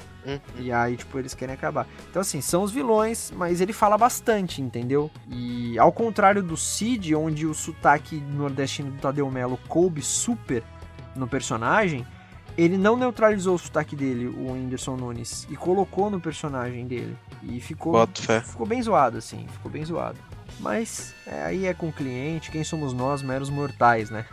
[0.59, 1.87] E aí, tipo, eles querem acabar.
[2.11, 5.09] Então, assim, são os vilões, mas ele fala bastante, entendeu?
[5.27, 10.63] E ao contrário do Cid, onde o sotaque nordestino do Tadeu Melo coube super
[11.15, 12.05] no personagem,
[12.55, 17.17] ele não neutralizou o sotaque dele, o Whindersson Nunes, e colocou no personagem dele.
[17.41, 18.41] E ficou, Boto fé.
[18.41, 20.19] ficou bem zoado, assim, ficou bem zoado.
[20.59, 24.23] Mas é, aí é com o cliente, quem somos nós, meros mortais, né?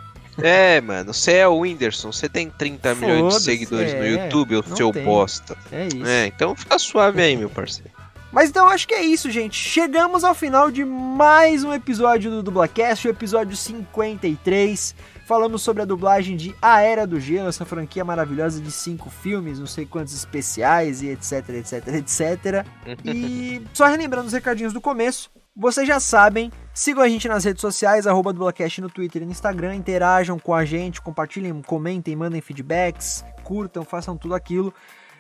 [0.43, 4.57] É, mano, você é o Whindersson, você tem 30 milhões de seguidores no é, YouTube,
[4.57, 5.05] ô não seu tem.
[5.05, 5.57] bosta.
[5.73, 6.07] É isso.
[6.07, 7.91] É, então fica suave aí, meu parceiro.
[8.31, 9.57] Mas então acho que é isso, gente.
[9.57, 14.95] Chegamos ao final de mais um episódio do Dublacast, o episódio 53.
[15.25, 19.59] Falamos sobre a dublagem de A Era do Gelo, essa franquia maravilhosa de cinco filmes,
[19.59, 22.67] não sei quantos especiais e etc, etc, etc.
[23.05, 27.61] E só relembrando os recadinhos do começo, vocês já sabem, sigam a gente nas redes
[27.61, 32.41] sociais, arroba Dublacast no Twitter e no Instagram, interajam com a gente, compartilhem, comentem, mandem
[32.41, 34.73] feedbacks, curtam, façam tudo aquilo.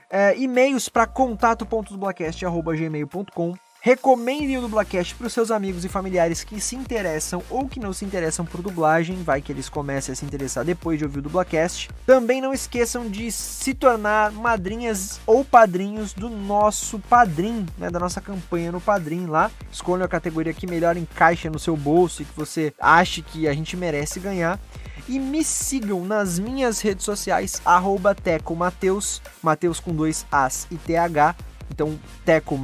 [0.08, 6.74] É, e-mails para contato.dublacast.gmail.com Recomendem o Dublacast para os seus amigos e familiares que se
[6.74, 10.64] interessam ou que não se interessam por dublagem, vai que eles comecem a se interessar
[10.64, 11.88] depois de ouvir o Dublacast.
[12.04, 18.20] Também não esqueçam de se tornar madrinhas ou padrinhos do nosso Padrim, né, da nossa
[18.20, 19.48] campanha no Padrim lá.
[19.70, 23.52] Escolham a categoria que melhor encaixa no seu bolso e que você ache que a
[23.52, 24.58] gente merece ganhar
[25.08, 29.22] e me sigam nas minhas redes sociais, arroba Teco Mateus,
[29.82, 31.34] com dois As e TH,
[31.70, 32.58] então Teco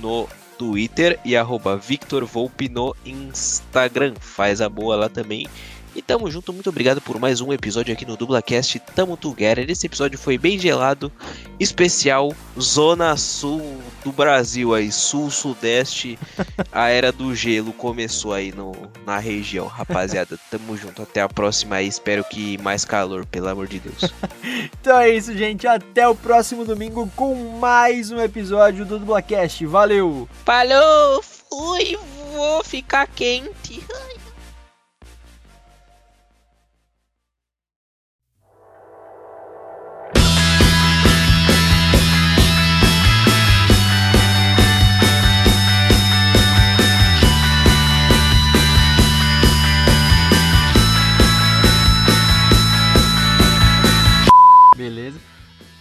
[0.00, 0.28] no
[0.58, 4.14] Twitter e arroba Victor Volpe no Instagram.
[4.18, 5.46] Faz a boa lá também.
[5.96, 9.64] E tamo junto, muito obrigado por mais um episódio aqui no Dublacast Tamo Together.
[9.70, 11.10] Esse episódio foi bem gelado,
[11.58, 16.18] especial Zona Sul do Brasil aí, Sul, Sudeste,
[16.70, 18.72] a era do gelo começou aí no,
[19.06, 20.38] na região, rapaziada.
[20.50, 24.12] Tamo junto, até a próxima aí, espero que mais calor, pelo amor de Deus.
[24.80, 25.66] Então é isso, gente.
[25.66, 29.64] Até o próximo domingo com mais um episódio do Dublacast.
[29.66, 30.28] Valeu!
[30.44, 31.98] Falou, fui,
[32.32, 33.82] vou ficar quente.
[54.86, 55.18] Beleza.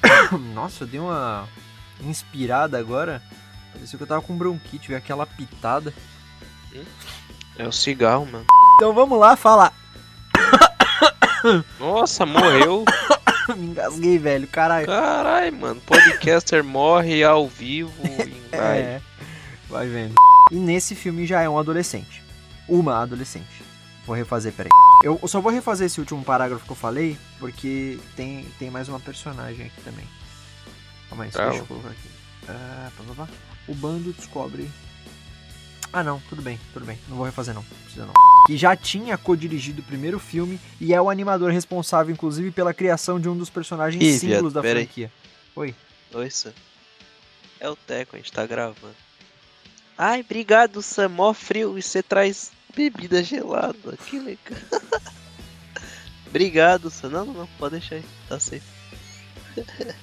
[0.55, 1.47] Nossa, eu dei uma
[2.01, 3.21] inspirada agora.
[3.71, 5.93] Parecia que eu tava com bronquite, veio aquela pitada.
[7.55, 8.45] É o cigarro, mano.
[8.75, 9.73] Então vamos lá falar.
[11.79, 12.83] Nossa, morreu.
[13.55, 14.87] Me engasguei, velho, caralho.
[14.87, 15.81] Caralho, mano.
[15.81, 18.41] Podcaster morre ao vivo live.
[18.51, 19.01] É,
[19.69, 20.15] vai vendo.
[20.51, 22.23] E nesse filme já é um adolescente.
[22.67, 23.64] Uma adolescente.
[24.05, 24.69] Vou refazer, peraí.
[25.03, 28.99] Eu só vou refazer esse último parágrafo que eu falei, porque tem, tem mais uma
[28.99, 30.07] personagem aqui também.
[31.09, 31.45] Calma aí, Tá.
[31.49, 32.09] deixa eu colocar aqui.
[32.47, 33.27] Ah, pá.
[33.67, 34.69] O bando descobre.
[35.91, 36.99] Ah, não, tudo bem, tudo bem.
[37.07, 37.63] Não vou refazer, não.
[37.63, 38.13] Precisa não.
[38.47, 43.19] Que já tinha co-dirigido o primeiro filme e é o animador responsável, inclusive, pela criação
[43.19, 44.75] de um dos personagens Ih, símbolos viado, da aí.
[44.75, 45.11] franquia.
[45.55, 45.73] Oi.
[46.13, 46.53] Oi, Sam.
[47.59, 48.95] É o Teco, a gente tá gravando.
[49.97, 51.09] Ai, obrigado, Sam.
[51.09, 53.97] Mó frio e você traz bebida gelada.
[54.05, 54.59] Que legal.
[56.27, 57.09] obrigado, Sam.
[57.09, 57.47] Não, não, não.
[57.57, 58.05] Pode deixar aí.
[58.27, 58.61] Tá safe.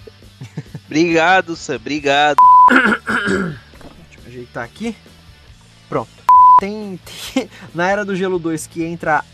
[0.86, 1.76] obrigado, Sam.
[1.76, 2.36] Obrigado.
[2.68, 4.96] Deixa eu ajeitar aqui.
[5.88, 6.10] Pronto.
[6.60, 6.98] Tem,
[7.34, 9.24] tem- na Era do Gelo 2 que entra.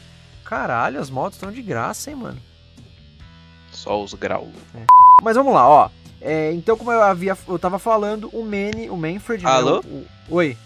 [0.45, 2.41] Caralho, as motos estão de graça, hein, mano.
[3.71, 4.49] Só os graus.
[5.23, 5.91] Mas vamos lá, ó.
[6.21, 9.45] É, então, como eu havia, eu tava falando, o Manny, o Manfred.
[9.45, 9.81] né, Alô?
[9.85, 9.87] o-
[10.31, 10.57] o- oi.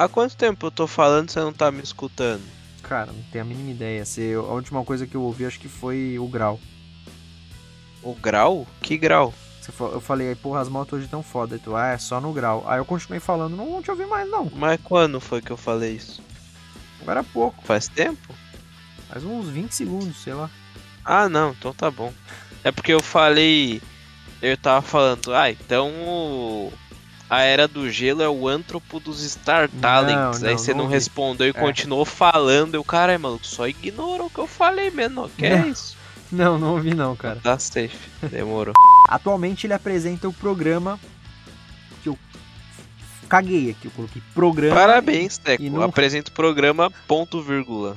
[0.00, 2.40] Há quanto tempo eu tô falando e você não tá me escutando?
[2.82, 4.02] Cara, não tenho a mínima ideia.
[4.06, 6.58] Se, a última coisa que eu ouvi acho que foi o grau.
[8.02, 8.66] O grau?
[8.80, 9.34] Que grau?
[9.78, 11.56] Eu falei, porra, as motos hoje tão foda.
[11.56, 12.64] E tu, ah, é só no grau.
[12.66, 14.50] Aí eu continuei falando, não te ouvir mais não.
[14.56, 16.22] Mas quando foi que eu falei isso?
[17.02, 17.62] Agora há pouco.
[17.62, 18.34] Faz tempo?
[19.06, 20.48] Faz uns 20 segundos, sei lá.
[21.04, 22.10] Ah, não, então tá bom.
[22.64, 23.82] É porque eu falei.
[24.40, 26.72] Eu tava falando, ah, então o-
[27.30, 30.40] a Era do Gelo é o antropo dos Star Talents.
[30.40, 31.52] não, Aí você não não, respondeu e É.
[31.52, 32.74] continuou falando.
[32.74, 35.28] Eu, caralho, maluco, só ignorou o que eu falei mesmo.
[35.38, 35.96] Que é isso?
[36.32, 37.40] Não, não ouvi não, cara.
[37.42, 37.98] Tá safe.
[38.22, 38.72] Demorou.
[39.10, 40.96] Atualmente ele apresenta o programa
[42.04, 42.16] que eu
[43.28, 44.76] caguei aqui, eu coloquei programa.
[44.76, 45.60] Parabéns, Teco.
[45.64, 47.96] não- Apresenta o programa ponto vírgula.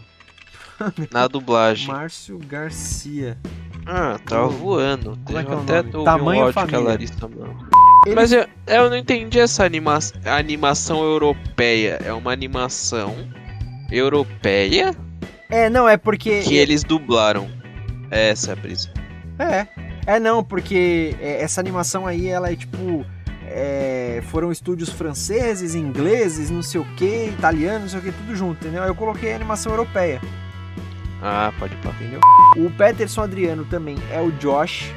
[1.12, 1.90] Na dublagem.
[1.90, 3.38] Márcio Garcia.
[3.86, 5.16] Ah, tava voando.
[5.26, 6.80] Como é que é até Tamanho áudio que a família.
[6.90, 7.83] Larissa manda.
[8.06, 12.00] Ele- Mas eu, eu não entendi essa anima animação europeia.
[12.04, 13.16] É uma animação
[13.92, 14.94] europeia
[15.50, 16.42] É, não, é porque.
[16.42, 17.50] que eles dublaram.
[18.12, 18.90] Essa é a brisa.
[19.40, 19.68] É.
[20.06, 23.06] É não, porque é, essa animação aí, ela é tipo.
[23.48, 28.36] é, foram estúdios franceses, ingleses, não sei o que, italianos, não sei o que, tudo
[28.36, 28.84] junto, entendeu?
[28.84, 30.20] Eu coloquei animação europeia,
[31.22, 31.92] Ah, pode pá.
[31.92, 32.20] entendeu?
[32.58, 34.92] O Peterson Adriano também é o Josh,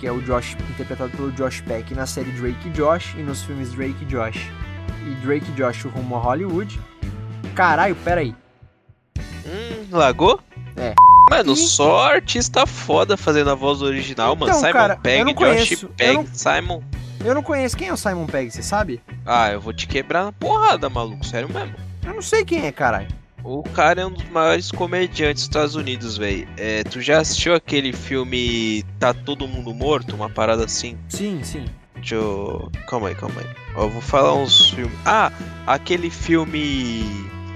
[0.00, 3.42] que é o Josh interpretado pelo Josh Peck na série Drake e Josh e nos
[3.42, 4.50] filmes Drake e Josh.
[5.06, 6.80] E Drake e Josh rumo a Hollywood.
[7.54, 8.34] Caralho, peraí.
[9.46, 10.40] Hum, lagou?
[10.76, 10.94] É.
[11.30, 14.50] Mano, só artista foda fazendo a voz original, mano.
[14.50, 16.82] Então, Simon cara, eu Pegg, não Josh Pegg, não- Simon.
[17.22, 19.02] Eu não conheço quem é o Simon Pegg, você sabe?
[19.26, 21.24] Ah, eu vou te quebrar na porrada, maluco.
[21.26, 21.74] Sério mesmo.
[22.06, 23.08] Eu não sei quem é, caralho.
[23.42, 26.46] O cara é um dos maiores comediantes dos Estados Unidos, velho.
[26.56, 30.14] É, tu já assistiu aquele filme Tá Todo Mundo Morto?
[30.14, 30.96] Uma parada assim?
[31.08, 31.64] Sim, sim.
[31.94, 32.70] Deixa eu.
[32.86, 33.46] Calma aí, calma aí.
[33.76, 34.96] Ó, eu vou falar uns filmes.
[35.04, 35.32] Ah,
[35.66, 37.02] aquele filme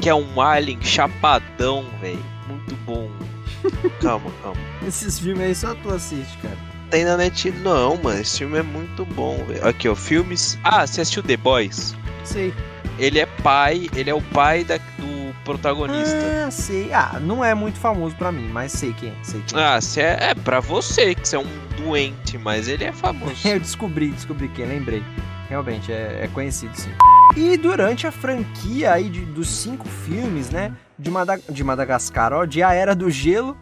[0.01, 2.24] que é um alien chapadão, velho.
[2.48, 3.09] Muito bom.
[4.01, 4.61] calma, calma.
[4.86, 6.56] Esses filmes aí só tu assiste, cara.
[6.90, 7.51] Tem na net.
[7.62, 8.20] Não, mano.
[8.20, 9.66] Esse filme é muito bom, velho.
[9.66, 9.94] Aqui, ó.
[9.94, 10.59] Filmes.
[10.65, 11.94] Ah, você assistiu The Boys?
[12.24, 12.52] Sei.
[12.98, 13.89] Ele é pai.
[13.97, 15.13] Ele é o pai da- do
[15.44, 16.16] protagonista.
[16.46, 16.92] Ah, sei.
[16.92, 19.14] Ah, não é muito famoso pra mim, mas sei quem é.
[19.22, 19.64] Sei quem é.
[19.64, 21.46] Ah, cê é, é pra você, que você é um
[21.76, 23.34] doente, mas ele é famoso.
[23.46, 25.02] Eu descobri, descobri quem, lembrei.
[25.48, 26.90] Realmente, é, é conhecido, sim.
[27.36, 30.72] E durante a franquia aí de- dos cinco filmes, né?
[30.98, 33.56] De, Mada- de Madagascar, ó, de A Era do Gelo,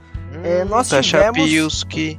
[0.44, 1.48] é, nós Tasha tivemos...
[1.50, 2.16] Pilski.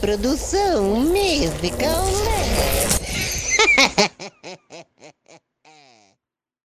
[0.00, 2.06] produção musical.